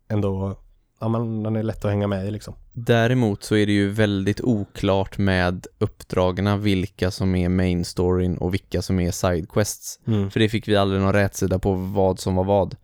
[0.10, 0.56] ändå,
[1.00, 2.54] ja men den är lätt att hänga med i liksom.
[2.74, 8.54] Däremot så är det ju väldigt oklart med uppdragen vilka som är main storyn och
[8.54, 10.00] vilka som är side quests.
[10.08, 10.32] Mm.
[10.32, 12.76] För det fick vi aldrig någon rätsida på vad som var vad.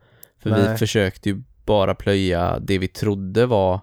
[0.44, 0.78] För vi Nej.
[0.78, 3.80] försökte ju bara plöja det vi trodde var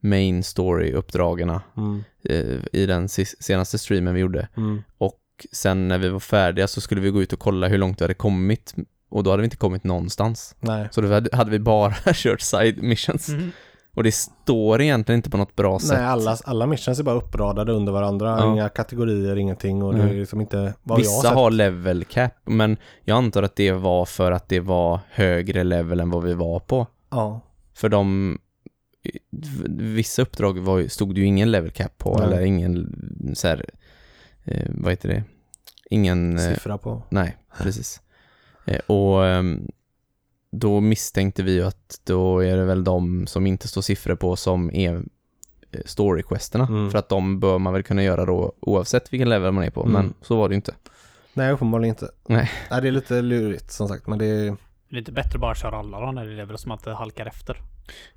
[0.00, 2.04] main story-uppdragen Mm.
[2.24, 3.08] eh, i den
[3.40, 4.48] senaste streamen vi gjorde.
[4.56, 4.82] Mm.
[4.98, 5.16] Och
[5.52, 8.04] sen när vi var färdiga så skulle vi gå ut och kolla hur långt vi
[8.04, 8.74] hade kommit
[9.10, 10.56] och då hade vi inte kommit någonstans.
[10.60, 10.88] Nej.
[10.90, 13.28] Så då hade vi bara kört side missions.
[13.28, 13.50] Mhm.
[13.94, 15.90] Och det står egentligen inte på något bra sätt.
[15.98, 18.36] Nej, alla, alla missions är bara uppradade under varandra.
[18.38, 18.52] Ja.
[18.52, 19.82] Inga kategorier, ingenting.
[19.82, 20.18] Och det är Nej.
[20.18, 21.56] liksom inte vad jag Vissa har har sett.
[21.56, 26.10] level cap, men jag antar att det var för att det var högre level än
[26.10, 26.86] vad vi var på.
[27.10, 27.40] Ja.
[27.74, 28.38] För de
[29.78, 32.26] Vissa uppdrag var, stod det ju ingen level cap på Nej.
[32.26, 32.94] eller ingen
[33.34, 33.64] så här,
[34.44, 35.24] eh, vad heter det?
[35.90, 37.02] Ingen, eh, Siffra på.
[37.10, 38.00] nej, precis.
[38.64, 39.68] Eh, och ehm,
[40.52, 44.36] då misstänkte vi ju att då är det väl de som inte står siffror på
[44.36, 44.94] som är
[45.70, 46.66] eh, story-questerna.
[46.66, 46.90] Mm.
[46.90, 49.80] För att de bör man väl kunna göra då oavsett vilken level man är på,
[49.82, 49.92] Mm.
[49.92, 50.74] men så var det ju inte.
[51.34, 52.10] Nej, uppenbarligen inte.
[52.26, 52.50] Nej.
[52.70, 54.06] Nej, det är lite lurigt som sagt.
[54.06, 54.56] Men det är...
[54.88, 56.84] Det är inte bättre att bara köra alla då när det är level som att
[56.84, 57.56] det halkar efter.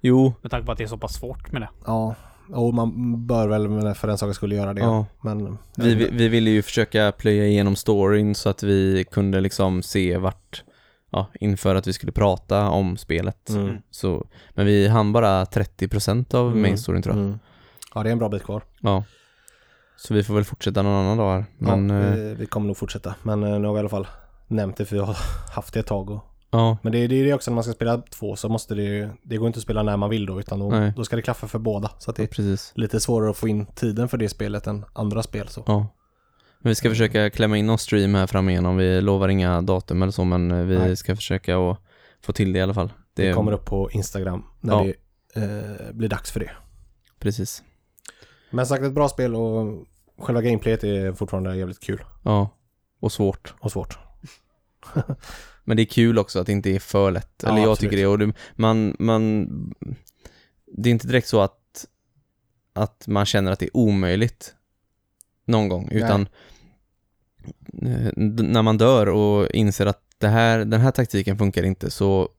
[0.01, 1.69] Jo, Med tanke på att det är så pass svårt med det.
[1.85, 2.15] Ja.
[2.49, 2.91] Och man
[3.27, 4.81] bör väl för den saken skulle göra det.
[4.81, 5.05] Ja.
[5.21, 5.57] Men...
[5.77, 10.17] vi, vi, vi ville ju försöka plöja igenom storyn så att vi kunde liksom se
[10.17, 10.63] vart,
[11.11, 13.49] ja, inför att vi skulle prata om spelet.
[13.49, 13.77] Mm.
[13.91, 16.61] Så, men vi hann bara 30% av Mm.
[16.61, 17.25] main storyn tror jag.
[17.25, 17.39] Mm.
[17.95, 18.63] Ja, det är en bra bit kvar.
[18.81, 19.03] Ja.
[19.97, 21.45] Så vi får väl fortsätta någon annan dag här.
[21.57, 23.15] Men, ja, eh, vi, vi kommer nog fortsätta.
[23.23, 24.07] Men eh, nu har vi i alla fall
[24.47, 25.17] nämnt det för vi har
[25.55, 26.09] haft det ett tag.
[26.09, 26.32] Och...
[26.53, 28.75] ja, Men det är det är det också när man ska spela två så måste
[28.75, 29.09] det ju...
[29.23, 30.93] Det går inte att spela när man vill då utan då, Nej.
[30.95, 31.91] då ska det klaffa för båda.
[31.99, 32.71] Så att det är precis.
[32.75, 35.63] lite svårare att få in tiden för det spelet än andra spel så.
[35.67, 35.87] Ja.
[36.59, 38.77] Men vi ska försöka klämma in någon stream här fram igenom.
[38.77, 40.95] Vi lovar inga datum eller så, men eh, vi Nej.
[40.95, 41.77] ska försöka att
[42.21, 42.93] få till det i alla fall.
[43.13, 44.93] Det, kommer upp på Instagram när Ja.
[45.33, 46.51] det eh, blir dags för det.
[47.19, 47.63] Precis.
[48.51, 49.85] Men sagt ett bra spel och
[50.19, 52.49] själva gameplayet är fortfarande jävligt kul Ja.
[52.99, 53.53] Och svårt.
[53.59, 53.97] och svårt.
[55.63, 57.33] Men det är kul också att det inte är för lätt.
[57.43, 57.91] Ja, Eller jag absolut.
[57.91, 58.07] tycker det.
[58.07, 59.47] Och det, man, man,
[60.77, 61.85] det är inte direkt så att,
[62.73, 64.55] att man känner att det är omöjligt
[65.45, 66.21] någon gång, utan
[67.81, 71.89] eh, d- när man dör och inser att det här, den här taktiken funkar inte
[71.91, 72.29] så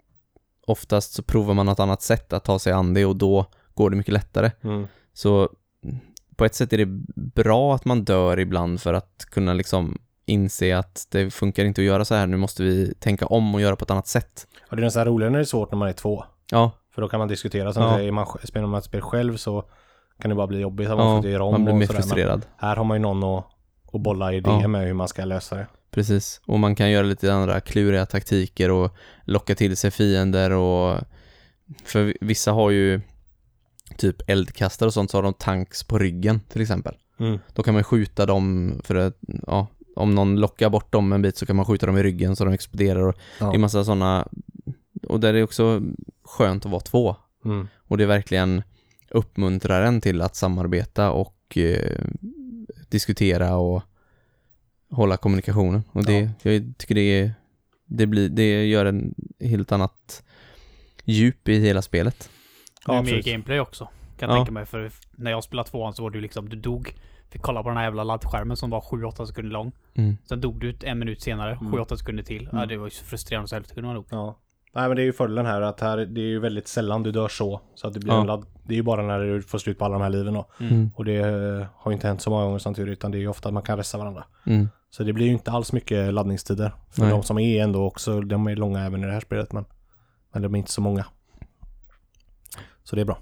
[0.67, 3.91] oftast så provar man något annat sätt att ta sig an det och då går
[3.91, 4.51] det mycket lättare.
[4.63, 4.87] Mm.
[5.13, 5.51] Så
[6.37, 6.87] på ett sätt är det
[7.17, 11.85] bra att man dör ibland för att kunna liksom inse att det funkar inte att
[11.85, 14.47] göra så här, nu måste vi tänka om och göra på ett annat sätt.
[14.71, 16.25] Och det är nästan roligare när det är svårt när man är två.
[16.51, 17.73] Ja, För då kan man diskutera.
[17.73, 17.91] Som Ja.
[17.91, 17.97] ja.
[17.97, 19.65] säger, man, spelar man ett spel själv så
[20.21, 20.89] kan det bara bli jobbigt.
[20.91, 21.99] att Man ja får göra om man blir mer sådär.
[21.99, 22.47] Men frustrerad.
[22.57, 23.45] här har man ju någon att,
[23.93, 24.69] att bolla idéer Ja.
[24.69, 25.67] med hur man ska lösa det.
[25.91, 28.95] Precis, och man kan göra lite andra kluriga taktiker och
[29.25, 30.99] locka till sig fiender och
[31.85, 33.01] för vissa har ju
[33.97, 36.95] typ eldkastare och sånt så har de tanks på ryggen till exempel.
[37.21, 37.39] Mm.
[37.53, 41.37] Då kan man skjuta dem för att, ja, om någon lockar bort dem en bit
[41.37, 43.47] så kan man skjuta dem i ryggen så de exploderar och Ja.
[43.51, 44.29] det är massa sådana
[45.09, 45.83] och där är det också
[46.25, 47.69] skönt att vara två Mm.
[47.79, 48.63] och det verkligen
[49.11, 52.05] uppmuntrar en till att samarbeta och eh,
[52.89, 53.83] diskutera och
[54.91, 57.35] hålla kommunikationen och det, jag tycker det är,
[57.87, 60.23] det blir, det gör en helt annat
[61.05, 62.31] djup i hela spelet.
[62.87, 63.89] Det är Ja, mer gameplay också.
[64.19, 64.41] Kan jag Ja.
[64.41, 64.67] tänka mig.
[64.67, 66.95] För när jag spelade tvåan så var det ju liksom, du dog.
[67.35, 69.73] Fick kolla på den här jävla laddskärmen som var 7-8 sekunder lång.
[69.95, 70.17] Mm.
[70.29, 71.73] Sen dog du en minut senare, Mm.
[71.73, 72.49] 7-8 sekunder till.
[72.53, 72.69] Ja, Mm.
[72.69, 74.07] det var ju så frustrerande så helvete kunde man nog.
[74.11, 74.39] Ja.
[74.75, 77.13] Nej men det är ju fördelen här att här, det är ju väldigt sällan du
[77.13, 77.61] dör så.
[77.75, 78.21] Så att det blir Ja.
[78.21, 78.47] en ladd.
[78.65, 80.47] Det är ju bara när du får slut på alla de här liven då.
[80.61, 80.91] Mm.
[80.97, 83.21] Och det eh, har ju inte hänt så många gånger som tur utan det är
[83.21, 84.25] ju ofta att man kan ressa varandra.
[84.47, 84.69] Mm.
[84.91, 86.73] Så det blir ju inte alls mycket laddningstider.
[86.91, 87.11] För Nej.
[87.11, 89.65] de som är ändå också, de är långa även i det här spelet men,
[90.33, 91.07] men de är inte så många.
[92.83, 93.19] Så det är bra.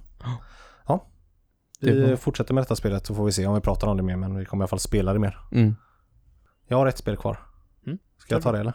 [1.82, 2.20] Vi typ.
[2.20, 4.36] fortsätter med detta spelet så får vi se om vi pratar om det mer, men
[4.38, 5.38] vi kommer i alla fall spela det mer.
[5.52, 5.76] Mm.
[6.68, 7.38] Jag har ett spel kvar.
[7.86, 7.98] Mm.
[8.18, 8.72] Ska jag ta det eller?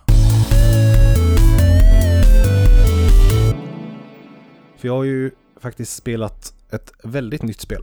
[4.77, 7.81] För jag har ju faktiskt spelat ett väldigt nytt spel.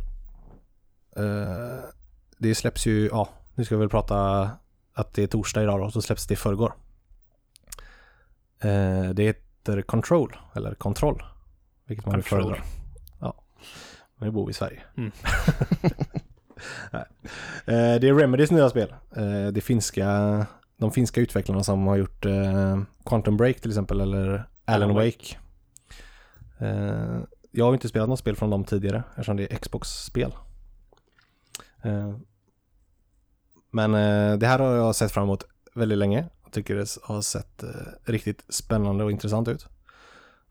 [1.16, 1.84] Eh,
[2.38, 4.50] det släpps ju, ja, nu ska vi väl prata
[4.92, 6.74] att det är torsdag idag då, så släpps det i förrgår.
[8.60, 11.22] Eh, det heter Control, eller Control,
[11.86, 12.40] vilket man Control.
[12.42, 12.64] föredrar.
[14.14, 14.82] Ja, men vi bor i Sverige.
[14.96, 15.12] Mm.
[17.66, 18.94] Eh, det är Remedys nya spel.
[19.16, 20.46] Eh, det finska,
[20.76, 25.36] de finska utvecklarna som har gjort eh, Quantum Break till exempel, eller Alan Wake.
[27.50, 30.34] Jag har inte spelat något spel från dem tidigare eftersom det är Xbox-spel.
[33.70, 33.92] Men
[34.38, 36.28] det här har jag sett fram emot väldigt länge.
[36.44, 37.64] Jag tycker det har sett
[38.04, 39.66] riktigt spännande och intressant ut.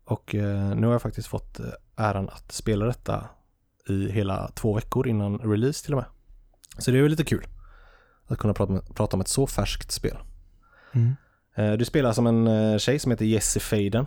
[0.04, 0.34] Och
[0.74, 1.60] nu har jag faktiskt fått
[1.96, 3.28] äran att spela detta
[3.88, 6.06] i hela två veckor innan release till och med.
[6.78, 7.46] Så det är väl lite kul
[8.26, 10.16] att kunna prata, med, prata om ett så färskt spel.
[10.92, 11.14] Mm.
[11.54, 14.06] Eh, Du spelar som en eh, tjej som heter Jessie Faden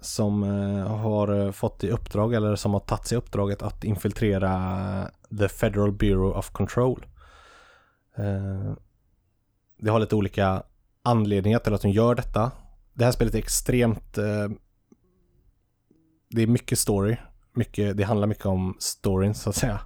[0.00, 5.48] som eh, har fått i uppdrag eller som har tagit sig uppdraget att infiltrera The
[5.48, 7.06] Federal Bureau of Control.
[9.78, 10.62] Det har lite olika
[11.02, 12.50] anledningar till att hon gör detta.
[12.94, 14.14] Det här spelet är extremt
[16.30, 17.16] Det är mycket story.
[17.56, 19.80] Mycket, det handlar mycket om storyn så att säga.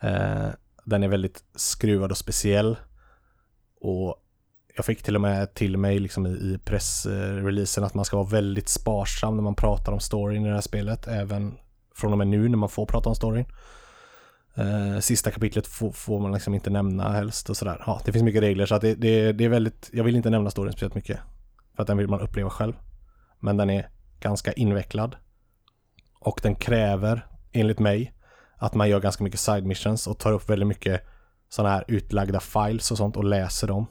[0.00, 0.48] Eh,
[0.84, 2.76] Den är väldigt skruvad och speciell.
[3.80, 4.16] Och
[4.76, 8.28] jag fick till och med till mig liksom i, i pressreleasen att man ska vara
[8.28, 11.08] väldigt sparsam när man pratar om storyn i det här spelet.
[11.08, 11.54] Även
[11.96, 13.44] från och med nu när man får prata om storyn.
[14.54, 17.82] Eh, sista kapitlet får, får man liksom inte nämna helst och sådär.
[17.86, 20.30] Ja, det finns mycket regler så att det, det, det är väldigt, jag vill inte
[20.30, 21.18] nämna storyn speciellt mycket.
[21.76, 22.74] För att den vill man uppleva själv.
[23.40, 23.88] Men den är
[24.20, 25.16] ganska invecklad.
[26.20, 28.14] Och den kräver, enligt mig,
[28.56, 31.06] att man gör ganska mycket side missions och tar upp väldigt mycket
[31.48, 33.86] sådana här utlagda files och sånt och läser dem.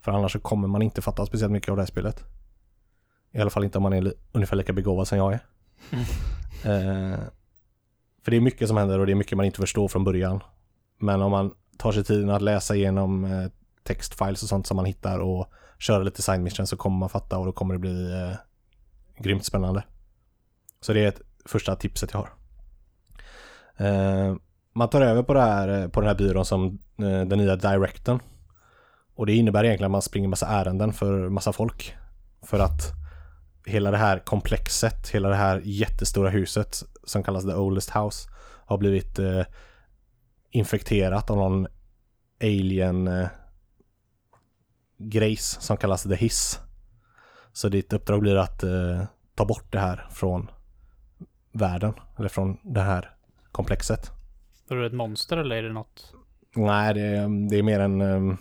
[0.00, 2.24] För annars så kommer man inte fatta speciellt mycket av det här spelet.
[3.32, 5.40] I alla fall inte om man är ungefär lika begåvad som jag är.
[6.64, 7.18] Eh,
[8.22, 10.40] för det är mycket som händer och det är mycket man inte förstår från början.
[10.98, 13.50] Men om man tar sig tiden att läsa igenom eh,
[13.82, 17.38] textfiles och sånt som man hittar och köra lite side mission så kommer man fatta
[17.38, 18.36] och då kommer det bli eh,
[19.22, 19.84] grymt spännande.
[20.80, 22.30] Så det är ett första tipset jag har.
[23.86, 24.36] Eh,
[24.72, 27.56] man tar över på, det här, eh, på den här byrån som eh, den nya
[27.56, 28.20] directorn.
[29.16, 31.96] Och det innebär egentligen att man springer massa ärenden för massa folk.
[32.42, 32.92] För att
[33.66, 38.28] hela det här komplexet, hela det här jättestora huset som kallas The Oldest House
[38.66, 39.42] har blivit eh,
[40.50, 41.66] infekterat av någon
[42.42, 43.28] alien eh,
[44.98, 46.60] grejs som kallas The Hiss.
[47.52, 49.02] Så ditt uppdrag blir att eh,
[49.34, 50.50] ta bort det här från
[51.54, 53.10] världen, eller från det här
[53.52, 54.10] komplexet.
[54.70, 56.14] Är det ett monster eller är det något?
[56.54, 58.38] Nej, det är, det är mer en um,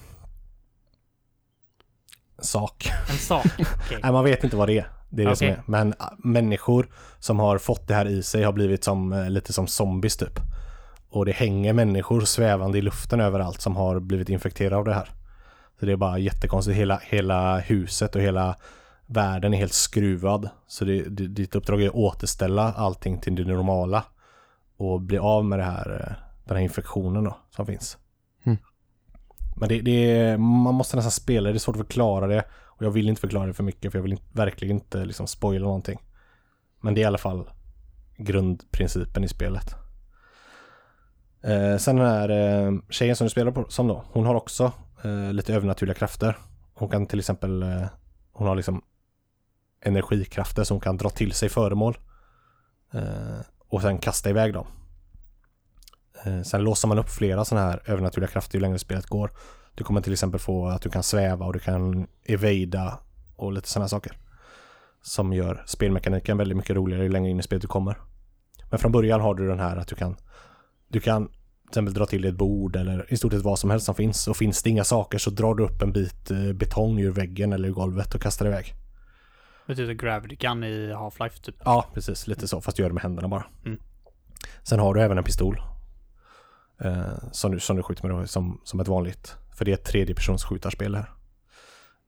[2.39, 2.89] sak.
[3.09, 3.45] En sak?
[3.59, 3.99] Okej.
[4.03, 4.87] Nej, man vet inte vad det är.
[5.09, 5.57] Det är det som Okej.
[5.57, 5.63] är.
[5.65, 6.87] Men äh, människor
[7.19, 10.39] som har fått det här i sig har blivit som, eh, lite som zombies typ.
[11.09, 15.09] Och det hänger människor svävande i luften överallt som har blivit infekterade av det här.
[15.79, 16.77] Så det är bara jättekonstigt.
[16.77, 18.55] Hela, hela huset och hela
[19.13, 20.49] världen är helt skruvad.
[20.67, 24.03] Så det, det, ditt uppdrag är att återställa allting till det normala.
[24.77, 26.13] Och bli av med det här, eh,
[26.45, 27.97] den här infektionen då, som finns.
[28.43, 28.57] Mm.
[29.55, 32.43] Men det, det man måste nästan spela det, det är svårt att förklara det.
[32.65, 35.27] Och jag vill inte förklara det för mycket för jag vill inte, verkligen inte liksom
[35.27, 35.99] spoila någonting.
[36.81, 37.49] Men det är i alla fall
[38.17, 39.75] grundprincipen i spelet.
[41.43, 44.71] Eh, sen den här eh, tjejen som du spelar på, som då, hon har också
[45.03, 46.37] eh, lite övernaturliga krafter.
[46.73, 47.85] Hon kan till exempel, eh,
[48.33, 48.81] hon har liksom
[49.83, 51.97] energikrafter som kan dra till sig föremål.
[52.93, 54.67] Eh, och sen kasta iväg dem.
[56.25, 59.31] Eh, sen låser man upp flera sådana här övernaturliga krafter ju längre spelet går.
[59.75, 62.99] Du kommer till exempel få att du kan sväva och du kan evada
[63.35, 64.17] och lite sådana saker.
[65.01, 67.97] Som gör spelmekaniken väldigt mycket roligare ju längre in i spelet du kommer.
[68.69, 70.15] Men från början har du den här att du kan
[70.87, 73.85] Du kan till exempel dra till ett bord eller i stort sett vad som helst
[73.85, 74.27] som finns.
[74.27, 77.53] Och finns det inga saker så drar du upp en bit eh, betong ur väggen
[77.53, 78.73] eller ur golvet och kastar iväg.
[79.65, 81.55] Det betyder Gravity Gun i Half-Life typ.
[81.65, 82.27] Ja, precis.
[82.27, 82.61] Lite så.
[82.61, 83.45] Fast du gör det med händerna bara.
[83.65, 83.79] Mm.
[84.63, 85.61] Sen har du även en pistol.
[86.79, 89.35] Eh, som, du, som du skjuter med då, som, som ett vanligt.
[89.55, 91.11] För det är ett tredjepersonsskjutarspel här.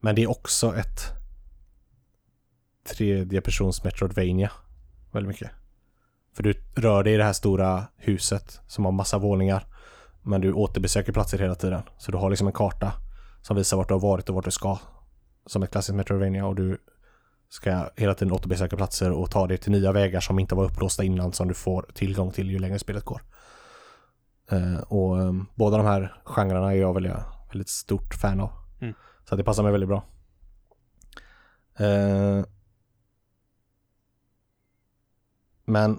[0.00, 1.00] Men det är också ett
[2.88, 4.52] tredjepersons Metroidvania.
[5.12, 5.50] Väldigt mycket.
[6.34, 9.66] För du rör dig i det här stora huset som har massa våningar.
[10.22, 11.82] Men du återbesöker platser hela tiden.
[11.98, 12.92] Så du har liksom en karta
[13.42, 14.78] som visar vart du har varit och vart du ska.
[15.46, 16.78] Som ett klassiskt Metroidvania och du
[17.48, 21.04] ska hela tiden återbesöka platser och ta dig till nya vägar som inte var upplåsta
[21.04, 23.22] innan som du får tillgång till ju längre spelet går.
[24.50, 27.12] Eh, och eh, båda de här genrerna är jag väldigt,
[27.52, 28.50] väldigt stort fan av.
[28.80, 28.94] Mm.
[29.28, 30.04] Så det passar mig väldigt bra.
[31.78, 32.44] Eh,
[35.66, 35.98] Men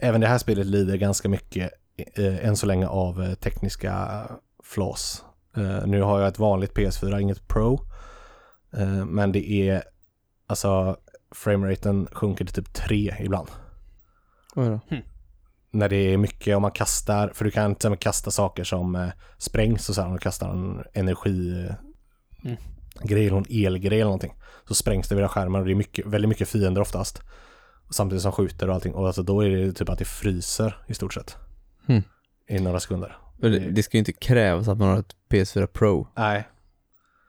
[0.00, 4.22] även det här spelet lider ganska mycket eh, än så länge av eh, tekniska
[4.62, 5.24] flaws.
[5.84, 7.80] Nu har jag ett vanligt PS4, inget Pro.
[8.76, 9.82] Eh, men det är
[10.46, 10.96] alltså
[11.34, 13.48] frameraten sjunker till typ 3 ibland.
[14.54, 14.80] Då.
[15.70, 18.94] När det är mycket om man kastar, för du kan till exempel kasta saker som
[18.94, 19.08] eh,
[19.38, 21.68] sprängs och så här, om du kastar en energi
[22.44, 22.56] Mm.
[23.02, 24.34] grej eller en elgrej eller någonting.
[24.68, 27.22] Så sprängs det vid skärmen och det är mycket, väldigt mycket fiender oftast.
[27.90, 28.94] Samtidigt som skjuter och allting.
[28.94, 31.36] Och alltså då är det typ att det fryser i stort sett.
[31.86, 32.02] Hmm.
[32.48, 33.16] I några sekunder.
[33.38, 36.08] Men Det, det ska ju inte krävas att man har ett PS4 Pro.
[36.16, 36.48] Nej,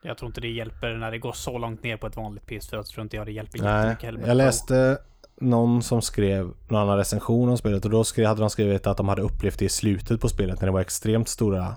[0.04, 2.84] Jag tror inte det hjälper när det går så långt ner på ett vanligt PS4.
[2.84, 3.96] Så tror inte jag det hjälper nej.
[4.02, 4.98] heller Jag läste
[5.42, 8.98] någon som skrev någon annan recension om spelet och då skrev, hade de skrivit att
[8.98, 11.76] de hade upplevt det i slutet på spelet när det var extremt stora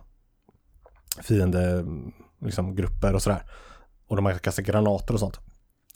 [1.22, 1.84] fiende
[2.40, 3.42] liksom, grupper och sådär.
[4.06, 5.40] Och de hade kastat granater och sånt.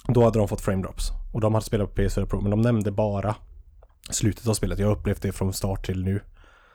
[0.09, 1.11] Då hade de fått frame drops.
[1.33, 3.35] Och de hade spelat på PS4 Pro men de nämnde bara
[4.11, 4.79] slutet av spelet.
[4.79, 6.21] Jag har upplevt det från start till nu.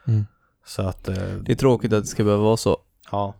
[0.07, 0.25] Mm.
[0.65, 2.77] Så att, eh, Det är tråkigt att det ska behöva vara så.
[3.11, 3.33] ja.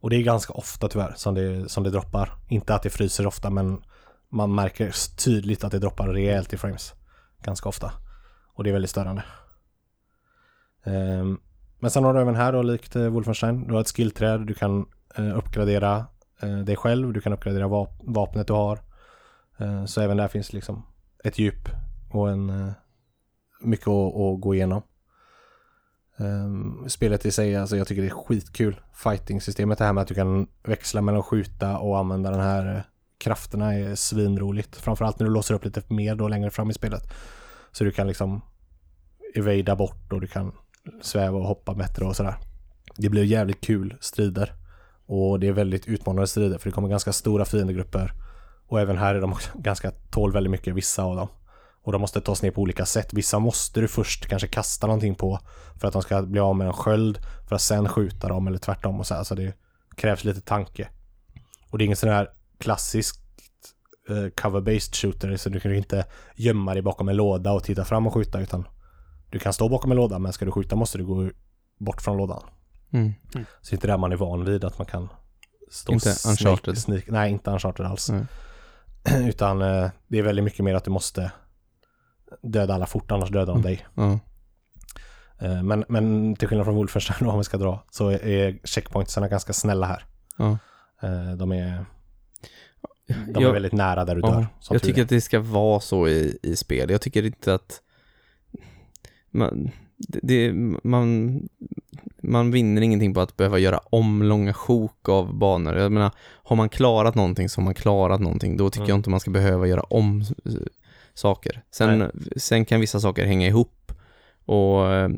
[0.00, 2.32] Och det är ganska ofta tyvärr som det, som det droppar.
[2.48, 3.82] Inte att det fryser ofta men
[4.28, 6.94] man märker tydligt att det droppar rejält i frames.
[7.42, 7.92] Ganska ofta.
[8.54, 9.24] Och det är väldigt störande.
[10.84, 11.40] Um,
[11.78, 13.66] men sen har du även här då likt eh, Wolfenstein.
[13.66, 14.46] Du har ett skillträd.
[14.46, 16.06] Du kan eh, uppgradera
[16.42, 17.12] eh, dig själv.
[17.12, 18.80] Du kan uppgradera vap- vapnet du har.
[19.58, 20.86] Eh, så även där finns liksom
[21.24, 21.68] ett djup
[22.10, 22.72] och en eh,
[23.60, 24.82] mycket att, att gå igenom.
[26.18, 28.80] Ehm, spelet i sig, alltså jag tycker det är skitkul.
[28.92, 32.76] Fighting-systemet, det här med att du kan växla mellan att skjuta och använda den här
[32.76, 32.82] eh,
[33.18, 34.76] krafterna är svinroligt.
[34.76, 37.02] Framförallt när du låser upp lite mer då längre fram i spelet.
[37.72, 38.40] Så du kan liksom
[39.34, 40.52] evada bort och du kan
[41.02, 42.34] sväva och hoppa bättre och sådär.
[42.96, 44.52] Det blir jävligt kul strider.
[45.06, 48.12] Och det är väldigt utmanande strider för det kommer ganska stora fiendegrupper.
[48.66, 51.28] Och även här är de också ganska, tål väldigt mycket, vissa av dem.
[51.88, 53.12] Och de måste tas ner på olika sätt.
[53.12, 55.40] Vissa måste du först kanske kasta någonting på
[55.80, 58.58] för att de ska bli av med en sköld för att sen skjuta dem eller
[58.58, 59.24] tvärtom och så här.
[59.24, 59.54] Så det
[59.96, 60.88] krävs lite tanke.
[61.70, 62.28] Och det är ingen sån här
[62.58, 63.20] klassisk
[64.08, 66.06] eh, cover-based shooter så du kan ju inte
[66.36, 68.68] gömma dig bakom en låda och titta fram och skjuta utan
[69.30, 71.30] du kan stå bakom en låda men ska du skjuta måste du gå
[71.78, 72.42] bort från lådan.
[72.92, 73.12] Mm.
[73.32, 73.38] Så
[73.70, 75.08] det är inte det man är van vid att man kan
[75.70, 76.78] stå Inte Uncharted.
[76.78, 78.10] Sneak, nej, inte Uncharted alls.
[78.10, 78.26] Nej.
[79.28, 81.30] Utan eh, det är väldigt mycket mer att du måste
[82.42, 83.86] döda alla fort annars dödar de dig.
[83.94, 84.18] Ja.
[85.40, 89.28] Eh, Men, men till skillnad från Wolfenstein om vi ska dra så är- är checkpointsarna
[89.28, 90.04] ganska snälla här.
[90.38, 90.58] Ja.
[91.02, 91.84] Eh, De är,
[93.08, 94.46] de är Jag- väldigt nära där du Ja, dör.
[94.60, 95.02] som jag tycker är.
[95.02, 96.90] att det ska vara så i, i spel.
[96.90, 97.82] Jag tycker inte att
[99.30, 100.52] man, det,
[100.84, 101.40] man,
[102.22, 105.76] man vinner ingenting på att behöva göra om långa sjok av banor.
[105.76, 106.10] Jag menar,
[106.44, 108.56] har man klarat någonting så har man klarat någonting.
[108.56, 108.88] Då tycker Mm.
[108.88, 110.24] jag inte man ska behöva göra om
[111.18, 111.62] saker.
[111.70, 113.92] Sen, sen kan vissa saker hänga ihop
[114.44, 115.08] och eh,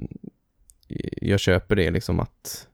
[1.22, 2.66] jag köper det liksom att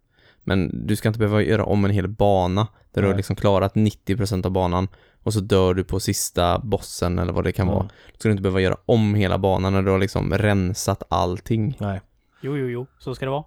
[0.48, 3.16] men du ska inte behöva göra om en hel bana där du har Nej.
[3.16, 4.88] liksom klarat 90% av banan
[5.22, 7.74] och så dör du på sista bossen eller vad det kan Mm.
[7.74, 7.84] vara.
[8.12, 11.76] Då ska du inte behöva göra om hela banan när du har liksom rensat allting.
[11.80, 12.00] Nej.
[12.40, 12.86] Jo, jo, jo.
[12.98, 13.44] Så ska det vara.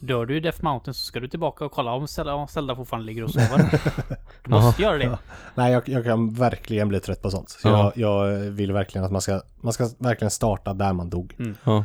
[0.00, 2.76] Dör du i Death Mountain så ska du tillbaka och kolla om Zelda, om Zelda
[2.76, 3.80] fortfarande ligger och sover.
[4.44, 5.04] Du måste göra det.
[5.04, 5.18] Ja.
[5.54, 7.48] Nej, jag, jag kan verkligen bli trött på sånt.
[7.48, 7.92] Så Ja.
[7.94, 11.36] jag, jag vill verkligen att man ska, man ska verkligen starta där man dog.
[11.64, 11.84] Ja,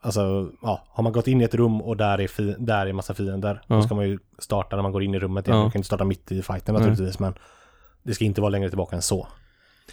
[0.00, 2.92] Alltså, ja, har man gått in i ett rum och där är, fi, där är
[2.92, 3.74] massa fiender, Ja.
[3.76, 5.56] då ska man ju starta när man går in i rummet igen.
[5.56, 5.62] Ja.
[5.62, 7.34] Man kan inte starta mitt i fighten naturligtvis, men
[8.02, 9.28] det ska inte vara längre tillbaka än så.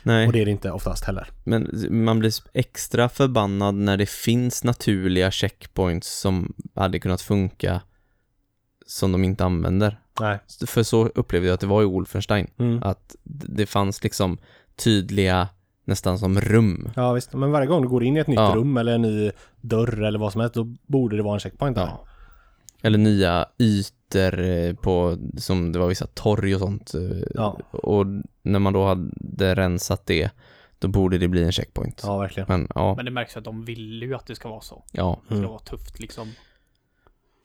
[0.04, 0.28] Nej.
[0.28, 1.28] Och det är det inte oftast heller.
[1.44, 7.82] Men man blir extra förbannad när det finns naturliga checkpoints som hade kunnat funka
[8.86, 10.00] som de inte använder.
[10.20, 10.40] Nej.
[10.68, 12.48] För så upplevde jag att det var i Wolfenstein.
[12.58, 12.84] Mm.
[12.84, 14.38] Att det fanns liksom
[14.76, 15.48] tydliga,
[15.86, 16.90] nästan som rum.
[16.96, 18.52] Ja visst, men varje gång du går in i ett nytt Ja.
[18.56, 19.32] rum eller en ny
[19.62, 21.86] dörr eller vad som helst, då borde det vara en checkpoint där.
[21.86, 22.06] Ja.
[22.86, 26.94] Eller nya ytor eh, på, som det var vissa torg och sånt.
[26.94, 27.02] eh,
[27.36, 27.60] Ja.
[27.72, 28.06] Och
[28.42, 30.32] när man då hade rensat det,
[30.80, 32.02] då borde det bli en checkpoint.
[32.04, 32.46] Ja, verkligen.
[32.50, 34.84] Men ja, Men det märks att de vill ju att det ska vara så.
[34.92, 35.50] ja, Det ska Mm.
[35.50, 36.32] vara tufft liksom.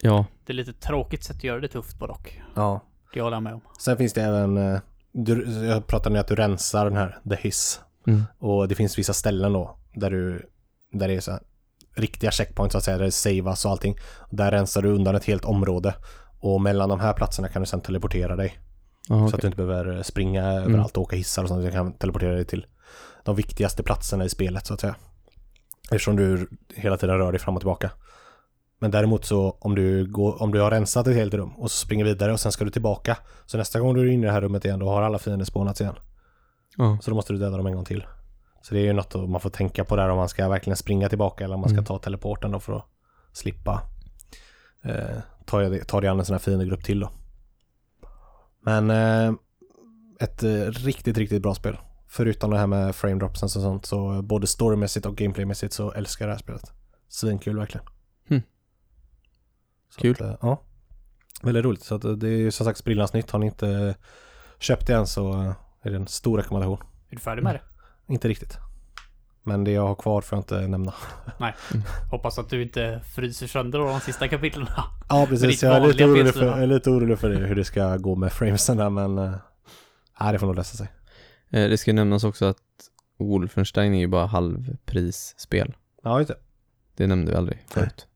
[0.02, 2.40] ja, Det är lite tråkigt sätt att göra det tufft på dock.
[2.54, 2.80] Ja.
[3.14, 3.60] Det håller jag med om.
[3.78, 4.80] Sen finns det även, eh,
[5.12, 7.80] du, jag pratade om att du rensar den här, the hiss.
[8.06, 8.22] mm.
[8.38, 10.46] Och det finns vissa ställen då, där du,
[10.92, 11.40] där det är så här,
[11.96, 13.96] riktiga checkpoints så att säga, där det savas och allting.
[14.30, 15.94] Där rensar du undan ett helt område.
[16.40, 18.58] Och mellan de här platserna kan du sen teleportera dig.
[19.08, 19.34] Ja, Så okej.
[19.34, 21.64] att du inte behöver springa överallt och åka hissar och sånt.
[21.64, 22.66] Du kan teleportera dig till
[23.24, 24.94] de viktigaste platserna i spelet så att säga.
[25.90, 27.90] Eftersom du hela tiden rör dig fram och tillbaka.
[28.78, 31.76] Men däremot så om du, går, om du har rensat ett helt rum och så
[31.86, 33.16] springer vidare och sen ska du tillbaka.
[33.46, 35.44] Så nästa gång du är inne i det här rummet igen då har alla fiender
[35.44, 35.94] spånats igen.
[36.76, 36.98] Ja.
[37.02, 38.04] Så då måste du döda dem en gång till.
[38.62, 40.76] Så det är ju något att man får tänka på där om man ska verkligen
[40.76, 41.84] springa tillbaka eller om man ska Mm.
[41.84, 42.84] ta teleporten då för att
[43.32, 43.82] slippa
[44.82, 47.10] eh, ta, ta det an en sån här fiendegrupp till då.
[48.62, 49.32] Men eh,
[50.20, 51.78] ett eh, riktigt, riktigt bra spel.
[52.08, 56.24] Förutom det här med frame dropsen och sånt så både storymässigt och gameplaymässigt så älskar
[56.24, 56.72] jag det här spelet.
[57.08, 57.86] Svinkul verkligen.
[59.90, 60.12] Så Kul.
[60.14, 60.62] Att, eh, ja.
[61.42, 61.82] Väldigt roligt.
[61.82, 63.30] Så att eh, det är ju som sagt sprillans nytt.
[63.30, 63.94] Har ni inte
[64.58, 66.78] köpt det än så är det en stor rekommendation.
[67.10, 67.60] Är du färdig med det?
[68.10, 68.58] Inte riktigt.
[69.42, 70.94] Men det jag har kvar får jag inte nämna.
[72.10, 74.66] Hoppas att du inte fryser sönder de sista kapitlen.
[75.08, 76.46] Ja precis, jag är lite orolig för, PS4.
[76.46, 79.14] jag är lite orolig för det, hur det ska gå med framesen där men
[80.20, 80.88] Nej det får nog lösa sig.
[81.50, 82.56] Eh, Det ska nämnas också att
[83.18, 85.74] Wolfenstein är ju bara halvprisspel.
[86.02, 86.36] Ja just det.
[86.96, 88.06] Det nämnde vi aldrig förut.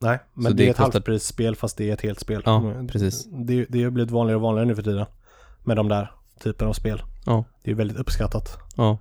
[0.00, 2.42] Nej, men Så det, det är ett kostar- halvprisspel fast det är ett helt spel.
[2.44, 3.24] Ja, precis.
[3.24, 5.06] Det, det har blivit vanligare och vanligare nu för tiden.
[5.64, 7.02] Med de där typen av spel.
[7.26, 7.44] Ja.
[7.62, 8.58] Det är väldigt uppskattat.
[8.76, 8.98] Ja,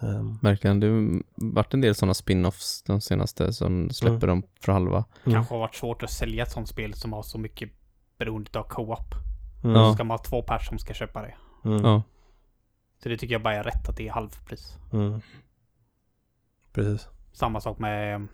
[0.00, 0.80] Ehm, verkligen.
[0.80, 1.22] Det har
[1.54, 5.04] varit en del sådana spin-offs de senaste som släpper dem för halva.
[5.24, 5.34] Mm.
[5.34, 7.70] Kanske har varit svårt att sälja ett sånt spel som har så mycket
[8.18, 9.14] beroende av co-op.
[9.64, 9.88] mm, Ja.
[9.90, 11.34] Så ska man ha två pers som ska köpa det.
[11.64, 12.02] Mm, Ja,
[13.02, 14.76] Så det tycker jag bara är rätt att det är halvpris.
[14.92, 15.20] mm.
[16.72, 17.08] Precis.
[17.32, 18.20] Samma sak med...
[18.20, 18.28] vad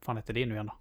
[0.00, 0.74] fan heter det nu igen då?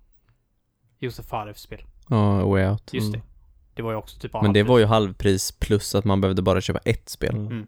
[1.00, 1.82] Josef Farevs spel.
[2.10, 2.94] ja Way Out.
[2.94, 3.20] Just Mm.
[3.20, 3.33] det.
[3.74, 6.62] Det var ju också typ Men det var ju halvpris plus att man behövde bara
[6.62, 7.36] köpa ett spel.
[7.36, 7.48] Mm.
[7.48, 7.68] Mm.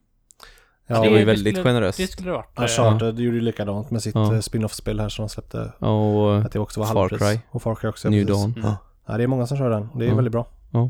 [0.87, 1.97] Ja, det var ju det väldigt skulle- generöst.
[1.97, 2.59] Det skulle det varit.
[2.59, 4.33] Uncharted gjorde ju likadant med sitt Ja.
[4.33, 5.71] eh, spin-off-spel här som de släppte.
[5.79, 7.19] Och Att det också var Far halvpris.
[7.21, 7.39] Cry.
[7.51, 8.09] Och Far Cry också.
[8.09, 8.41] New precis.
[8.43, 8.53] Dawn.
[8.65, 8.71] Mm.
[9.05, 9.89] Ja, det är många som kör den.
[9.95, 10.15] Det är Ja.
[10.15, 10.47] väldigt bra.
[10.71, 10.89] Ja.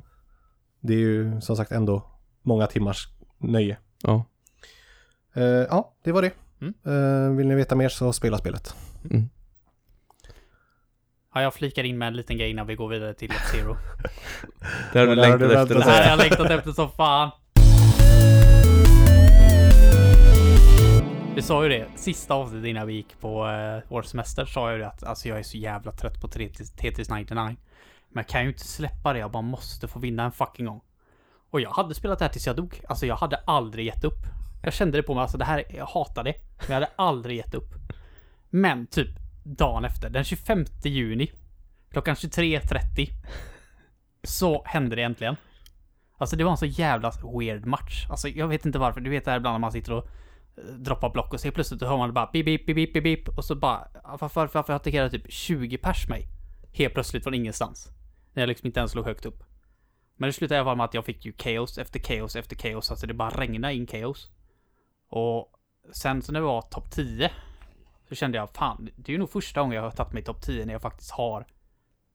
[0.80, 2.06] Det är ju som sagt ändå
[2.42, 3.78] många timmars nöje.
[4.04, 4.26] Ja.
[5.34, 6.32] Eh, ja, det var det.
[6.62, 6.74] Mm.
[6.86, 8.76] Eh, vill ni veta mer så spela spelet.
[9.12, 9.30] Mm.
[11.36, 13.78] Ja, jag flikar in med en liten grej innan vi går vidare till F-Zero.
[14.94, 16.72] Det har du Ja, där har längtat efter väntat Det här har jag längtat efter
[16.72, 17.32] som fan.
[21.36, 24.78] Vi sa ju det, sista avsnittet innan vi gick på uh, vår semester sa jag
[24.78, 27.36] ju att alltså jag är så jävla trött på Tetris Tetris 99.
[27.36, 27.56] Men
[28.14, 30.82] jag kan ju inte släppa det, jag bara måste få vinna en fucking gång.
[31.49, 32.82] Och jag hade spelat det här tills jag dog.
[32.90, 34.20] Alltså jag hade aldrig gett upp.
[34.64, 36.36] Jag kände det på mig, alltså det här, jag hatar det.
[36.57, 37.74] Men jag hade aldrig gett upp.
[38.49, 41.31] Men typ dagen efter, den 25 juni,
[41.91, 43.09] klockan 23.30,
[44.23, 45.35] så hände det äntligen.
[46.17, 48.05] Alltså det var en så jävla weird match.
[48.09, 49.01] Alltså jag vet inte varför.
[49.01, 50.07] Du vet det här ibland när man sitter och
[50.57, 53.45] eh, droppar block och så plötsligt hör man bara bip, bip, bip, bip, bip och
[53.45, 56.27] så bara ah, varför, varför, varför attackerar typ 20 pers mig?
[56.72, 57.89] Helt plötsligt från ingenstans.
[58.34, 59.43] När jag liksom inte ens låg högt upp.
[60.17, 62.55] Men det slutade i alla fall med att jag fick ju kaos efter kaos efter
[62.55, 64.31] kaos Alltså det bara regnade in kaos
[65.09, 65.51] Och
[65.91, 67.31] sen så när vi var topp 10
[68.10, 70.41] så kände jag fan, det är ju nog första gången jag har tagit mig topp
[70.41, 71.45] 10 när jag faktiskt har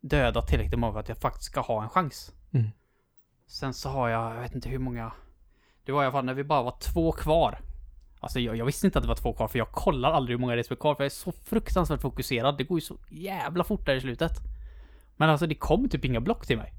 [0.00, 2.32] dödat tillräckligt många för att jag faktiskt ska ha en chans.
[2.50, 2.70] Mm.
[3.46, 5.12] Sen så har jag, jag vet inte hur många.
[5.84, 7.58] Det var i alla fall när vi bara var två kvar.
[8.20, 10.40] Alltså jag, jag visste inte att det var två kvar för jag kollar aldrig hur
[10.40, 12.58] många det är som är kvar för jag är så fruktansvärt fokuserad.
[12.58, 14.32] Det går ju så jävla fort där i slutet.
[15.16, 16.72] Men alltså det kom typ inga block till mig.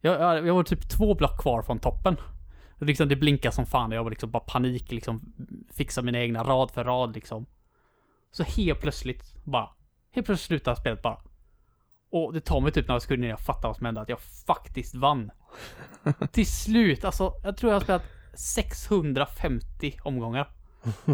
[0.00, 2.16] Jag, jag, jag var typ två block kvar från toppen.
[2.78, 5.32] Och liksom det blinkade som fan och jag var liksom bara panik liksom.
[5.72, 7.46] Fixa mina egna rad för rad liksom.
[8.34, 9.68] Så helt plötsligt bara.
[10.10, 11.18] Helt plötsligt slutade spelet bara.
[12.10, 14.00] Och det tar mig typ några sekunder innan jag fattar vad som hände.
[14.00, 15.30] Att jag faktiskt vann.
[16.32, 18.02] Till slut, alltså jag tror jag har spelat
[18.34, 20.48] 650 omgångar.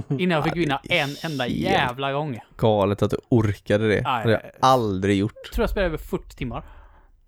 [0.09, 2.35] Innan jag fick vinna en enda jävla gång.
[2.35, 3.95] Jag Galet att du orkade det.
[3.95, 4.23] Det Nej.
[4.23, 5.53] har jag aldrig gjort.
[5.55, 6.65] tror jag spelade över 40 timmar.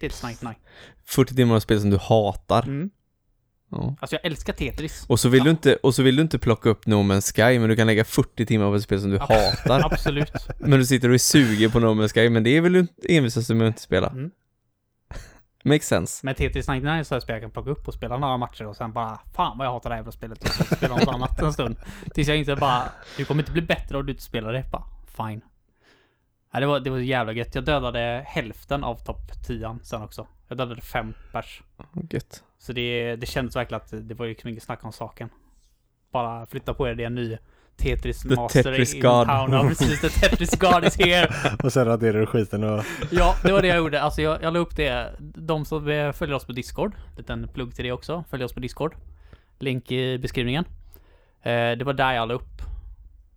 [0.00, 0.54] Tetris 99.
[1.04, 2.62] 40 timmar av spel som du hatar.
[2.62, 2.90] Mm.
[3.72, 3.96] Ja.
[4.00, 5.04] Alltså jag älskar Tetris.
[5.08, 7.58] Och så vill du inte, och så vill du inte plocka upp No Man's Sky,
[7.58, 9.92] men du kan lägga 40 timmar på ett spel som du hatar.
[9.92, 10.32] Absolut.
[10.58, 12.86] Men du sitter och är sugen på No Man's Sky, men det är väl du
[13.08, 14.08] envisast med att inte spela.
[14.08, 14.30] Mm.
[15.64, 16.26] Makes sense.
[16.26, 18.76] Med Tetris 99 så jag spel jag kan plocka upp och spela några matcher och
[18.76, 21.42] sen bara Fan vad jag hatar det här jävla spelet och så spela något annat
[21.42, 21.76] en stund.
[22.14, 22.82] Tills jag inser bara
[23.16, 24.64] Du kommer inte bli bättre om du inte spelar det.
[24.72, 24.84] Bara
[25.16, 25.40] fine.
[26.52, 27.54] Ja, det var, det var jävla gött.
[27.54, 30.26] Jag dödade hälften av topp 10 sen också.
[30.48, 31.62] Jag dödade fem pers.
[32.10, 32.42] Gött.
[32.62, 35.28] Så det, det kändes verkligen att det var liksom inget snack om saken.
[36.12, 37.38] Bara flytta på er, det är en ny
[37.76, 39.26] Tetris The Master Tetris in God.
[39.26, 39.52] town.
[39.52, 41.34] Ja precis, The Tetris God is here.
[41.62, 42.84] Och sen raderar du skiten och...
[43.10, 44.02] Ja, det var det jag gjorde.
[44.02, 45.14] Alltså jag, jag la upp det.
[45.18, 46.94] De som eh, följer oss på Discord.
[47.16, 48.24] Liten plugg till det också.
[48.30, 48.94] Följ oss på Discord.
[49.58, 50.64] Länk i beskrivningen.
[51.42, 52.62] Eh, det var där jag la upp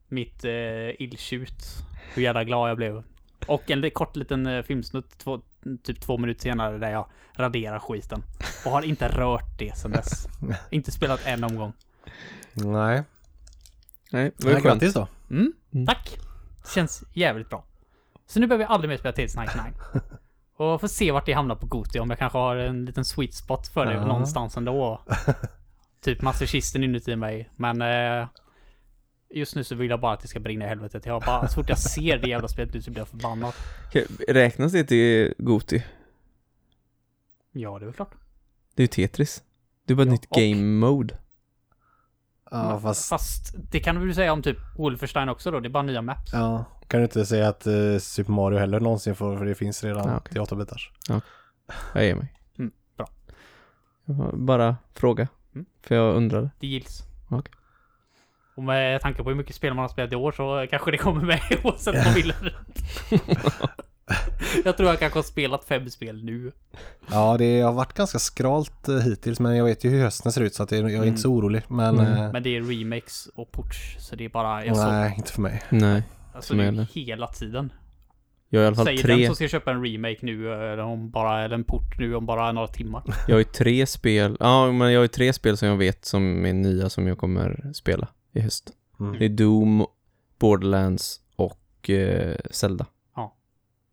[0.07, 1.65] mitt eh, illtjut.
[2.13, 3.03] Hur jävla glad jag blev.
[3.47, 5.41] Och en kort liten eh, filmsnutt, två,
[5.83, 8.23] typ två minuter senare, där jag raderar skiten.
[8.65, 10.27] Och har inte rört det sedan dess.
[10.69, 11.73] inte spelat en omgång.
[12.53, 13.03] Nej.
[14.11, 14.65] Nej, det var ju skönt.
[14.81, 15.07] grattis då.
[15.29, 15.85] Mm, Mm.
[15.87, 16.17] tack.
[16.75, 17.63] Känns jävligt bra.
[18.27, 19.63] Så nu behöver jag aldrig mer spela Tetris 99.
[20.57, 23.33] Och får se vart det hamnar på Goti, om jag kanske har en liten sweet
[23.33, 24.05] spot för det Ja.
[24.05, 25.01] någonstans ändå.
[26.01, 27.49] typ masochisten inuti mig.
[27.55, 27.81] Men...
[27.81, 28.27] Eh,
[29.29, 31.05] Just nu så vill jag bara att det ska brinna i helvetet.
[31.05, 33.53] Jag bara, så fort jag ser det jävla spelet nu så blir jag förbannad.
[33.87, 35.83] Okej, Räknas det till Goti?
[37.51, 38.11] Ja, det är väl klart.
[38.75, 39.43] Det är ju Tetris.
[39.85, 41.17] Det är bara ett Ja, nytt och- game mode.
[42.51, 43.09] Ja, fast...
[43.09, 45.59] Fast det kan du säga om typ Wolfenstein också då.
[45.59, 46.33] Det är bara nya maps.
[46.33, 49.83] Ja, kan du inte säga att eh, Super Mario heller någonsin får, för det finns
[49.83, 50.31] redan Ja, okej.
[50.31, 50.91] till 8 bitars.
[51.93, 52.33] Jag ger mig.
[52.57, 53.07] Mm, bra.
[54.33, 55.27] Bara fråga.
[55.55, 55.65] Mm.
[55.81, 56.49] För jag undrade.
[56.59, 57.03] Det gills.
[57.29, 57.53] Okej.
[58.55, 60.97] Och med tanke på hur mycket spel man har spelat i år så kanske det
[60.97, 62.33] kommer med oavsett vad man vill.
[64.65, 66.51] Jag tror jag kanske har spelat fem spel nu.
[67.11, 70.41] Ja, det har varit ganska skralt eh, hittills, men jag vet ju hur hösten ser
[70.41, 71.61] ut så att jag är inte så orolig.
[71.67, 72.13] Men Mm.
[72.25, 73.95] eh, Men det är remakes och ports.
[73.99, 74.59] Så det är bara...
[74.59, 75.61] Nej, inte för mig.
[75.69, 76.03] Nej.
[76.33, 77.73] alltså det är är hela tiden.
[78.49, 79.15] Jag har i alla fall Säger tre.
[79.15, 82.25] den som ska köpa en remake nu, eller om bara, eller en port nu om
[82.25, 83.03] bara några timmar.
[83.27, 84.37] Jag har ju tre spel.
[84.39, 87.17] Ja, men jag har ju tre spel som jag vet som är nya som jag
[87.17, 88.71] kommer spela i höst.
[88.99, 89.19] Mm.
[89.19, 89.85] Det är Doom,
[90.39, 92.85] Borderlands och eh, Zelda.
[93.15, 93.35] Ja.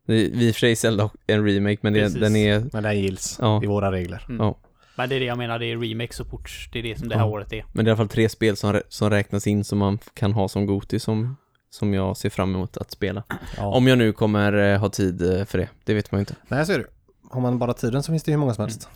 [0.07, 2.65] Det är i och för sig Zelda och en remake, men det, den är...
[2.73, 3.63] Men den gills Ja.
[3.63, 4.27] i våra regler.
[4.29, 4.47] Mm.
[4.47, 4.59] Ja.
[4.97, 6.69] Men det är det jag menar, det är remakes och ports.
[6.73, 7.29] Det är det som det här Ja.
[7.31, 7.65] året är.
[7.73, 9.99] Men det är i alla fall tre spel som, rä- som räknas in som man
[10.15, 11.37] kan ha som Goti som,
[11.71, 13.23] som jag ser fram emot att spela.
[13.57, 13.67] Ja.
[13.67, 15.69] Om jag nu kommer eh, ha tid eh, för det.
[15.85, 16.37] Det vet man ju inte.
[16.49, 16.87] Nej, så är det.
[17.31, 18.89] Har man bara tiden så finns det hur många som helst.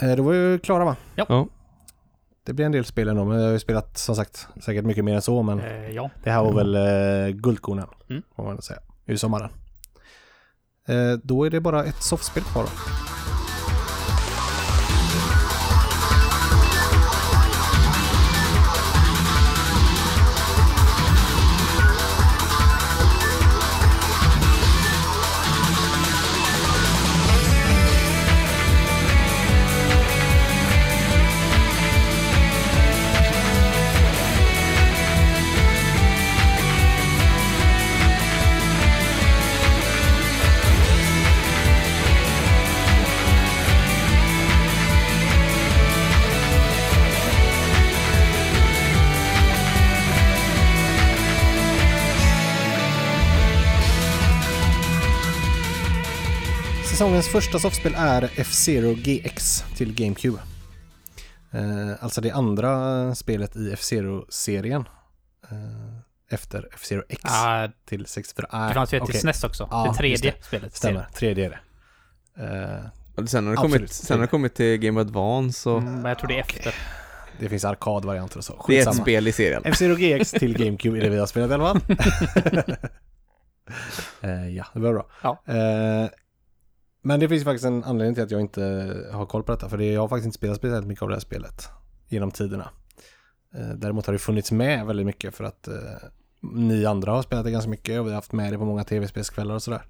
[0.00, 0.96] Eh, Då var vi klara va?
[1.14, 1.46] Ja.
[2.44, 5.04] Det blir en del spel ändå, men jag har ju spelat som sagt säkert mycket
[5.04, 6.10] mer än så, men Eh, ja.
[6.24, 8.22] det här var väl eh, guldkornen, Mm.
[8.36, 9.50] får man säga, i sommaren.
[10.88, 12.68] Eh, då är det bara ett soffspel kvar då.
[57.02, 60.38] Säsongens första soffspel är F-Zero GX till GameCube.
[61.50, 64.84] Eh, alltså det andra spelet i F-Zero-serien.
[65.50, 68.46] Eh, efter F-Zero X Ah, till 64.
[68.50, 69.68] det Nej, fanns ju ett till SNES också.
[69.70, 70.44] Ja, det tredje det.
[70.44, 70.76] spelet.
[70.76, 71.60] Stämmer, tredje är det.
[72.44, 73.76] Eh, Och sen har det Absolut.
[73.80, 76.42] kommit, sen har det kommit till Game Advance och Mm, men jag tror det är
[76.42, 76.56] Okej.
[76.58, 76.74] efter.
[77.40, 78.64] det finns arkadvarianter och så.
[78.68, 79.04] det är ett Skitsamma.
[79.04, 79.62] spel i serien.
[79.64, 81.80] F-Zero GX till GameCube är det vi har spelat i alla fall.
[84.20, 85.06] Eh, ja, det var bra.
[85.22, 85.42] Ja.
[87.02, 88.62] Men det finns faktiskt en anledning till att jag inte
[89.12, 89.68] har koll på detta.
[89.68, 91.68] För det, jag har faktiskt inte spelat speciellt mycket av det här spelet
[92.08, 92.68] genom tiderna.
[93.54, 95.74] Eh, däremot har det funnits med väldigt mycket för att eh,
[96.40, 98.84] ni andra har spelat det ganska mycket och vi har haft med det på många
[98.84, 99.82] tv-spelskvällar och sådär.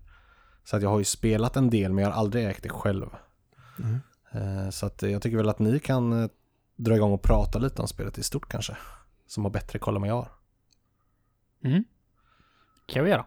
[0.64, 3.06] Så att jag har ju spelat en del men jag har aldrig ägt det själv.
[3.78, 4.00] Mm.
[4.32, 6.30] Eh, så att jag tycker väl att ni kan eh,
[6.76, 8.76] dra igång och prata lite om spelet i stort kanske.
[9.26, 10.28] Som har bättre koll än vad jag har.
[11.64, 11.84] Mm.
[12.86, 13.26] kan vi göra.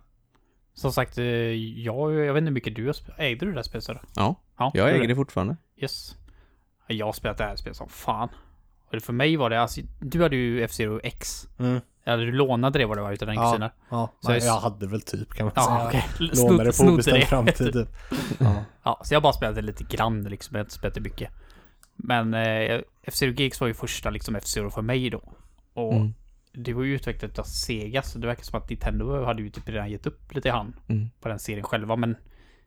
[0.77, 3.19] Som sagt, eh, jag, jag vet inte hur mycket du har spelat.
[3.19, 3.87] Ägde du det här spelet?
[4.15, 5.57] Ja, Ja, jag äger det fortfarande.
[5.77, 6.15] Yes.
[6.87, 8.29] Jag har spelat det här spelet som fan.
[8.93, 11.47] Och för mig var det, alltså, du hade ju F-Zero X.
[12.07, 13.51] Eller du lånade det vad det var utav den Ja.
[13.51, 13.69] kusinen.
[13.89, 15.87] Ja, Så nej, jag- jag hade väl typ kan man Ja, säga.
[15.87, 16.29] okej.
[16.35, 17.25] Lånade det på obestämd det.
[17.25, 17.87] framtid typ.
[18.39, 18.55] Ja.
[18.83, 20.55] Ja, så jag har bara spelat det lite grann liksom.
[20.55, 21.31] Jag har inte spelat det mycket.
[21.95, 25.33] Men eh, F-Zero GX var ju första liksom F-Zero för mig då.
[25.73, 26.13] Och Mm.
[26.57, 29.69] Det var ju utvecklat av Sega, så det verkar som att Nintendo hade ju typ
[29.69, 31.09] redan gett upp lite grann Mm.
[31.19, 31.95] på den serien själva.
[31.95, 32.15] Men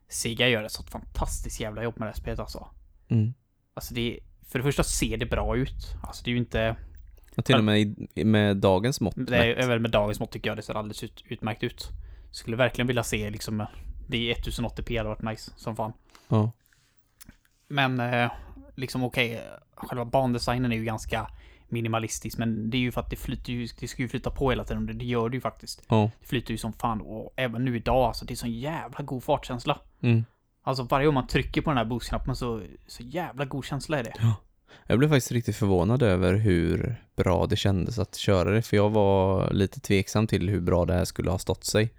[0.07, 2.67] Sega gör ett sånt fantastiskt jävla jobb med det här spelet alltså.
[3.07, 3.33] Mm.
[3.73, 5.95] Alltså det, för det första ser det bra ut.
[6.03, 6.75] Alltså det är ju inte,
[7.37, 7.79] Och till och med
[8.15, 11.03] i, med dagens mått det är väl med dagens mått tycker jag det ser alldeles
[11.03, 11.89] ut, utmärkt ut.
[12.31, 13.65] Skulle verkligen vilja se liksom,
[14.07, 15.93] det är 1080p hade varit nice som fan.
[16.27, 16.51] Ja.
[17.67, 18.31] Men eh,
[18.75, 19.41] liksom okej,
[19.75, 21.31] själva bandesignen är ju ganska
[21.71, 22.37] minimalistisk.
[22.37, 24.63] Men det är ju för att det flyter ju, det ska ju flyta på hela
[24.63, 24.89] tiden.
[24.89, 25.83] och Det gör det ju faktiskt.
[25.89, 26.11] Ja.
[26.19, 28.25] Det flyter ju som fan och även nu idag alltså.
[28.25, 29.79] Det är sån jävla god fartkänsla.
[30.01, 30.25] Mm.
[30.63, 34.03] Alltså varje gång man trycker på den här boostknappen så, så jävla god känsla är
[34.03, 34.13] det.
[34.87, 38.89] Jag blev faktiskt riktigt förvånad över hur bra det kändes att köra det, för jag
[38.89, 41.93] var lite tveksam till hur bra det här skulle ha stått sig.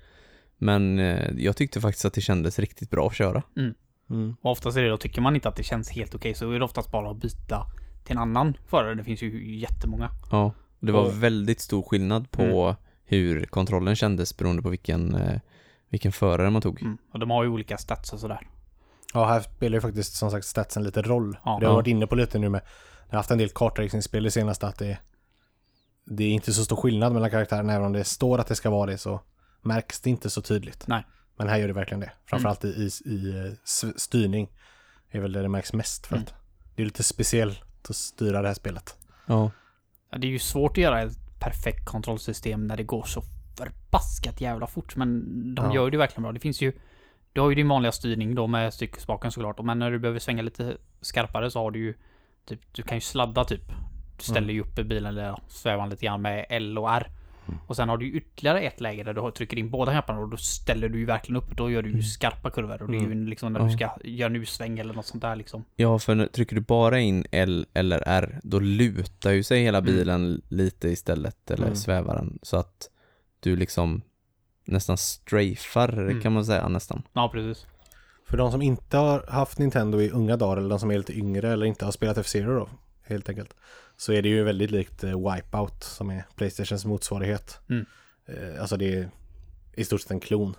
[0.59, 3.43] Men eh, jag tyckte faktiskt att det kändes riktigt bra att köra.
[3.57, 4.37] Mm.
[4.41, 6.59] Och oftast är det då, tycker man inte att det känns helt okej så är
[6.59, 7.67] det oftast bara att byta
[8.05, 8.94] till en annan förare.
[8.94, 10.10] Det finns ju jättemånga.
[10.31, 15.40] Ja, det var Och- väldigt stor skillnad på hur kontrollen kändes beroende på vilken, eh,
[15.89, 16.82] vilken förare man tog.
[16.82, 16.98] Mm.
[17.12, 18.48] Och de har ju olika stats och sådär.
[19.14, 21.36] Ja, här spelar ju faktiskt som sagt statsen lite roll.
[21.44, 21.51] Ja.
[21.51, 21.74] det har jag Ja.
[21.74, 22.60] varit inne på lite nu med,
[23.06, 24.98] jag har haft en del kartracingspel det senaste att det
[26.12, 27.72] det är inte så stor skillnad mellan karaktärerna.
[27.72, 29.20] Även om det står att det ska vara det så
[29.62, 30.86] märks det inte så tydligt.
[30.86, 31.05] Nej.
[31.36, 32.12] Men här gör det verkligen det.
[32.27, 33.52] Framförallt i, i, i eh,
[33.97, 34.48] styrning
[35.10, 36.06] är väl det det märks mest.
[36.06, 36.22] För Mm.
[36.27, 36.35] att
[36.77, 37.60] det är lite speciellt
[37.90, 38.97] att styra det här spelet.
[39.27, 39.51] Ja.
[40.11, 43.23] Ja, det är ju svårt att göra ett perfekt kontrollsystem när det går så
[43.59, 44.97] förbaskat jävla fort.
[44.97, 45.24] Men
[45.55, 45.74] de Ja.
[45.74, 46.32] gör det verkligen bra.
[46.32, 46.73] Det finns ju...
[47.32, 49.62] Du har ju din vanliga styrning då med styckespaken såklart.
[49.65, 51.94] Men när du behöver svänga lite skarpare så har du ju...
[52.44, 53.62] Typ, du kan ju sladda typ.
[54.16, 54.55] Du ställer Mm.
[54.55, 57.11] ju upp bilen eller svävar lite grann med L och R.
[57.66, 60.36] Och sen har du ytterligare ett läge där du trycker in båda knapparna och då
[60.36, 61.56] ställer du ju verkligen upp.
[61.56, 62.82] Då gör du ju skarpa kurvor.
[62.82, 63.77] Och det är ju liksom när du Mm.
[63.78, 65.64] Ska göra en U-sväng eller något sånt där liksom.
[65.77, 69.78] Ja, för när, trycker du bara in L eller R, då lutar ju sig hela
[69.78, 69.93] Mm.
[69.94, 71.77] bilen lite istället, eller Mm.
[71.77, 72.90] svävar den, så att
[73.40, 74.02] du liksom
[74.64, 76.20] nästan strafar, Mm.
[76.20, 77.02] kan man säga nästan.
[77.12, 77.66] Ja, precis.
[78.27, 81.18] För de som inte har haft Nintendo i unga dagar eller de som är lite
[81.18, 82.68] yngre eller inte har spelat F-Zero då,
[83.02, 83.55] helt enkelt.
[84.01, 87.60] Så är det ju väldigt likt eh, Wipeout som är Playstations motsvarighet.
[87.68, 87.86] Mm.
[88.27, 89.10] Eh, Alltså det är
[89.74, 90.55] i stort sett en klon.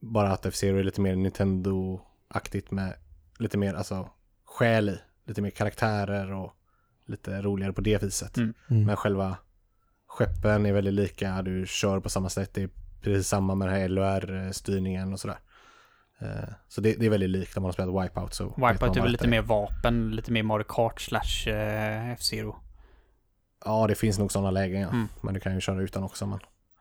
[0.00, 2.94] Bara att F-Zero är lite mer Nintendo-aktigt med
[3.38, 4.08] lite mer alltså
[4.44, 4.98] själ i.
[5.24, 6.52] Lite mer karaktärer och
[7.06, 8.36] lite roligare på det viset.
[8.36, 8.54] Mm.
[8.70, 8.84] Mm.
[8.86, 9.36] Men själva
[10.06, 12.70] skeppen är väldigt lika, du kör på samma sätt, det är
[13.00, 15.38] precis samma med den här LOR-styrningen och sådär.
[16.20, 19.00] Eh, Så det, det är väldigt likt om man har spelat Wipeout så Wipeout är
[19.02, 22.56] väl lite mer vapen, lite mer Mario Kart slash eh, F-Zero.
[23.64, 24.88] Ja, det finns nog sådana lägen ja.
[24.88, 25.08] Mm.
[25.20, 26.38] Men du kan ju köra utan också men.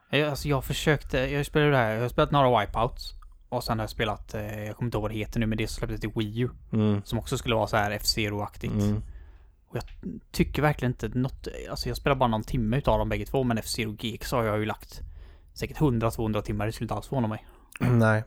[0.09, 3.13] Jag, alltså jag försökte, jag spelade det här, jag har spelat några Wipeouts.
[3.49, 5.57] Och sen har jag spelat, eh, jag kommer inte ihåg vad det heter nu, men
[5.57, 6.49] det släpptes till Wii U.
[6.73, 7.01] Mm.
[7.03, 8.83] Som också skulle vara så här F-Zero-aktigt.
[8.83, 9.01] Mm.
[9.67, 9.83] Och jag
[10.31, 13.57] tycker verkligen inte något, alltså jag spelar bara någon timme utav dem bägge två, men
[13.57, 15.01] F-Zero GX har jag ju lagt
[15.53, 17.45] säkert 100-200 timmar, det skulle inte alls förvåna mig.
[17.79, 18.23] Nej.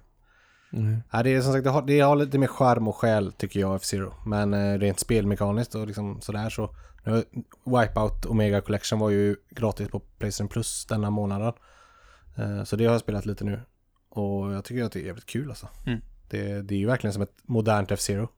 [0.72, 1.02] Mm.
[1.12, 3.60] Nej, det är som sagt, det har, det har lite mer charm och själ tycker
[3.60, 4.14] jag F-Zero.
[4.26, 6.74] Men eh, rent spelmekaniskt och liksom sådär så.
[7.04, 7.24] Nu,
[7.64, 11.52] Wipeout Omega Collection var ju gratis på Playstation Plus denna månaden.
[12.36, 13.60] Eh, så det har jag spelat lite nu.
[14.08, 15.68] Och jag tycker att det är jävligt kul alltså.
[15.86, 16.00] Mm.
[16.30, 18.28] Det, det är ju verkligen som ett modernt F-Zero.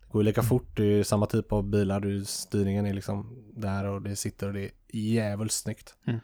[0.00, 2.94] Det går ju lika fort, det är ju samma typ av bilar, du, styrningen är
[2.94, 5.94] liksom där och det sitter och det är jävligt snyggt.
[6.06, 6.20] Mm.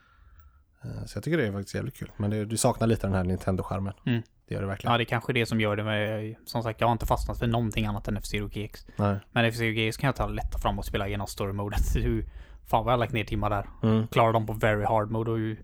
[0.84, 2.10] Eh, Så jag tycker det är faktiskt jävligt kul.
[2.16, 3.94] Men det, du saknar lite den här Nintendo-skärmen.
[4.06, 4.22] Mm.
[4.48, 4.92] Det gör det verkligen.
[4.92, 7.38] Ja, det är kanske det som gör det med, som sagt, jag har inte fastnat
[7.38, 8.86] för någonting annat än F-Zero GX.
[8.96, 9.18] Nej.
[9.32, 11.04] Men F-Zero GX kan jag ta lätta fram och spela.
[11.04, 12.24] Det är ju-
[12.66, 13.66] Fan vad jag har lagt ner timmar där.
[13.82, 14.06] Mm.
[14.06, 15.56] Klarar dem på very hard mode och ju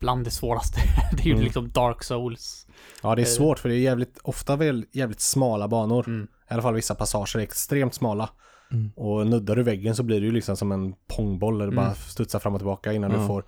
[0.00, 0.80] bland det svåraste.
[1.16, 1.44] det är ju Mm.
[1.44, 2.66] liksom Dark Souls.
[3.02, 3.28] Ja, det är Eh.
[3.28, 6.04] svårt för det är jävligt, ofta väl jävligt smala banor.
[6.08, 6.28] Mm.
[6.50, 8.30] I alla fall vissa passager är extremt smala.
[8.72, 8.90] Mm.
[8.96, 11.84] Och nuddar du väggen så blir det ju liksom som en pongboll där du Mm.
[11.84, 13.44] bara studsar fram och tillbaka innan du får,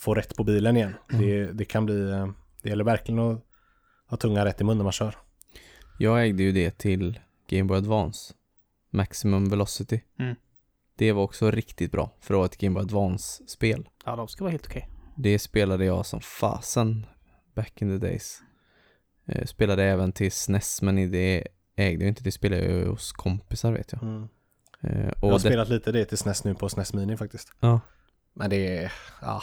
[0.00, 0.94] får rätt på bilen igen.
[1.12, 1.22] Mm.
[1.26, 2.26] Det, det kan bli, eh,
[2.62, 3.44] det gäller verkligen att
[4.08, 5.14] ha tunga rätt i mun när man kör.
[5.98, 8.34] Jag ägde ju det till Game Boy Advance.
[8.90, 10.00] Maximum Velocity.
[10.18, 10.34] Mm.
[10.96, 13.88] Det var också riktigt bra för att vara ett Game Boy Advance-spel.
[14.04, 14.88] Ja, de ska vara helt okej.
[15.16, 17.06] Det spelade jag som fasen
[17.54, 18.40] back in the days.
[19.26, 22.88] Eh, spelade även till SNES men i det ägde jag inte, det spelade jag ju
[22.88, 24.02] hos kompisar vet jag.
[24.02, 24.28] Mm.
[24.82, 27.48] Eh, Jag har det, spelat lite det till SNES nu på SNES Mini faktiskt.
[27.60, 27.80] ja,
[28.34, 29.42] Men det är, ja.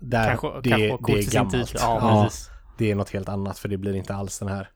[0.00, 1.52] Där, Kanske, det, kanske det är gammalt.
[1.68, 1.76] tid.
[1.80, 2.24] Ja, Ja.
[2.24, 2.50] precis.
[2.78, 4.70] Det är något helt annat för det blir inte alls den här.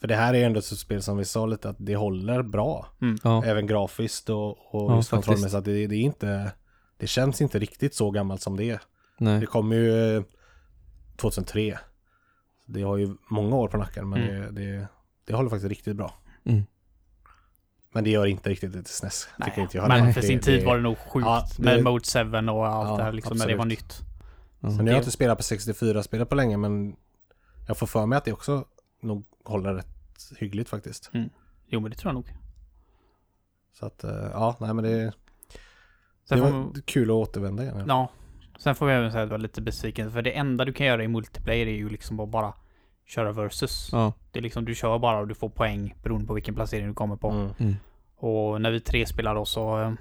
[0.00, 2.86] För det här är ändå ett spel som vi sa lite att det håller bra.
[3.22, 5.54] ja, Även grafiskt och, och Ja, just kontrollmässigt.
[5.54, 6.52] att Det, det är inte,
[6.96, 8.80] det känns inte riktigt så gammalt som det är.
[9.18, 9.40] nej.
[9.40, 10.22] Det kom ju eh,
[11.16, 11.78] 2003.
[12.66, 14.54] Det har ju många år på nacken men Mm.
[14.54, 14.88] det, det,
[15.26, 16.14] det håller faktiskt riktigt bra.
[16.44, 16.62] Mm.
[17.92, 19.28] Men det gör inte riktigt det till SNES.
[19.38, 19.88] Nej, tycker inte jag.
[19.88, 21.26] men Det- för sin det- tid var det nog sjukt.
[21.26, 22.18] Ja, det- med Mode 7
[22.50, 23.78] och allt Ja, det här liksom, när det var absolut.
[23.78, 24.00] nytt.
[24.60, 26.96] Sen har jag inte spelat på 64-spel på länge men
[27.68, 28.64] jag får för mig att det också
[29.00, 31.10] nog håller rätt hyggligt faktiskt.
[31.66, 32.34] Jo, men det tror jag nog.
[33.72, 35.12] Så att eh, ja, nej men det,
[36.24, 37.84] Sen det var man, kul att återvända igen.
[37.88, 38.10] ja.
[38.58, 40.12] Sen får vi även säga att jag var lite besviken.
[40.12, 42.54] För det enda du kan göra i multiplayer är ju liksom att bara
[43.06, 43.88] köra versus.
[43.92, 46.88] Ja, Det är liksom, du kör bara och du får poäng beroende på vilken placering
[46.88, 47.30] du kommer på.
[47.30, 47.50] Mm.
[47.58, 47.76] mm.
[48.16, 49.80] Och när vi tre spelar då så...
[49.80, 49.92] eh,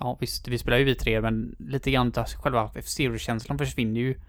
[0.00, 2.12] Ja visst, vi spelar ju vi tre men lite grann
[2.42, 4.20] själva F-Zero-känslan försvinner ju.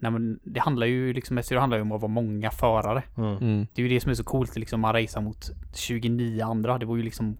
[0.00, 3.02] Nej men det handlar ju liksom, F-Zero handlar ju om att vara många förare.
[3.16, 3.36] Mm.
[3.36, 3.66] Mm.
[3.74, 6.78] Det är ju det som är så coolt liksom, man racear mot 29 andra.
[6.78, 7.36] Det var ju liksom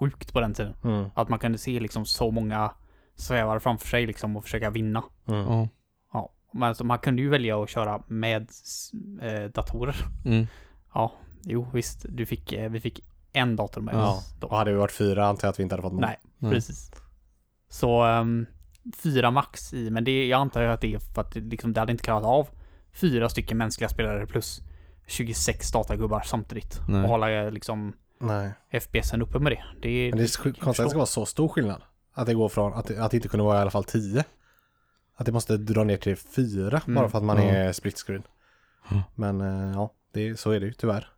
[0.00, 0.74] sjukt på den tiden.
[0.84, 1.10] Mm.
[1.14, 2.72] Att man kunde se liksom så många
[3.14, 5.04] svävare framför sig liksom och försöka vinna.
[5.28, 5.68] Mm.
[6.12, 8.48] Ja, men alltså, man kunde ju välja att köra med
[9.22, 9.96] eh, datorer.
[10.24, 10.46] mm.
[10.94, 11.12] Ja,
[11.42, 13.00] jo visst, du fick, eh, vi fick
[13.32, 14.46] en dator med Ja, oss då.
[14.46, 16.00] och hade vi varit fyra antar jag att vi inte hade fått mål.
[16.00, 16.52] Nej, Nej.
[16.52, 16.90] precis.
[17.68, 18.46] Så um,
[18.96, 21.80] fyra max i, men det, jag antar att det är för att det, liksom, det
[21.80, 22.48] hade inte klarat av
[22.92, 24.60] fyra stycken mänskliga spelare plus
[25.06, 26.80] 26 datagubbar samtidigt.
[26.88, 27.02] Nej.
[27.02, 28.50] Och hålla eh, liksom Nej.
[28.70, 29.64] FPSen uppe med det.
[29.82, 31.82] Det, Men det är konstigt att det ska vara så stor skillnad.
[32.14, 34.24] Att det går från att, att det inte kunde vara i alla fall 10.
[35.16, 37.42] Att det måste dra ner till 4 bara för att man Ja.
[37.50, 38.22] är split screen.
[38.90, 39.02] Ja.
[39.14, 41.08] Men eh, ja, det, så är det ju tyvärr.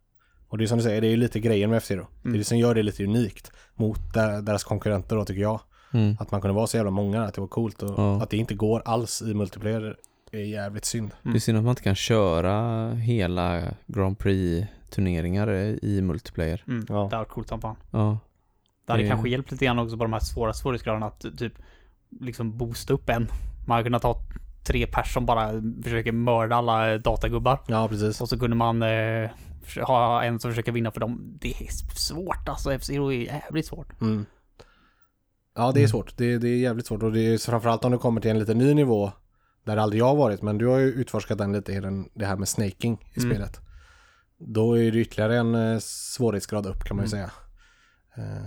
[0.48, 2.06] Och det är som du säger, det är ju lite grejen med F-Zero.
[2.22, 5.60] Det är det som gör det lite unikt mot deras konkurrenter då tycker jag.
[5.92, 6.16] Mm.
[6.20, 8.22] Att man kunde vara så jävla många, att det var coolt och Ja.
[8.22, 9.96] att det inte går alls i multiplayer
[10.32, 11.10] är jävligt synd.
[11.22, 15.48] Det är synd att man inte kan köra hela Grand Prix-turneringar
[15.84, 16.64] i multiplayer.
[16.68, 16.86] Mm.
[16.88, 17.06] Ja.
[17.10, 17.76] Det hade coolt som fan.
[17.90, 18.18] Ja.
[18.86, 21.52] Det hade Det- kanske hjälpt lite grann också på de här svåra svårighetsgraderna att typ
[22.20, 23.28] liksom boosta upp en.
[23.66, 24.16] Man hade kunnat ta
[24.66, 25.52] tre pers som bara
[25.82, 27.58] försöker mörda alla datagubbar.
[27.66, 28.20] Ja, precis.
[28.20, 29.30] Och så kunde man eh,
[29.86, 31.38] ha en som försöker vinna för dem.
[31.40, 32.72] Det är svårt alltså.
[32.72, 34.00] F-Zero är jävligt svårt.
[34.00, 34.26] Mm.
[35.54, 36.16] Ja, det är svårt.
[36.16, 38.54] Det, det är jävligt svårt och det är framförallt om du kommer till en lite
[38.54, 39.12] ny nivå
[39.64, 42.48] där aldrig jag varit, men du har ju utforskat den lite, den, det här med
[42.48, 43.30] snaking i Mm.
[43.30, 43.60] spelet.
[44.38, 47.30] Då är det ytterligare en eh, svårighetsgrad upp kan man ju säga.
[48.16, 48.46] Eh,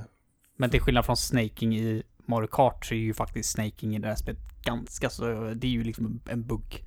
[0.57, 4.07] Men till skillnad från snaking i Mario Kart så är ju faktiskt snaking i det
[4.07, 5.25] här spelet ganska så...
[5.55, 6.83] Det är ju liksom en bugg.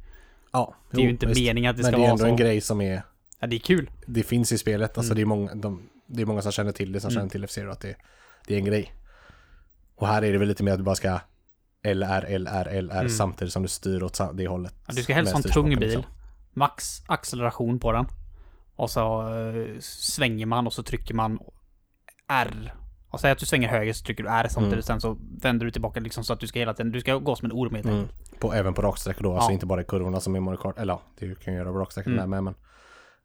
[0.52, 2.26] ja, Det är ju inte meningen att det Men ska det är vara ändå så.
[2.30, 3.02] en grej som är,
[3.40, 3.90] Ja, det är kul.
[4.06, 4.98] det finns i spelet.
[4.98, 5.16] Alltså Mm.
[5.16, 7.20] det, är många, de, det är många som känner till det, som Mm.
[7.20, 7.96] känner till F-Zero, att det,
[8.46, 8.92] det är en grej.
[9.98, 11.18] Och här är det väl lite mer att du bara ska
[11.82, 13.08] LR, LR, LR Mm.
[13.08, 14.74] samtidigt som du styr åt det hållet.
[14.86, 15.78] Ja, du ska helst ha en tung bil.
[15.78, 16.02] liksom.
[16.52, 18.06] Max acceleration på den.
[18.76, 21.38] Och så eh, svänger man och så trycker man
[22.28, 22.74] R.
[23.10, 24.72] Och säg att du svänger höger så trycker du R samtidigt.
[24.72, 24.82] Mm.
[24.82, 27.36] Sen så vänder du tillbaka liksom så att du ska hela tiden, du ska gå
[27.36, 28.08] som en orm helt Mm.
[28.38, 29.52] På, även på raksträckor då, alltså Ja.
[29.54, 30.78] inte bara i kurvorna som i Mario Kart.
[30.78, 32.20] Eller ja, det kan göra på raksträckor Mm.
[32.20, 32.54] där med, men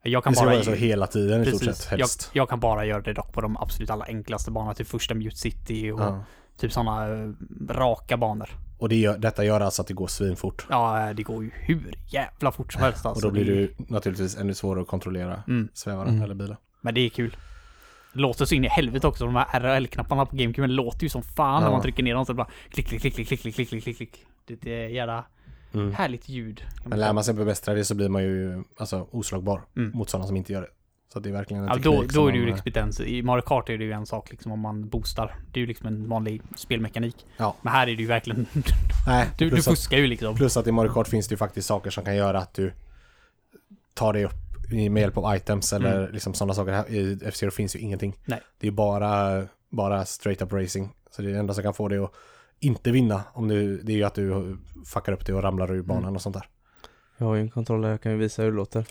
[0.02, 0.50] Jag kan det bara...
[0.50, 1.76] vara så hela tiden i stort Precis.
[1.82, 2.30] sett Jag, helst.
[2.32, 4.74] jag kan bara göra det dock på de absolut alla enklaste banorna.
[4.74, 6.24] Typ första Mute City och Ja.
[6.56, 7.30] Typ sådana eh,
[7.68, 8.50] raka banor.
[8.78, 10.66] Och det gör, detta gör alltså att det går svinfort?
[10.70, 13.06] Ja, eh, det går ju hur jävla fort som helst.
[13.06, 13.26] Alltså.
[13.26, 15.68] Och då blir det ju naturligtvis ännu svårare att kontrollera mm.
[15.74, 16.22] svävaren mm.
[16.22, 16.56] eller bilen.
[16.80, 17.36] Men det är kul.
[18.12, 21.54] Låter så in i helvete också, de här RL-knapparna på GameCube låter ju som fan
[21.54, 21.60] ja.
[21.60, 22.26] när man trycker ner dem.
[22.26, 24.26] Så bara klick, klick, klick, klick, klick, klick, klick, klick.
[24.46, 25.24] Det är jävla
[25.74, 25.92] mm.
[25.92, 26.62] härligt ljud.
[26.86, 29.90] Men lär man sig bemästra det så blir man ju alltså, oslagbar mm.
[29.94, 30.68] mot sådana som inte gör det.
[31.14, 33.00] Så det är verkligen en Ja, teknik då, då är det ju eh, experiens.
[33.00, 35.34] I Mario Kart är det ju en sak liksom om man boostar.
[35.52, 37.26] Det är ju liksom en vanlig spelmekanik.
[37.36, 37.56] Ja.
[37.62, 38.46] Men här är det ju verkligen...
[39.06, 40.36] Nej, Du, du plus, att, fuskar ju liksom.
[40.36, 42.72] plus att i Mario Kart finns det ju faktiskt saker som kan göra att du
[43.94, 44.32] tar dig upp
[44.72, 46.72] i- med hjälp av items eller liksom sådana saker.
[46.72, 48.10] Här I F-Zero finns ju ingenting.
[48.10, 48.20] Mm.
[48.24, 48.40] Nej.
[48.60, 50.94] Det är bara, bara straight up racing.
[51.10, 52.12] Så det är det enda som kan få dig att
[52.60, 53.22] inte vinna.
[53.32, 56.14] Om du, det är ju att du fuckar upp det och ramlar ur banan Mm.
[56.14, 56.46] och sånt där.
[57.18, 58.84] Jag har ju en kontroll här, jag kan ju visa hur det låter.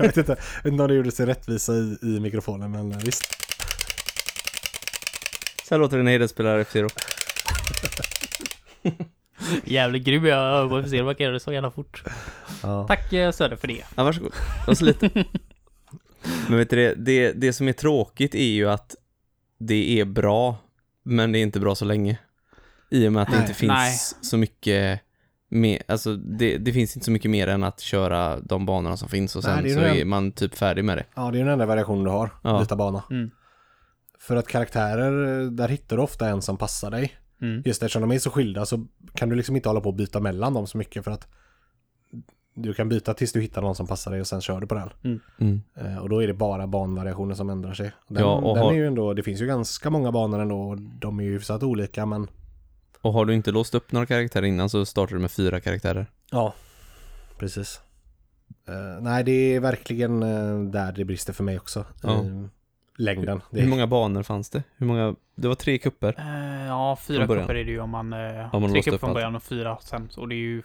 [0.00, 2.98] Jag vet inte, jag vet inte om det gjorde sig rättvisa i, i mikrofonen men
[2.98, 3.24] visst.
[5.68, 6.88] Så här låter det när Heden spelar F-Zero.
[9.64, 10.24] Jävligt grym.
[10.24, 12.04] Jag se om man kan göra det så jävla fort.
[12.62, 12.86] Ja.
[12.86, 13.84] Tack eh, Söder för det.
[13.94, 14.32] Ja, varsågod.
[14.66, 15.10] Och så lite.
[16.48, 18.96] Men vet du det, det, det som är tråkigt är ju att
[19.58, 20.56] det är bra,
[21.02, 22.18] men det är inte bra så länge.
[22.90, 23.42] I och med att det Nej.
[23.42, 23.98] inte finns Nej.
[24.20, 25.00] så mycket
[25.50, 29.08] mer, alltså det, det finns inte så mycket mer än att köra de banorna som
[29.08, 31.04] finns och Nej, sen det är så är man typ färdig med det.
[31.14, 32.30] ja, det är den enda variationen du har.
[32.42, 32.60] Ja.
[32.60, 33.02] Byta bana.
[33.10, 33.30] Mm.
[34.18, 37.12] För att karaktärer, där hittar du ofta en som passar dig.
[37.42, 37.62] Mm.
[37.64, 40.20] Just eftersom de är så skilda så kan du liksom inte hålla på och byta
[40.20, 41.28] mellan dem så mycket för att
[42.54, 44.74] du kan byta tills du hittar någon som passar dig och sen kör du på
[44.74, 44.90] den.
[45.40, 45.60] Mm.
[45.76, 47.92] Eh, Och då är det bara banvariationer som ändrar sig.
[48.08, 50.60] Den, Ja, och den har- är ju ändå, det finns ju ganska många banor ändå
[50.60, 52.26] och de är ju hyfsat olika men
[53.02, 56.06] Och har du inte låst upp några karaktärer innan så startar du med fyra karaktärer.
[56.30, 56.54] ja,
[57.38, 57.80] precis.
[58.68, 61.84] Eh, nej, det är verkligen eh, där det brister för mig också.
[62.02, 62.14] Ja.
[62.14, 62.44] Eh,
[62.96, 63.40] längden.
[63.50, 64.62] Det, Hur många banor fanns det?
[64.76, 65.14] Hur många?
[65.34, 66.14] Det var tre kupper.
[66.68, 68.12] Ja, fyra kupper är det ju om man...
[68.12, 70.08] Eh, Om man tre kupper upp från början och fyra sen.
[70.16, 70.62] Och det är ju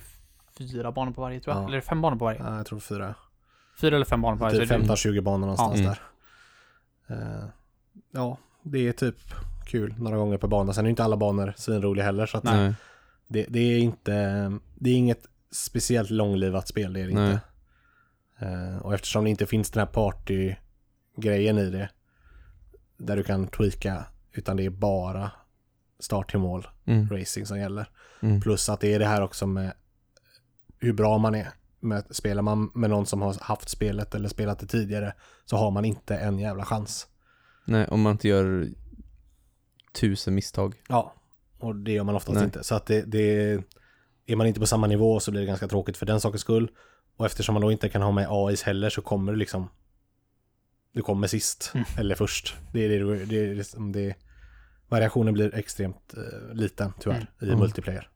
[0.58, 1.64] fyra banor på varje tror jag.
[1.64, 1.68] Ja.
[1.68, 2.40] Eller fem banor på varje.
[2.40, 3.16] ja, jag tror fyra.
[3.82, 4.60] Fyra eller fem banor på varje.
[4.60, 5.96] Typ så är det- 15-20 banor någonstans Ja.
[7.08, 7.22] där.
[7.42, 7.46] Eh,
[8.12, 9.16] ja, det är typ
[9.66, 10.74] kul några gånger per bana.
[10.74, 12.74] Sen är ju inte alla banor svinroliga heller så Nej.
[13.28, 14.14] det, det är inte,
[14.76, 17.32] det är inget speciellt långlivat spel, det är det Nej.
[17.32, 17.42] inte.
[18.40, 21.90] Eh, och eftersom det inte finns den här party-grejen i det,
[22.98, 25.32] där du kan tweaka, utan det är bara
[26.00, 27.10] start till mål Mm.
[27.10, 27.90] racing som gäller.
[28.22, 28.42] Mm.
[28.42, 29.74] Plus att det är det här också med
[30.80, 31.50] hur bra man är.
[31.80, 35.14] Med, spelar man med någon som har haft spelet eller spelat det tidigare
[35.46, 37.08] så har man inte en jävla chans.
[37.66, 38.68] Nej, om man inte gör
[39.96, 40.76] tusen misstag.
[40.90, 41.14] Ja,
[41.60, 42.44] och det gör man oftast Nej.
[42.44, 42.64] inte.
[42.64, 43.58] Så att det, det
[44.26, 46.72] är man inte på samma nivå så blir det ganska tråkigt för den sakens skull.
[47.18, 49.70] Och eftersom man då inte kan ha med AIs heller så kommer du liksom
[50.92, 51.86] du kommer sist Mm.
[51.98, 52.56] eller först.
[52.74, 54.16] Det är det, det, är liksom det
[54.88, 57.28] variationen blir extremt eh, liten tyvärr Mm.
[57.42, 57.60] i Mm.
[57.60, 58.10] multiplayer.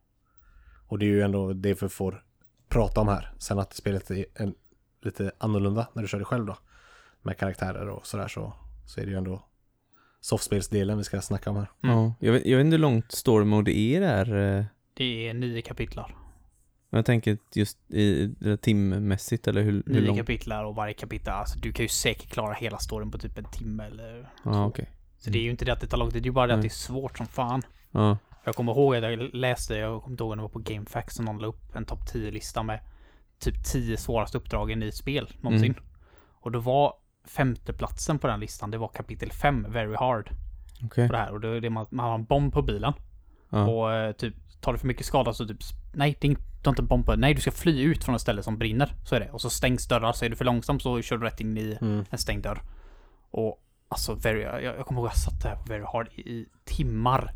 [0.87, 2.23] Och det är ju ändå det vi får
[2.69, 3.33] prata om här.
[3.37, 4.55] Sen att spelet är en,
[5.01, 6.57] lite annorlunda när du kör det själv då.
[7.21, 8.53] Med karaktärer och sådär så,
[8.85, 9.45] så är det ju ändå
[10.21, 11.71] softspelsdelen vi ska snacka om här.
[11.83, 11.95] Mm.
[11.97, 14.57] Ja, jag vet, jag vet inte hur långt story mode det är där.
[14.59, 16.15] eh, Det är nio kapitlar.
[16.89, 20.19] Jag tänker just i det timmässigt eller hur, hur Nio långt?
[20.19, 23.43] kapitlar och varje kapitel, alltså du kan ju säkert klara hela storyn på typ en
[23.45, 24.63] timme eller Ja, så.
[24.63, 24.89] okej.
[25.17, 26.47] Så det är ju inte det att det tar lång tid, det är ju bara
[26.47, 27.61] det att det är svårt som fan.
[27.91, 30.59] Ja, Jag kommer ihåg att jag läste, jag kommer inte ihåg när det var på
[30.59, 32.79] GameFAQs och någon la upp en topp 10-lista med
[33.39, 35.71] typ 10 svåraste uppdragen i spel någonsin.
[35.71, 35.83] Mm.
[36.41, 36.93] Och då var
[37.25, 40.29] femteplatsen på den listan, det var kapitel 5, Very Hard.
[40.85, 41.07] okej.
[41.07, 41.31] På det här.
[41.33, 42.93] Och det det man, man har en bomb på bilen.
[43.49, 43.67] Ja.
[43.67, 45.57] Och eh, typ, tar du för mycket skada så typ,
[45.93, 48.15] nej, det är inte, du har inte bomb på Nej, du ska fly ut från
[48.15, 48.93] ett ställe som brinner.
[49.05, 49.29] Så är det.
[49.31, 51.77] Och så stängs dörrar, så är du för långsam så kör du rätt in i
[51.81, 52.05] Mm.
[52.09, 52.61] en stängd dörr.
[53.31, 56.45] Och alltså, very, jag, jag kommer ihåg att jag satt där på Very Hard i
[56.65, 57.33] timmar.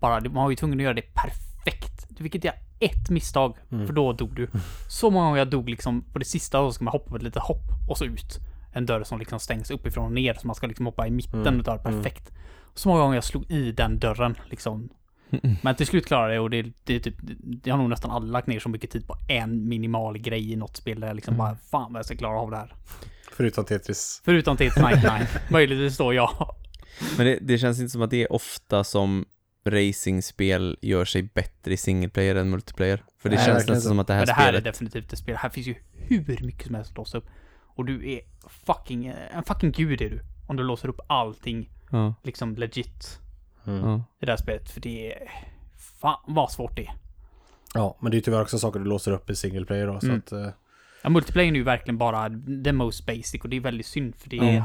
[0.00, 2.06] Bara, man var ju tvungen att göra det perfekt.
[2.20, 3.86] Inte göra ett misstag, Mm.
[3.86, 4.48] för då dog du.
[4.88, 7.16] Så många gånger jag dog liksom på det sista, och så ska man hoppa på
[7.16, 8.38] ett litet hopp och så ut.
[8.76, 11.40] En dörr som liksom stängs uppifrån och ner, så man ska liksom hoppa i mitten
[11.40, 11.60] Mm.
[11.60, 12.32] utav det perfekt.
[12.74, 14.88] Så många gånger jag slog i den dörren liksom.
[15.62, 18.10] Men till slut klarade jag det och det, det är typ, det har nog nästan
[18.10, 21.14] alla lagt ner så mycket tid på en minimal grej i något spel där jag
[21.16, 22.74] liksom bara, fan vad jag ska klara av det här.
[23.32, 24.22] Förutom Tetris.
[24.24, 25.26] Förutom Night Nine.
[25.50, 26.56] Möjligtvis då ja.
[27.16, 29.24] Men det, det känns inte som att det är ofta som
[29.66, 33.02] racingspel gör sig bättre i single player än multiplayer.
[33.18, 34.64] För det Nej, känns nästan som att det här Men det här är spelet...
[34.64, 35.36] definitivt ett spel.
[35.36, 37.26] Här finns ju hur mycket som helst att låsa upp.
[37.74, 40.20] Och du är fucking, en fucking gud är du.
[40.46, 43.20] Om du låser upp allting Ja, liksom legit
[43.66, 43.94] Mm.
[44.20, 44.70] i det här spelet.
[44.70, 45.28] För det är,
[46.00, 46.92] fan vad svårt det är.
[47.74, 50.06] Ja, men det är tyvärr också saker du låser upp i single player då, så
[50.06, 50.18] Mm.
[50.18, 50.32] att...
[50.32, 50.48] eh,
[51.02, 52.30] Ja, multiplayer är ju verkligen bara
[52.64, 54.54] the most basic och det är väldigt synd för det är...
[54.54, 54.64] Ja.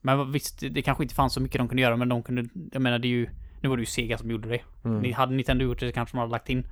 [0.00, 2.82] Men visst, det kanske inte fanns så mycket de kunde göra men de kunde, jag
[2.82, 4.60] menar det är ju, nu var det ju Sega som gjorde det.
[4.84, 5.00] mm.
[5.00, 6.66] Ni, hade Nintendo gjort det så kanske de hade lagt in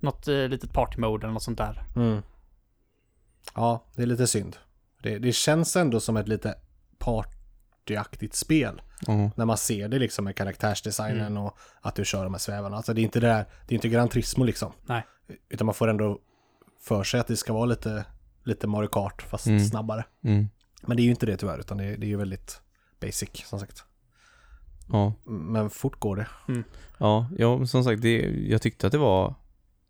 [0.00, 1.82] något eh, litet party mode eller något sånt där.
[1.96, 2.22] Mm.
[3.54, 4.56] Ja, det är lite synd.
[5.04, 6.54] Det, det känns ändå som ett lite
[6.98, 8.82] partyaktigt spel.
[9.06, 9.30] ja.
[9.36, 12.76] När man ser det liksom med karaktärsdesignen och att du kör de här svävarna.
[12.76, 14.72] Alltså det är inte det där, det är inte Gran Turismo liksom.
[14.82, 15.06] Nej.
[15.48, 16.18] Utan man får ändå
[16.80, 18.04] för sig att det ska vara lite,
[18.44, 19.64] lite Mario Kart fast Mm.
[19.64, 20.04] snabbare.
[20.24, 20.48] Mm.
[20.82, 22.60] Men det är ju inte det tyvärr, utan det, det är ju väldigt
[23.00, 23.84] basic som sagt.
[24.92, 25.12] Ja.
[25.24, 26.26] Men fort går det.
[26.98, 28.18] Ja, ja, som sagt, det,
[28.48, 29.34] jag tyckte att det var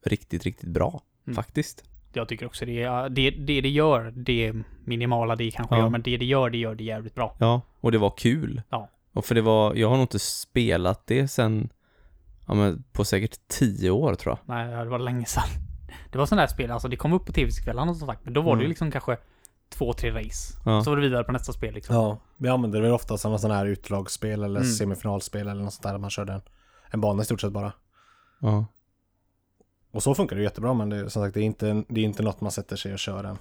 [0.04, 1.02] riktigt, riktigt bra.
[1.26, 1.36] Mm.
[1.36, 1.84] Faktiskt.
[2.16, 4.52] Jag tycker också det, det, det det gör, det
[4.84, 5.80] minimala det kanske Ja.
[5.82, 7.36] gör, men det det gör, det gör det jävligt bra.
[7.40, 8.62] Ja, och det var kul.
[8.70, 8.88] Ja.
[9.12, 11.68] Och för det var, jag har nog inte spelat det sen,
[12.46, 14.54] ja men på säkert tio år tror jag.
[14.56, 15.42] Nej, det var länge sedan.
[16.12, 18.40] Det var sådana här spel, alltså det kom upp på tv-kvällarna som sagt, men då
[18.40, 18.68] var det ju Mm.
[18.68, 19.16] liksom kanske
[19.74, 20.54] två, tre race.
[20.64, 20.82] Ja.
[20.84, 21.96] Så var det vidare på nästa spel liksom.
[21.96, 24.72] Ja, vi använder det väl ofta som sån här utlagsspel eller Mm.
[24.72, 25.92] semifinalspel eller något sånt där.
[25.92, 26.42] där Man körde en,
[26.90, 27.72] en bana i stort sett bara.
[28.40, 28.66] Ja.
[29.94, 32.04] Och så funkar det jättebra, men det, är- som sagt, det är inte, det är
[32.04, 33.36] inte något man sätter sig och kör en,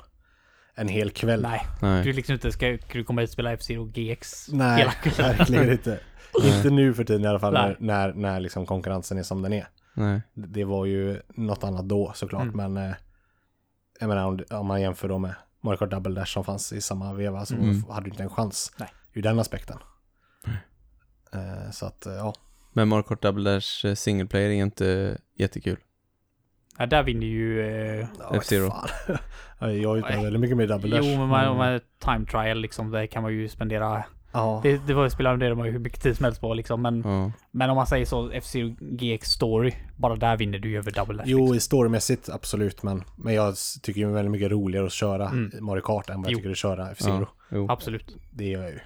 [0.76, 1.42] en hel kväll.
[1.42, 2.04] Nej, Nej.
[2.04, 5.38] du liksom inte ska, du komma hit och spela F-Zero GX Nej, hela kvällen.
[5.38, 6.00] verkligen inte.
[6.44, 7.76] inte nu för tiden i alla fall, Nej.
[7.80, 9.68] när, när, när liksom konkurrensen är som den är.
[9.94, 10.22] Nej.
[10.34, 12.74] Det var ju något annat då såklart, Mm.
[12.74, 12.96] men eh,
[14.00, 16.82] jag menar om, om man jämför då med Mario Kart Double Dash som fanns i
[16.82, 17.84] samma veva så Mm.
[17.90, 18.90] hade du inte en chans Nej.
[19.14, 19.78] ur den aspekten.
[21.34, 22.34] Eh, så att, eh, ja.
[22.74, 25.78] Men Mario Kart Double Dash single player är inte jättekul.
[26.78, 27.62] Ja, där vinner ju...
[27.62, 28.74] Eh, ja F-Zero.
[29.60, 30.24] jag Nej.
[30.24, 31.06] väldigt mycket med Double Dash.
[31.12, 31.58] jo, men man, Mm.
[31.58, 34.04] man, time trial liksom, det kan man ju spendera...
[34.36, 34.60] Ja.
[34.64, 37.02] Det, det var spelar det man ju hur mycket tid som helst på liksom, men...
[37.06, 37.32] Ja.
[37.52, 41.18] Men om man säger så, F-Zero GX Story, bara där vinner du ju över Double
[41.18, 41.24] Dash.
[41.28, 41.56] Jo, liksom.
[41.56, 45.52] i storymässigt absolut, men, men jag tycker ju väldigt mycket roligare att köra Mm.
[45.62, 46.38] Mario Kart än vad jag Jo.
[46.38, 47.28] tycker att köra F-Zero.
[47.50, 47.66] Ja.
[47.70, 48.16] Absolut.
[48.32, 48.80] Det gör jag ju.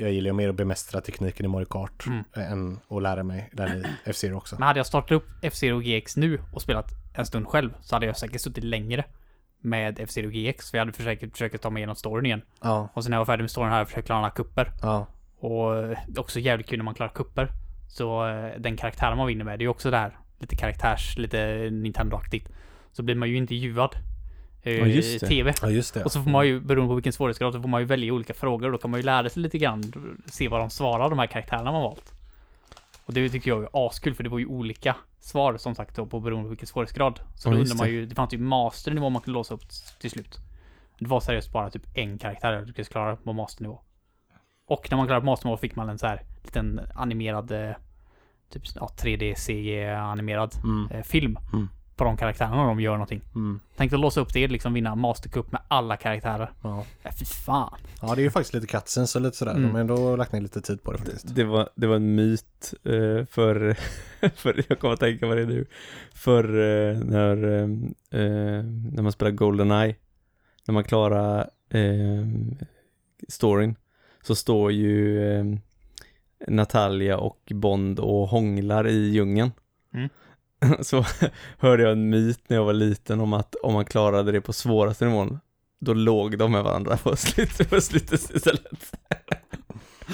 [0.00, 2.24] Jag gillar ju mer att bemästra tekniken i Mario Kart Mm.
[2.34, 4.56] än att lära mig den i F-Zero också.
[4.58, 8.06] Men hade jag startat upp F-Zero GX nu och spelat en stund själv så hade
[8.06, 9.04] jag säkert suttit längre
[9.60, 10.70] med F-Zero GX.
[10.70, 12.42] För jag hade försökt, försökt ta mig igenom storyn igen.
[12.62, 14.72] Ja, Och sen när jag var färdig med storyn hade jag försökt klara några kupper.
[14.82, 15.06] ja,
[15.40, 17.48] Och eh, också jävligt kul när man klarar kupper.
[17.88, 21.70] Så eh, den karaktären man vinner med, det är ju också där lite karaktärs, lite
[21.70, 22.48] Nintendo-aktigt.
[22.92, 23.96] Så blir man ju intervjuad
[24.62, 25.26] Ja, just i det.
[25.26, 25.54] TV.
[25.62, 26.04] ja just det.
[26.04, 28.34] Och så får man ju, beroende på vilken svårighetsgrad, så får man ju välja olika
[28.34, 29.82] frågor då kan man ju lära sig lite grann,
[30.26, 32.12] se vad de svarar, de här karaktärerna man valt.
[33.04, 36.06] Och det tycker jag är askul, för det var ju olika svar som sagt då,
[36.06, 37.20] på beroende på vilken svårighetsgrad.
[37.34, 39.62] Så Ja, då undrar man ju, det fanns ju masternivå man kunde låsa upp
[40.00, 40.38] till slut.
[40.98, 43.80] Det var seriöst bara typ en karaktär jag lyckades klara på masternivå.
[44.68, 47.76] Och när man klarade på masternivå fick man en så här liten animerad, eh,
[48.52, 51.68] typ ja, 3D CG-animerad Mm, eh, film Mm.
[51.98, 53.20] På de karaktärerna de gör någonting.
[53.34, 56.50] mm, Tänkte låsa upp det, liksom vinna mastercup med alla karaktärer.
[56.62, 56.84] ja.
[57.02, 57.78] Ja, fy fan.
[58.02, 59.52] ja, det är ju faktiskt lite cutscenes och lite sådär.
[59.52, 59.62] Mm.
[59.62, 61.34] De har ändå lagt ner lite tid på det faktiskt.
[61.34, 63.76] Det var, det var en myt eh, för,
[64.34, 65.66] för, jag kommer att tänka på det nu,
[66.14, 67.44] för eh, när,
[68.10, 69.94] eh, när man spelar Goldeneye,
[70.66, 72.26] när man klarar eh,
[73.28, 73.76] storyn,
[74.22, 75.44] så står ju eh,
[76.48, 79.50] Natalia och Bond och hånglar i djungeln.
[79.94, 80.08] Mm.
[80.80, 81.04] Så
[81.58, 84.52] hörde jag en myt när jag var liten om att om man klarade det på
[84.52, 85.40] svåraste nivån,
[85.80, 88.92] då låg de med varandra på slutet, på slutet istället.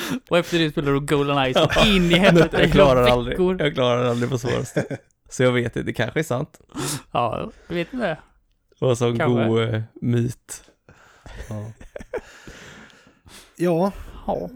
[0.28, 4.04] Och efter det spelar du Goldeneye så in i helvete Jag klarar aldrig, jag klarar
[4.04, 4.98] aldrig på svåraste.
[5.28, 6.60] Så jag vet inte, det kanske är sant.
[7.10, 8.06] Ja, jag vet inte.
[8.06, 10.64] Det var en sån god eh, myt.
[11.48, 11.70] Ja.
[13.56, 13.92] ja,
[14.26, 14.51] Ja,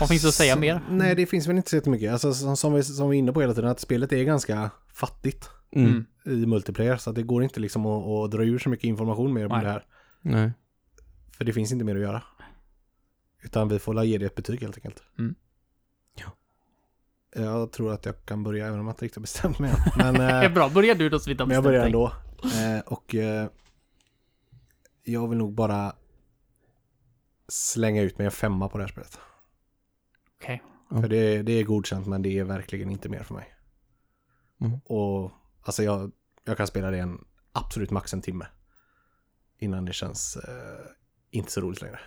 [0.00, 0.80] vad finns det att säga mer?
[0.90, 2.12] Nej, det finns väl inte så jättemycket.
[2.12, 4.70] Alltså, som, som, vi, som vi är inne på hela tiden, att spelet är ganska
[4.92, 5.90] fattigt Mm.
[6.26, 6.42] Mm.
[6.42, 6.96] i multiplayer.
[6.96, 9.60] Så att det går inte liksom att, att dra ur så mycket information mer om
[9.60, 9.84] det här.
[10.20, 10.52] Nej.
[11.36, 12.22] För det finns inte mer att göra.
[13.42, 15.02] Utan vi får ge det ett betyg helt enkelt.
[15.18, 15.34] Mm.
[16.16, 16.32] Ja.
[17.42, 19.74] Jag tror att jag kan börja även om jag inte riktigt har bestämt mig.
[19.96, 21.86] Men, Det är eh, bra, börjar du då så vi inte har men jag börjar
[21.86, 22.12] ändå.
[22.44, 23.48] Eh, och eh,
[25.04, 25.92] jag vill nog bara
[27.48, 29.18] slänga ut mig en femma på det här spelet.
[30.40, 30.62] Okej.
[30.90, 31.00] Ja.
[31.00, 33.54] För det, det är godkänt men det är verkligen inte mer för mig.
[34.60, 34.78] Mm.
[34.84, 36.12] Och alltså jag,
[36.44, 38.46] jag kan spela det en absolut max en timme.
[39.58, 40.86] Innan det känns eh,
[41.30, 42.00] inte så roligt längre.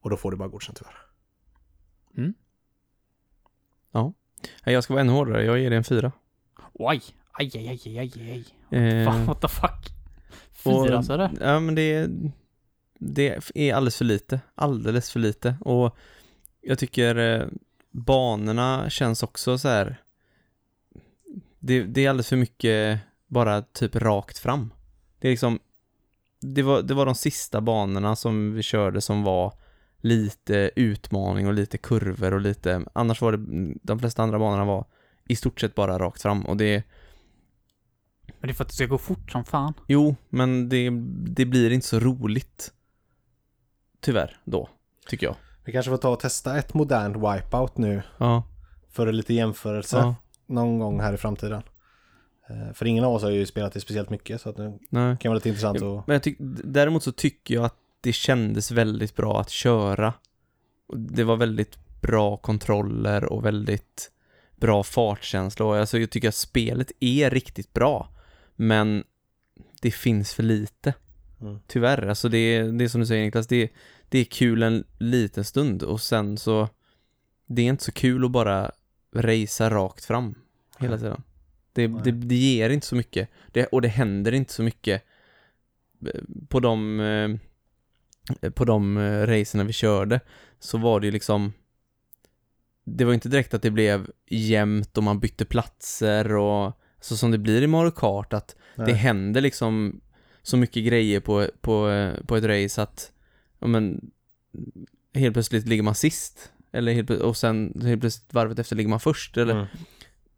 [0.00, 1.06] Och då får det bara godkänt tyvärr.
[3.96, 4.12] Ja.
[4.64, 6.12] Nej, Jag ska vara ännu hårdare, jag ger det en fyra.
[6.72, 7.02] Oj,
[7.32, 8.12] aj, aj, aj, aj,
[8.70, 8.78] aj.
[8.80, 9.92] Eh, Fan, what the fuck?
[10.52, 11.30] Fyra är det?
[11.40, 12.08] Ja, men det,
[12.98, 14.40] det är alldeles för lite.
[14.54, 15.56] Alldeles för lite.
[15.60, 15.96] Och
[16.60, 17.46] jag tycker eh,
[17.90, 19.96] banorna känns också så här.
[21.58, 24.72] Det, det är alldeles för mycket bara typ rakt fram.
[25.18, 25.58] Det är liksom,
[26.40, 29.52] det var, det var de sista banorna som vi körde som var
[29.98, 34.86] lite utmaning och lite kurvor och lite, annars var det, de flesta andra banorna var
[35.28, 36.82] i stort sett bara rakt fram och det,
[38.26, 39.74] Men det är för att det ska gå fort som fan.
[39.86, 40.90] Jo, men det,
[41.34, 42.72] det blir inte så roligt.
[44.06, 44.68] Tyvärr, då,
[45.08, 45.36] tycker jag.
[45.64, 48.02] Vi kanske får ta och testa ett modernt wipeout nu.
[48.18, 48.42] Ja,
[48.90, 49.96] För lite jämförelse.
[49.96, 50.14] ja,
[50.46, 51.62] Någon gång här i framtiden.
[52.48, 54.40] Eh, för ingen av oss har ju spelat det speciellt mycket.
[54.40, 55.16] Så att det nej.
[55.20, 56.06] kan vara lite intressant att...
[56.06, 60.14] Men tyck, däremot så tycker jag att det kändes väldigt bra att köra.
[60.94, 64.10] Det var väldigt bra kontroller och väldigt
[64.56, 65.80] bra fartkänsla.
[65.80, 68.08] Alltså jag tycker att spelet är riktigt bra.
[68.56, 69.04] Men
[69.82, 70.94] det finns för lite.
[71.40, 71.58] Mm.
[71.66, 73.70] Tyvärr, alltså det är, det är som du säger Niklas, det
[74.08, 76.68] det är kul en liten stund och sen så
[77.46, 78.70] det är inte så kul att bara
[79.14, 80.34] racea rakt fram
[80.78, 81.22] hela tiden.
[81.72, 85.02] Det, det, det ger inte så mycket det, och det händer inte så mycket
[86.06, 90.20] eh, på de eh, på de eh, racerna vi körde
[90.58, 91.52] så var det ju liksom
[92.84, 97.30] det var inte direkt att det blev jämnt och man bytte platser och så som
[97.30, 98.94] det blir i Mario Kart att det Nej.
[98.94, 100.00] händer liksom
[100.42, 103.12] så mycket grejer på, på, på ett race att
[103.58, 104.10] ja, men,
[105.14, 109.00] helt plötsligt ligger man sist eller helt, och sen helt plötsligt varvet efter ligger man
[109.00, 109.66] först eller Mm.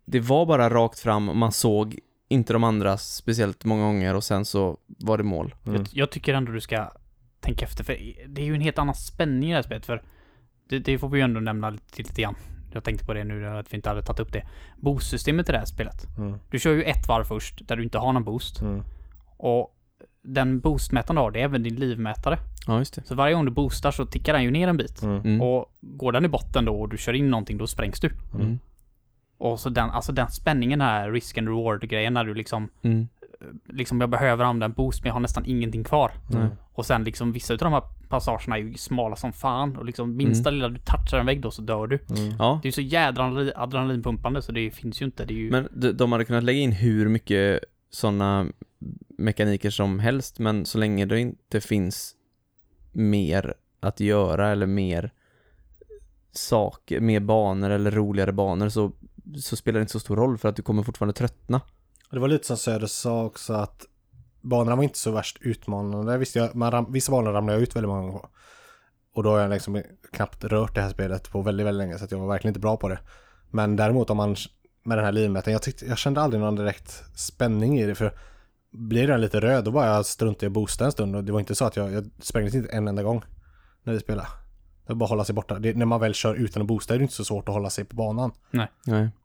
[0.05, 4.25] det var bara rakt fram och man såg inte de andra speciellt många gånger och
[4.25, 5.55] sen så var det mål.
[5.67, 5.77] Mm.
[5.77, 6.93] Jag, jag tycker ändå du ska
[7.41, 7.97] tänka efter, för
[8.27, 10.03] det är ju en helt annan spänning i det här spelet, för
[10.69, 12.37] det, det får vi ju ändå nämna lite, lite grann.
[12.73, 14.49] Jag tänkte på det nu, att vi inte hade tagit upp det.
[14.77, 16.07] Boost-systemet i det här spelet.
[16.19, 16.39] Mm.
[16.51, 18.61] Du kör ju ett varv först, där du inte har någon boost.
[18.61, 18.83] Mm.
[19.37, 19.75] Och
[20.23, 22.39] den boostmätaren du har, det är även din livmätare.
[22.67, 23.03] Ja, just det.
[23.07, 25.03] Så varje gång du boostar så tickar den ju ner en bit.
[25.03, 25.17] Mm.
[25.21, 25.41] Mm.
[25.41, 28.11] Och går den i botten då och du kör in någonting, då sprängs du.
[28.35, 28.59] Mm.
[29.39, 33.09] Och så den, alltså den spänningen här, risk and reward-grejen, när du liksom, Mm.
[33.69, 36.11] liksom jag behöver använda en boost men jag har nästan ingenting kvar.
[36.73, 40.17] Och sen liksom vissa utav de här passagerna är ju smala som fan och liksom
[40.17, 41.99] minsta lilla du touchar en vägg då så dör du.
[42.17, 42.35] Mm.
[42.39, 45.25] Ja, Det är ju så jädra adrenalin- adrenalinpumpande så det finns ju inte.
[45.25, 45.51] Det är ju...
[45.51, 48.47] men de, de hade kunnat lägga in hur mycket sådana
[49.19, 52.15] mekaniker som helst, men så länge det inte finns
[52.93, 55.13] mer att göra eller mer
[56.33, 58.93] saker, mer banor eller roligare banor så,
[59.41, 61.61] så spelar det inte så stor roll för att du kommer fortfarande tröttna.
[62.11, 63.87] Det var lite som Söder sa också att
[64.41, 66.19] banorna var inte så värst utmanande.
[66.19, 68.29] Visst, jag, man ram, vissa banor ramlade jag ut väldigt många gånger på.
[69.15, 69.83] Och då har jag liksom
[70.13, 72.61] knappt rört det här spelet på väldigt, väldigt länge så att jag var verkligen inte
[72.61, 72.99] bra på det.
[73.51, 74.37] Men däremot om man
[74.83, 78.13] med den här livmätaren, jag, tyckte, jag kände aldrig någon direkt spänning i det för
[78.73, 81.33] blir den lite röd då bara jag struntade i att boosta en stund och det
[81.33, 83.23] var inte så att jag, jag sprängdes inte en enda gång
[83.83, 84.29] när vi spelade.
[84.87, 85.59] Det var bara att hålla sig borta.
[85.59, 87.71] Det, när man väl kör utan att boosta är det inte så svårt att hålla
[87.71, 88.33] sig på banan.
[88.51, 88.69] Nej.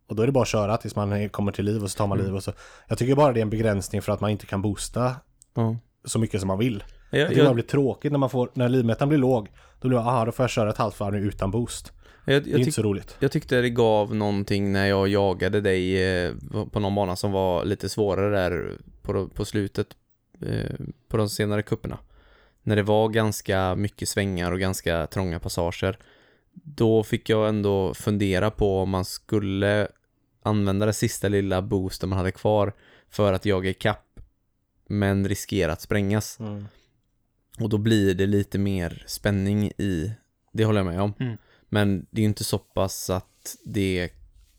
[0.08, 2.08] Och då är det bara att köra tills man kommer till liv och så tar
[2.08, 2.52] man liv och så.
[2.88, 5.16] Jag tycker bara det är en begränsning för att man inte kan boosta
[5.56, 5.78] Ja.
[6.06, 6.84] så mycket som man vill.
[7.10, 9.52] Jag, Jag tycker det jag, blir tråkigt när man får, när livmätaren blir låg.
[9.82, 11.92] Då blir det, aha, då får jag köra ett halvt varv nu utan boost.
[12.26, 13.18] Jag, jag, Det är inte så roligt.
[13.20, 16.34] jag tyckte det gav någonting när jag jagade dig eh,
[16.72, 19.88] på någon bana som var lite svårare där på, på slutet
[20.42, 20.76] eh,
[21.08, 22.00] på de senare kupperna.
[22.64, 25.98] När det var ganska mycket svängar och ganska trånga passager.
[26.54, 29.88] då fick jag ändå fundera på om man skulle
[30.44, 32.74] använda det sista lilla boosten man hade kvar
[33.10, 34.20] för att jaga ikapp
[34.88, 36.40] men riskera att sprängas.
[36.40, 36.66] Mm.
[37.60, 40.12] Och då blir det lite mer spänning i,
[40.52, 41.14] det håller jag med om.
[41.20, 41.38] Mm.
[41.74, 44.10] Men det är ju inte så pass att det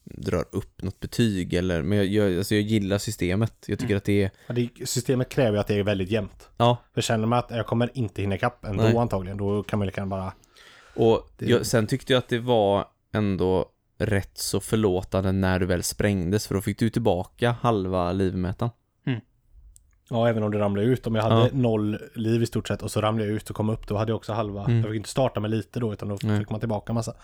[0.05, 3.53] drar upp något betyg eller, men jag, jag, alltså jag gillar systemet.
[3.67, 3.99] Jag tycker Mm.
[3.99, 6.49] att det är, Ja, det, systemet kräver ju att det är väldigt jämnt.
[6.57, 8.97] ja, För känner man att jag kommer inte hinna ikapp ändå Nej.
[8.97, 10.33] antagligen, då kan man lika bara...
[10.95, 13.67] och Det- jag, sen tyckte jag att det var ändå
[13.99, 18.73] rätt så förlåtande när du väl sprängdes för då fick du tillbaka halva livmätaren.
[20.11, 21.07] Ja, även om det ramlade ut.
[21.07, 21.49] Om jag hade Ja.
[21.53, 24.11] noll liv i stort sett och så ramlade jag ut och kom upp, då hade
[24.11, 24.65] jag också halva.
[24.65, 24.77] Mm.
[24.77, 26.39] Jag fick inte starta med lite då, utan då Nej.
[26.39, 27.15] fick man tillbaka massa.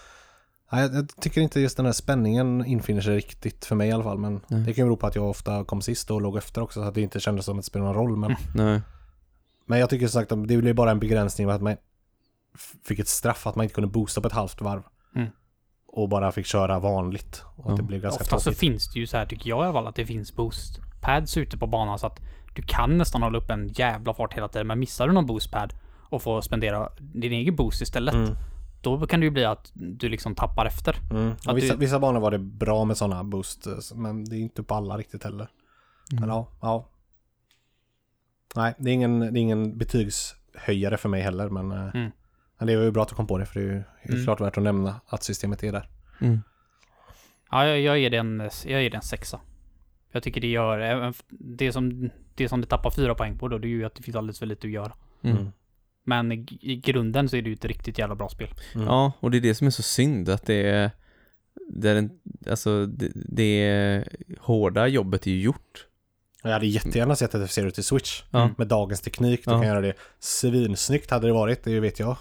[0.72, 3.92] Nej, jag, jag tycker inte just den här spänningen infinner sig riktigt för mig i
[3.92, 4.18] alla fall.
[4.18, 4.60] Men Nej.
[4.60, 6.88] det kan ju bero på att jag ofta kom sist och låg efter också, så
[6.88, 8.16] att det inte kändes som att det spelade någon roll.
[8.16, 8.80] Men, Nej.
[9.66, 11.76] men jag tycker som sagt att det blev bara en begränsning av att man
[12.84, 14.82] fick ett straff att man inte kunde boosta på ett halvt varv.
[15.16, 15.28] Mm.
[15.92, 17.42] Och bara fick köra vanligt.
[17.56, 17.76] Och att Ja.
[17.76, 19.86] det blev ganska Ofta så finns det ju så här tycker jag i alla fall
[19.86, 22.20] att det finns boostpads ute på banan så att
[22.54, 25.74] du kan nästan hålla upp en jävla fart hela tiden men missar du någon boostpad
[26.00, 28.14] och får spendera din egen boost istället.
[28.14, 28.30] Mm.
[28.82, 30.96] Då kan det ju bli att du liksom tappar efter.
[31.10, 31.32] Mm.
[31.46, 34.62] Att vissa, du- vissa banor var det bra med sådana boost, men det är inte
[34.62, 35.48] på alla riktigt heller.
[36.20, 36.88] Men ja, ja.
[38.56, 42.10] Nej, det är ingen, det är ingen betygshöjare för mig heller, men, eh, Mm.
[42.58, 44.24] men det var ju bra att du kom på det, för det är ju Mm.
[44.24, 45.88] klart värt att nämna att systemet är där.
[46.20, 46.40] Mm.
[47.50, 49.40] Ja, jag, jag, ger det en, jag ger sexa.
[50.12, 52.10] Jag tycker det gör, det som,
[52.44, 54.38] det som det tappar fyra poäng på då, det är ju att det finns alldeles
[54.38, 54.92] för lite att göra.
[55.22, 55.48] Mm.
[56.04, 58.48] Men i, i grunden så är det ju ett riktigt jävla bra spel.
[58.74, 58.86] Mm.
[58.86, 60.90] Ja, och det är det som är så synd att det är,
[61.72, 62.10] det är en,
[62.50, 64.04] alltså det, det
[64.40, 65.86] hårda jobbet är ju gjort.
[66.42, 68.22] Jag hade jättegärna sett ett F-Zero till Switch.
[68.30, 68.50] Ja.
[68.58, 69.54] Med dagens teknik, då Ja.
[69.54, 72.16] kan jag göra det svinsnyggt hade det varit, det vet jag.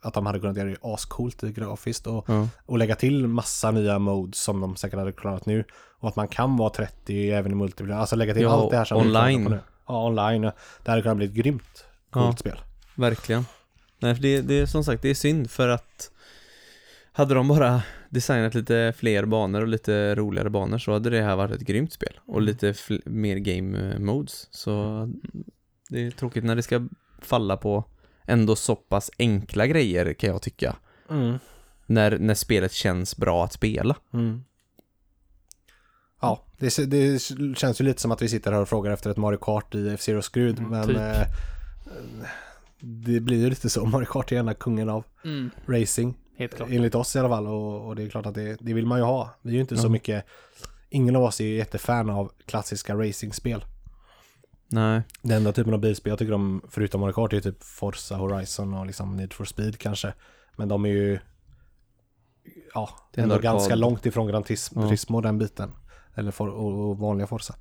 [0.00, 2.48] Att de hade kunnat göra det ascoolt grafiskt och, Ja.
[2.66, 5.64] och lägga till massa nya modes som de säkert hade klarat nu.
[6.00, 8.76] Och att man kan vara 30 även i multiplayer, alltså lägga till Ja, allt det
[8.76, 9.44] här som online.
[9.44, 9.60] på nu.
[9.88, 10.42] Ja, online.
[10.84, 12.36] Det hade kunnat bli ett grymt coolt Ja.
[12.36, 12.58] spel.
[12.94, 13.44] Verkligen.
[13.98, 16.10] Nej, för det, det är som sagt, det är synd för att
[17.12, 21.36] hade de bara designat lite fler banor och lite roligare banor så hade det här
[21.36, 22.20] varit ett grymt spel.
[22.26, 22.44] Och Mm.
[22.46, 24.48] lite mer game modes.
[24.50, 25.08] Så
[25.88, 26.86] det är tråkigt när det ska
[27.22, 27.84] falla på
[28.28, 30.76] ändå så pass enkla grejer kan jag tycka.
[31.10, 31.38] Mm.
[31.86, 33.96] När, när spelet känns bra att spela.
[34.12, 34.44] Mm.
[36.20, 37.18] Ja, det, det
[37.56, 39.88] känns ju lite som att vi sitter här och frågar efter ett Mario Kart i
[39.88, 40.96] F-Zero skrud, Mm, men typ.
[40.96, 41.22] eh,
[42.80, 43.86] det blir ju lite så.
[43.86, 45.04] Mario Kart är ena kungen av
[45.66, 46.68] racing, Helt klart.
[46.70, 48.98] enligt oss i alla fall, och, och det är klart att det, det vill man
[48.98, 49.30] ju ha.
[49.42, 49.90] Vi är ju inte så Ja.
[49.90, 50.24] mycket,
[50.90, 53.64] ingen av oss är ju jättefan av klassiska racingspel.
[54.68, 55.02] Nej.
[55.22, 58.74] Den enda typen av bilspel jag tycker om, förutom Mario Kart, är typ Forza Horizon
[58.74, 60.14] och liksom Need for Speed kanske.
[60.56, 61.18] Men de är ju,
[62.74, 64.82] ja, Det är ändå ganska långt ifrån Gran Tis- Ja.
[64.82, 65.72] Turismo den biten.
[66.14, 67.54] Eller for, och, och vanliga Forza.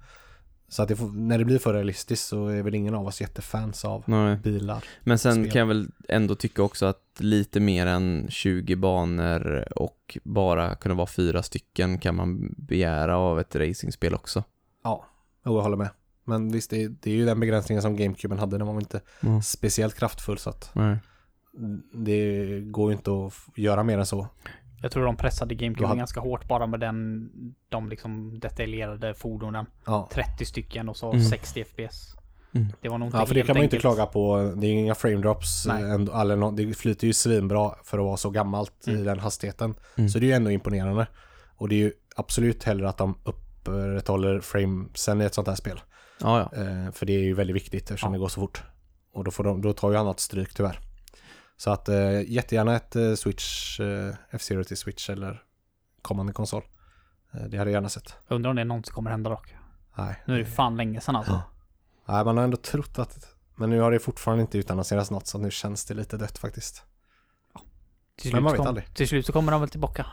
[0.69, 3.21] Så att det får, när det blir för realistiskt så är väl ingen av oss
[3.21, 4.35] jättefans av Nej.
[4.35, 4.83] bilar.
[5.03, 5.51] Men sen spel.
[5.51, 10.95] kan jag väl ändå tycka också att lite mer än 20 banor och bara kunna
[10.95, 14.43] vara fyra stycken kan man begära av ett racingspel också.
[14.83, 15.05] Ja,
[15.43, 15.89] jag håller med.
[16.27, 18.57] Men visst, det, det är ju den begränsningen som GameCuben hade.
[18.57, 19.41] Den var inte Mm.
[19.41, 20.97] speciellt kraftfull så att Nej.
[21.93, 24.27] det går ju inte att göra mer än så.
[24.81, 27.29] Jag tror de pressade GameCube hade- ganska hårt bara med den,
[27.69, 29.65] de liksom detaljerade fordonen.
[29.85, 30.09] Ja.
[30.11, 31.23] 30 stycken och så Mm.
[31.25, 32.13] 60 FPS.
[32.51, 32.67] Mm.
[32.81, 34.53] Det var nog inte Ja, för det kan man ju inte klaga på.
[34.57, 35.65] Det är inga frame drops.
[35.67, 35.83] Nej.
[35.91, 39.03] Ändå, eller det flyter ju svinbra för att vara så gammalt i Mm.
[39.03, 39.75] den hastigheten.
[39.97, 40.09] Mm.
[40.09, 41.07] Så det är ju ändå imponerande.
[41.57, 45.79] Och det är ju absolut hellre att de upprätthåller framesen i ett sånt här spel.
[46.19, 46.61] Ja, ja.
[46.61, 48.17] Eh, för det är ju väldigt viktigt eftersom Ja.
[48.17, 48.63] det går så fort.
[49.11, 50.79] Och då, får de, då tar ju annat stryk tyvärr.
[51.57, 55.43] Så att eh, jättegärna ett eh, Switch, eh, F-Zero till Switch eller
[56.01, 56.63] kommande konsol.
[57.33, 58.15] Eh, det hade jag gärna sett.
[58.27, 59.55] Jag undrar om det någonsin kommer hända dock.
[59.97, 60.23] Nej.
[60.25, 61.31] Nu är det fan länge sedan alltså.
[61.31, 61.41] Ja.
[62.13, 63.35] Nej, man har ändå trott att...
[63.55, 66.83] Men nu har det fortfarande inte utannonserats något så nu känns det lite dött faktiskt.
[68.17, 68.93] Till Men man vet kom, aldrig.
[68.95, 70.05] till slut så kommer de väl tillbaka.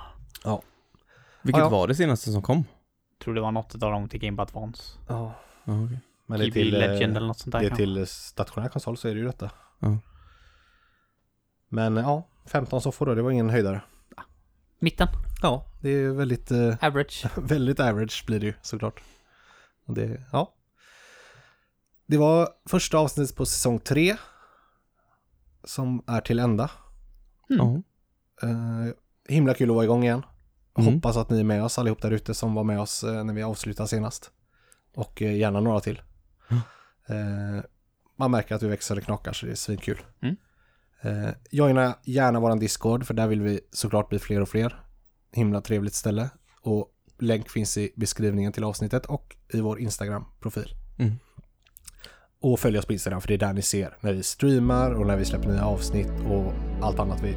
[1.43, 1.69] Vilket Ja, ja.
[1.69, 2.65] var det senaste som kom?
[3.25, 4.83] Tror det var något av dem till Game Boy Advance.
[5.09, 5.35] Ja.
[5.65, 5.99] Ja, okej.
[6.27, 7.61] Men det är till, Legend eh, eller något sånt där.
[7.61, 9.51] det är till stationär konsol så är det ju detta.
[9.79, 9.99] Ja.
[11.69, 13.83] Men ja, 15 soffor då, det var ingen höjdare.
[14.79, 15.09] Mitten.
[15.43, 17.27] Ja, det är väldigt, eh, Average.
[17.37, 19.03] väldigt average blir det ju såklart.
[19.87, 20.55] Och det, ja.
[22.07, 24.17] Det var första avsnittet på säsong 3
[25.65, 26.71] som är till ända.
[27.51, 27.83] Mm.
[28.43, 28.95] Eh,
[29.29, 30.23] himla kul att vara igång igen.
[30.79, 30.95] Mm.
[30.95, 33.35] Hoppas att ni är med oss allihop där ute som var med oss eh, när
[33.35, 34.31] vi avslutade senast.
[34.95, 36.03] Och eh, gärna några till.
[36.49, 36.57] Ja.
[37.15, 37.65] Eh,
[38.17, 40.03] man märker att vi växer och knakar så det är svinkul.
[40.23, 40.37] Mm.
[41.01, 44.81] Eh, joina gärna våran Discord för där vill vi såklart bli fler och fler.
[45.33, 46.31] Himla trevligt ställe.
[46.61, 46.89] Och
[47.19, 50.75] länk finns i beskrivningen till avsnittet och i vår Instagram-profil.
[50.99, 51.13] Mm.
[52.41, 55.07] Och följ oss på Instagram för det är där ni ser när vi streamar och
[55.07, 56.53] när vi släpper nya avsnitt och
[56.83, 57.37] allt annat vi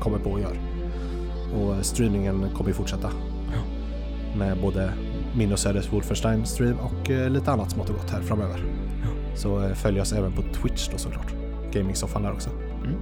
[0.00, 0.56] kommer på och gör.
[1.54, 3.10] Och streamingen kommer ju fortsätta.
[4.36, 4.92] Med både
[5.36, 8.64] min och Söders Wolfenstein stream och eh, lite annat smått och gott här framöver.
[9.34, 11.34] Så eh, följ oss även på Twitch då såklart.
[11.72, 12.50] Gaming-soffan där också.
[12.84, 12.96] Mm.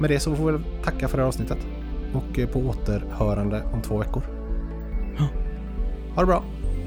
[0.00, 1.58] Med det så får vi tacka för det här avsnittet.
[2.14, 4.22] Och eh, på återhörande om två veckor.
[6.14, 6.44] Ha det bra.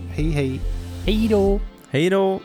[0.09, 0.61] Hej hej.
[1.05, 1.59] Hej då!
[1.89, 2.39] Hej då!